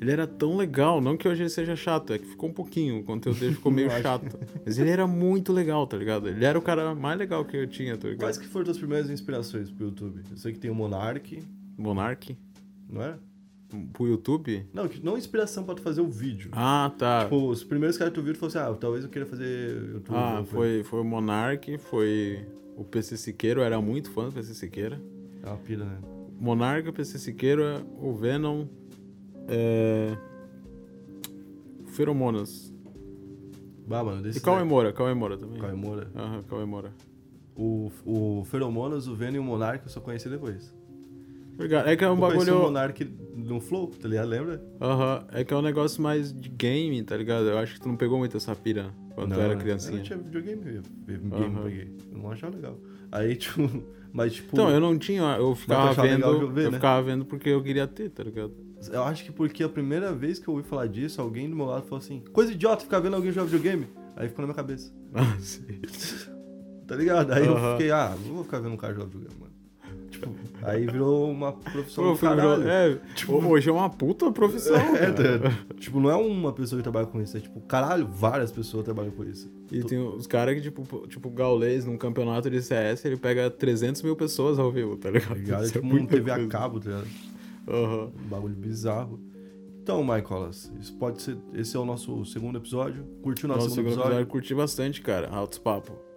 Ele 0.00 0.12
era 0.12 0.26
tão 0.28 0.56
legal, 0.56 1.00
não 1.00 1.16
que 1.16 1.26
hoje 1.26 1.42
ele 1.42 1.48
seja 1.50 1.74
chato, 1.74 2.12
é 2.12 2.18
que 2.18 2.26
ficou 2.26 2.48
um 2.50 2.52
pouquinho, 2.52 3.00
o 3.00 3.02
conteúdo 3.02 3.40
dele 3.40 3.54
ficou 3.56 3.72
meio 3.72 3.90
chato. 3.90 4.26
Mas 4.64 4.78
ele 4.78 4.90
era 4.90 5.06
muito 5.08 5.52
legal, 5.52 5.86
tá 5.88 5.96
ligado? 5.96 6.28
Ele 6.28 6.44
era 6.44 6.56
o 6.56 6.62
cara 6.62 6.94
mais 6.94 7.18
legal 7.18 7.44
que 7.44 7.56
eu 7.56 7.66
tinha, 7.66 7.96
tá 7.96 8.06
ligado? 8.06 8.20
Quais 8.20 8.38
que 8.38 8.46
foram 8.46 8.64
tuas 8.66 8.78
primeiras 8.78 9.10
inspirações 9.10 9.70
pro 9.70 9.86
YouTube? 9.86 10.20
Eu 10.30 10.36
sei 10.36 10.52
que 10.52 10.58
tem 10.60 10.70
o 10.70 10.74
Monark, 10.74 11.42
Monark? 11.76 12.36
não 12.88 13.02
é? 13.02 13.14
Pro 13.92 14.06
YouTube? 14.06 14.66
Não, 14.72 14.88
não 15.02 15.18
inspiração 15.18 15.62
pra 15.62 15.74
tu 15.74 15.82
fazer 15.82 16.00
o 16.00 16.08
vídeo. 16.08 16.50
Ah, 16.52 16.90
tá. 16.96 17.24
Tipo, 17.24 17.48
os 17.48 17.62
primeiros 17.62 17.98
caras 17.98 18.14
que 18.14 18.18
tu 18.18 18.24
viu, 18.24 18.32
tu 18.32 18.38
falou 18.38 18.48
assim, 18.48 18.72
ah, 18.72 18.74
talvez 18.74 19.04
eu 19.04 19.10
queira 19.10 19.26
fazer 19.26 19.76
YouTube. 19.92 20.16
ah, 20.16 20.42
foi, 20.46 20.82
foi 20.82 21.00
o 21.00 21.04
Monark, 21.04 21.76
foi 21.78 22.46
o 22.76 22.84
PC 22.84 23.16
Siqueiro, 23.18 23.60
eu 23.60 23.64
era 23.64 23.80
muito 23.80 24.10
fã 24.10 24.26
do 24.26 24.32
PC 24.32 24.54
Siqueira. 24.54 24.98
É 25.42 25.46
uma 25.46 25.58
pira, 25.58 25.84
né? 25.84 25.98
Monarca, 26.40 26.92
PC 26.92 27.18
Siqueira, 27.18 27.84
o 28.00 28.14
Venom, 28.14 28.66
é... 29.48 30.16
Feromonas. 31.88 32.72
Bah, 33.86 34.04
mano, 34.04 34.22
desse 34.22 34.38
E 34.38 34.40
Cauê 34.40 34.64
Moura, 34.64 34.92
Cauê 34.92 35.12
Moura 35.14 35.36
também. 35.36 35.60
Cauê 35.60 35.74
Moura. 35.74 36.10
Aham, 36.14 36.42
Cauê 36.44 36.64
Moura. 36.64 36.92
O, 37.56 37.90
o 38.06 38.44
Feromonas, 38.44 39.08
o 39.08 39.14
Venom 39.14 39.36
e 39.36 39.38
o 39.40 39.42
Monark 39.42 39.84
eu 39.84 39.90
só 39.90 40.00
conheci 40.00 40.28
depois. 40.28 40.72
Obrigado. 41.58 41.88
É 41.88 41.96
que 41.96 42.04
é 42.04 42.08
um 42.08 42.14
eu 42.14 42.16
bagulho. 42.16 42.58
Monark 42.60 43.04
no 43.34 43.60
Flow, 43.60 43.88
tá 43.88 44.06
ligado? 44.06 44.28
Lembra? 44.28 44.62
Aham, 44.80 45.26
é 45.32 45.42
que 45.42 45.52
é 45.52 45.56
um 45.56 45.62
negócio 45.62 46.00
mais 46.00 46.32
de 46.32 46.48
game, 46.48 47.02
tá 47.02 47.16
ligado? 47.16 47.46
Eu 47.46 47.58
acho 47.58 47.74
que 47.74 47.80
tu 47.80 47.88
não 47.88 47.96
pegou 47.96 48.16
muito 48.16 48.36
essa 48.36 48.54
pira 48.54 48.94
quando 49.16 49.34
tu 49.34 49.40
era 49.40 49.56
criancinha. 49.56 49.94
Eu 49.94 49.96
não 49.96 50.04
tinha 50.04 50.18
videogame, 50.18 50.62
eu, 50.66 50.82
eu, 51.08 51.20
game 51.20 51.56
eu 51.56 51.62
peguei. 51.64 51.92
Eu 52.12 52.18
não 52.18 52.30
achava 52.30 52.54
legal. 52.54 52.78
Aí, 53.10 53.34
tipo, 53.36 53.68
mas 54.12 54.34
tipo... 54.34 54.50
Então, 54.52 54.70
eu 54.70 54.78
não 54.78 54.96
tinha, 54.96 55.36
eu 55.36 55.52
ficava 55.56 56.00
vendo. 56.00 56.14
legal 56.14 56.38
de 56.38 56.52
ver, 56.52 56.66
eu 56.66 56.70
né? 56.70 56.78
ficava 56.78 57.02
vendo 57.02 57.24
porque 57.24 57.48
eu 57.48 57.60
queria 57.60 57.88
ter, 57.88 58.08
tá 58.10 58.22
ligado? 58.22 58.54
Eu 58.92 59.02
acho 59.02 59.24
que 59.24 59.32
porque 59.32 59.64
a 59.64 59.68
primeira 59.68 60.12
vez 60.12 60.38
que 60.38 60.46
eu 60.46 60.54
ouvi 60.54 60.66
falar 60.66 60.86
disso, 60.86 61.20
alguém 61.20 61.50
do 61.50 61.56
meu 61.56 61.66
lado 61.66 61.82
falou 61.82 61.98
assim: 61.98 62.22
coisa 62.32 62.52
idiota 62.52 62.84
ficar 62.84 63.00
vendo 63.00 63.16
alguém 63.16 63.32
jogar 63.32 63.46
videogame. 63.46 63.88
Aí 64.14 64.28
ficou 64.28 64.42
na 64.42 64.46
minha 64.46 64.56
cabeça. 64.56 64.92
Ah, 65.12 65.36
sim. 65.40 65.64
Tá 66.86 66.96
ligado? 66.96 67.32
Aí 67.32 67.44
eu 67.44 67.54
Aham. 67.54 67.72
fiquei, 67.72 67.90
ah, 67.90 68.16
não 68.24 68.34
vou 68.36 68.44
ficar 68.44 68.60
vendo 68.60 68.72
um 68.72 68.76
cara 68.78 68.94
jogar 68.94 69.06
videogame, 69.06 69.38
mano. 69.38 69.47
Aí 70.70 70.86
virou 70.86 71.30
uma 71.30 71.52
profissão 71.52 72.04
Pô, 72.04 72.12
do 72.12 72.18
caralho. 72.18 72.68
é, 72.68 72.98
hoje 73.46 73.68
é 73.68 73.72
uma 73.72 73.88
puta 73.90 74.30
profissão. 74.30 74.76
É, 74.96 75.10
tá- 75.10 75.74
tipo, 75.76 76.00
não 76.00 76.10
é 76.10 76.16
uma 76.16 76.52
pessoa 76.52 76.78
que 76.78 76.82
trabalha 76.82 77.06
com 77.06 77.20
isso, 77.20 77.36
é 77.36 77.40
tipo, 77.40 77.60
caralho, 77.62 78.06
várias 78.06 78.50
pessoas 78.52 78.84
trabalham 78.84 79.10
com 79.12 79.24
isso. 79.24 79.50
E 79.70 79.82
tem 79.82 79.98
os 79.98 80.26
caras 80.26 80.54
que, 80.54 80.60
tipo, 80.62 81.06
tipo, 81.08 81.28
o 81.28 81.30
Gaules, 81.32 81.84
num 81.84 81.96
campeonato 81.96 82.48
de 82.50 82.60
CS, 82.62 83.04
ele 83.04 83.16
pega 83.16 83.50
300 83.50 84.02
mil 84.02 84.16
pessoas 84.16 84.58
ao 84.58 84.70
vivo, 84.72 84.96
tá 84.96 85.10
ligado? 85.10 85.28
Tá 85.28 85.34
ligado? 85.34 85.64
Isso 85.64 85.78
é 85.78 85.80
tipo, 85.80 85.94
um 85.94 86.06
TV 86.06 86.30
a 86.30 86.34
coisa. 86.36 86.48
cabo, 86.50 86.80
tá 86.80 86.90
ligado? 86.90 87.08
Aham. 87.68 88.04
Um 88.24 88.28
bagulho 88.28 88.54
bizarro. 88.54 89.20
Então, 89.82 90.02
Michaelas, 90.02 90.72
isso 90.80 90.94
pode 90.96 91.22
ser. 91.22 91.38
Esse 91.54 91.76
é 91.76 91.80
o 91.80 91.84
nosso 91.84 92.24
segundo 92.26 92.58
episódio. 92.58 93.04
Curtiu 93.22 93.46
o 93.46 93.48
nosso 93.48 93.60
Nossa, 93.68 93.72
o 93.72 93.74
segundo 93.74 93.90
segundo 93.90 93.92
episódio? 93.92 94.10
episódio 94.12 94.26
curti 94.26 94.54
bastante, 94.54 95.00
cara. 95.00 95.28
Altos 95.30 95.58
papo. 95.58 96.07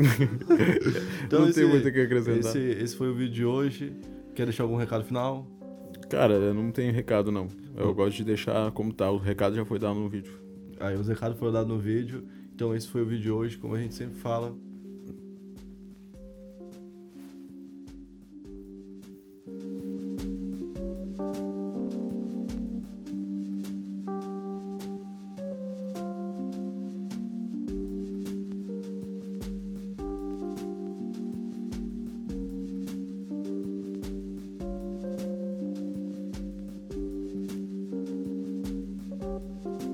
Então, 1.24 1.40
não 1.40 1.48
esse, 1.48 1.60
tem 1.60 1.68
muito 1.68 1.88
o 1.88 1.92
que 1.92 2.00
acrescentar. 2.00 2.38
esse, 2.38 2.58
esse 2.58 2.96
foi 2.96 3.10
o 3.10 3.14
vídeo 3.14 3.34
de 3.34 3.44
hoje. 3.44 3.92
Quer 4.34 4.44
deixar 4.44 4.64
algum 4.64 4.76
recado 4.76 5.04
final? 5.04 5.46
Cara, 6.08 6.34
eu 6.34 6.54
não 6.54 6.70
tenho 6.72 6.92
recado, 6.92 7.30
não. 7.30 7.48
Eu 7.76 7.94
gosto 7.94 8.16
de 8.16 8.24
deixar 8.24 8.70
como 8.72 8.92
tá. 8.92 9.10
O 9.10 9.18
recado 9.18 9.54
já 9.54 9.64
foi 9.64 9.78
dado 9.78 9.94
no 9.94 10.08
vídeo. 10.08 10.32
Aí 10.78 10.96
os 10.96 11.08
recados 11.08 11.38
foram 11.38 11.52
dados 11.52 11.68
no 11.68 11.78
vídeo. 11.78 12.24
Então 12.54 12.74
esse 12.74 12.88
foi 12.88 13.02
o 13.02 13.06
vídeo 13.06 13.22
de 13.22 13.30
hoje. 13.30 13.58
Como 13.58 13.74
a 13.74 13.78
gente 13.78 13.94
sempre 13.94 14.18
fala, 14.18 14.54